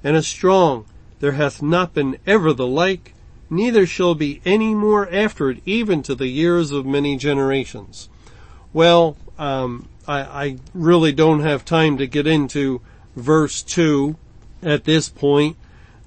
and 0.02 0.16
a 0.16 0.22
strong. 0.22 0.86
There 1.18 1.32
hath 1.32 1.60
not 1.60 1.92
been 1.92 2.16
ever 2.26 2.54
the 2.54 2.66
like, 2.66 3.12
neither 3.50 3.84
shall 3.84 4.14
be 4.14 4.40
any 4.46 4.74
more 4.74 5.06
after 5.12 5.50
it, 5.50 5.60
even 5.66 6.02
to 6.04 6.14
the 6.14 6.28
years 6.28 6.72
of 6.72 6.86
many 6.86 7.18
generations. 7.18 8.08
Well, 8.72 9.18
um, 9.38 9.90
I, 10.08 10.20
I 10.20 10.56
really 10.72 11.12
don't 11.12 11.40
have 11.40 11.62
time 11.66 11.98
to 11.98 12.06
get 12.06 12.26
into 12.26 12.80
verse 13.14 13.62
two 13.62 14.16
at 14.62 14.84
this 14.84 15.08
point, 15.08 15.56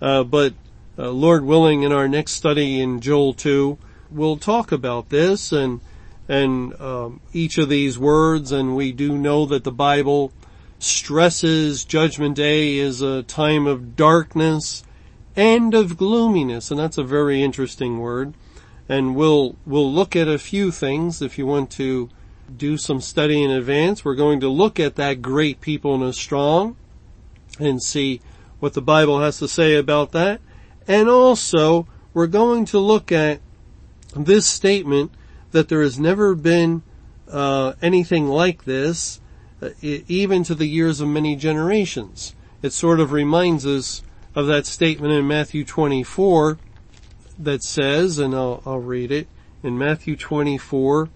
uh, 0.02 0.24
but 0.24 0.54
uh, 0.98 1.10
Lord 1.10 1.44
willing, 1.44 1.84
in 1.84 1.92
our 1.92 2.08
next 2.08 2.34
study 2.34 2.80
in 2.80 3.00
Joel 3.00 3.34
2, 3.34 3.78
we'll 4.12 4.38
talk 4.38 4.72
about 4.72 5.10
this 5.10 5.52
and 5.52 5.82
and 6.30 6.80
um, 6.80 7.20
each 7.34 7.58
of 7.58 7.68
these 7.68 8.00
words. 8.00 8.52
And 8.52 8.76
we 8.76 8.92
do 8.92 9.18
know 9.18 9.46
that 9.48 9.64
the 9.64 9.72
Bible 9.72 10.32
stresses 10.80 11.84
Judgment 11.84 12.36
Day 12.36 12.78
is 12.78 13.02
a 13.02 13.24
time 13.24 13.68
of 13.68 13.96
darkness 13.96 14.84
and 15.36 15.74
of 15.74 15.98
gloominess, 15.98 16.70
and 16.70 16.80
that's 16.80 16.98
a 16.98 17.04
very 17.04 17.42
interesting 17.42 18.00
word. 18.00 18.34
And 18.88 19.16
we'll 19.16 19.56
we'll 19.66 19.92
look 19.92 20.16
at 20.16 20.28
a 20.28 20.38
few 20.38 20.72
things 20.72 21.22
if 21.22 21.38
you 21.38 21.48
want 21.48 21.72
to 21.72 22.10
do 22.56 22.78
some 22.78 23.02
study 23.02 23.42
in 23.42 23.50
advance. 23.50 24.06
We're 24.06 24.16
going 24.16 24.42
to 24.42 24.50
look 24.50 24.80
at 24.80 24.96
that 24.96 25.22
great 25.22 25.62
people 25.62 25.96
and 25.96 26.04
a 26.04 26.14
strong 26.14 26.76
and 27.60 27.82
see 27.82 28.22
what 28.64 28.74
the 28.76 28.82
Bible 28.82 29.20
has 29.20 29.40
to 29.40 29.48
say 29.48 29.76
about 29.76 30.14
that. 30.14 30.40
And 30.88 31.10
also, 31.10 31.86
we're 32.14 32.28
going 32.28 32.64
to 32.68 32.80
look 32.80 33.12
at 33.12 33.42
this 34.16 34.48
statement 34.48 35.12
that 35.52 35.68
there 35.68 35.82
has 35.82 36.00
never 36.00 36.34
been 36.34 36.82
uh, 37.30 37.74
anything 37.82 38.30
like 38.30 38.64
this, 38.64 39.20
uh, 39.62 39.72
even 39.82 40.46
to 40.46 40.56
the 40.56 40.66
years 40.66 41.02
of 41.02 41.10
many 41.10 41.36
generations. 41.36 42.36
It 42.62 42.72
sort 42.72 43.02
of 43.02 43.12
reminds 43.12 43.66
us 43.66 44.02
of 44.34 44.48
that 44.48 44.66
statement 44.66 45.12
in 45.12 45.28
Matthew 45.28 45.66
24 45.66 46.58
that 47.40 47.64
says, 47.64 48.18
and 48.18 48.34
I'll, 48.34 48.64
I'll 48.66 48.80
read 48.80 49.12
it, 49.12 49.28
in 49.62 49.78
Matthew 49.78 50.16
24, 50.16 51.10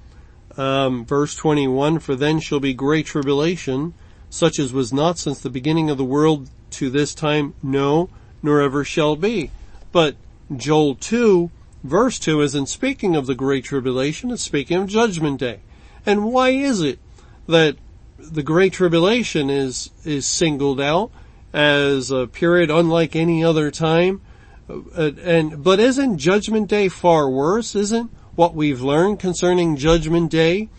um, 0.58 1.06
verse 1.06 1.34
21, 1.38 2.00
for 2.00 2.14
then 2.14 2.42
shall 2.42 2.60
be 2.60 2.74
great 2.74 3.06
tribulation, 3.06 3.94
such 4.30 4.60
as 4.60 4.74
was 4.74 4.92
not 4.92 5.18
since 5.18 5.40
the 5.40 5.50
beginning 5.50 5.90
of 5.90 5.98
the 5.98 6.04
world 6.04 6.50
to 6.72 6.90
this 6.90 7.14
time, 7.14 7.54
no, 7.64 8.10
nor 8.44 8.62
ever 8.62 8.84
shall 8.84 9.16
be. 9.16 9.52
But 9.92 10.16
Joel 10.56 10.96
2 10.96 11.52
verse 11.84 12.20
2 12.20 12.42
isn't 12.42 12.68
speaking 12.68 13.16
of 13.16 13.26
the 13.26 13.36
Great 13.36 13.64
Tribulation, 13.64 14.32
it's 14.32 14.44
speaking 14.44 14.78
of 14.78 14.88
Judgment 14.88 15.40
Day. 15.40 15.62
And 16.06 16.26
why 16.26 16.50
is 16.50 16.82
it 16.82 17.00
that 17.48 17.78
the 18.18 18.44
Great 18.44 18.74
Tribulation 18.74 19.50
is, 19.50 19.90
is 20.04 20.26
singled 20.26 20.82
out 20.82 21.12
as 21.54 22.12
a 22.12 22.28
period 22.28 22.70
unlike 22.70 23.16
any 23.16 23.44
other 23.44 23.72
time? 23.72 24.22
Uh, 24.70 25.12
and, 25.24 25.64
but 25.64 25.80
isn't 25.80 26.18
Judgment 26.18 26.68
Day 26.68 26.90
far 26.90 27.30
worse? 27.30 27.76
Isn't 27.76 28.12
what 28.36 28.54
we've 28.54 28.82
learned 28.82 29.20
concerning 29.20 29.78
Judgment 29.78 30.30
Day 30.30 30.70